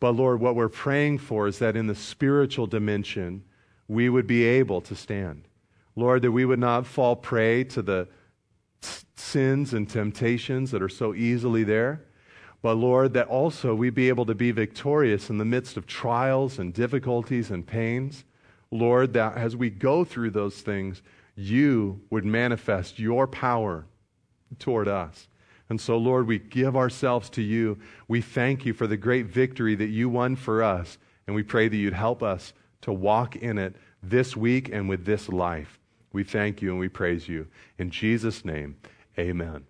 but 0.00 0.12
Lord, 0.12 0.40
what 0.40 0.54
we're 0.54 0.68
praying 0.68 1.18
for 1.18 1.46
is 1.46 1.58
that 1.58 1.76
in 1.76 1.86
the 1.86 1.94
spiritual 1.94 2.66
dimension, 2.66 3.44
we 3.88 4.08
would 4.08 4.26
be 4.26 4.44
able 4.44 4.80
to 4.82 4.94
stand. 4.94 5.48
Lord, 5.96 6.22
that 6.22 6.32
we 6.32 6.44
would 6.44 6.58
not 6.58 6.86
fall 6.86 7.16
prey 7.16 7.64
to 7.64 7.82
the 7.82 8.08
sins 9.16 9.74
and 9.74 9.88
temptations 9.88 10.70
that 10.70 10.82
are 10.82 10.88
so 10.88 11.14
easily 11.14 11.64
there. 11.64 12.02
But 12.60 12.74
Lord, 12.74 13.14
that 13.14 13.28
also 13.28 13.74
we 13.74 13.90
be 13.90 14.08
able 14.08 14.26
to 14.26 14.34
be 14.34 14.50
victorious 14.50 15.30
in 15.30 15.38
the 15.38 15.44
midst 15.44 15.76
of 15.76 15.86
trials 15.86 16.58
and 16.58 16.74
difficulties 16.74 17.50
and 17.50 17.66
pains. 17.66 18.24
Lord, 18.70 19.12
that 19.14 19.36
as 19.36 19.56
we 19.56 19.70
go 19.70 20.04
through 20.04 20.30
those 20.30 20.60
things, 20.60 21.02
you 21.36 22.00
would 22.10 22.24
manifest 22.24 22.98
your 22.98 23.26
power 23.26 23.86
toward 24.58 24.88
us. 24.88 25.28
And 25.68 25.80
so, 25.80 25.96
Lord, 25.98 26.26
we 26.26 26.38
give 26.38 26.76
ourselves 26.76 27.30
to 27.30 27.42
you. 27.42 27.78
We 28.08 28.20
thank 28.20 28.66
you 28.66 28.72
for 28.72 28.86
the 28.86 28.96
great 28.96 29.26
victory 29.26 29.74
that 29.76 29.88
you 29.88 30.08
won 30.08 30.34
for 30.34 30.62
us. 30.62 30.98
And 31.26 31.36
we 31.36 31.42
pray 31.42 31.68
that 31.68 31.76
you'd 31.76 31.92
help 31.92 32.22
us 32.22 32.54
to 32.82 32.92
walk 32.92 33.36
in 33.36 33.58
it 33.58 33.76
this 34.02 34.36
week 34.36 34.70
and 34.72 34.88
with 34.88 35.04
this 35.04 35.28
life. 35.28 35.78
We 36.12 36.24
thank 36.24 36.62
you 36.62 36.70
and 36.70 36.80
we 36.80 36.88
praise 36.88 37.28
you. 37.28 37.46
In 37.78 37.90
Jesus' 37.90 38.44
name, 38.44 38.76
amen. 39.18 39.67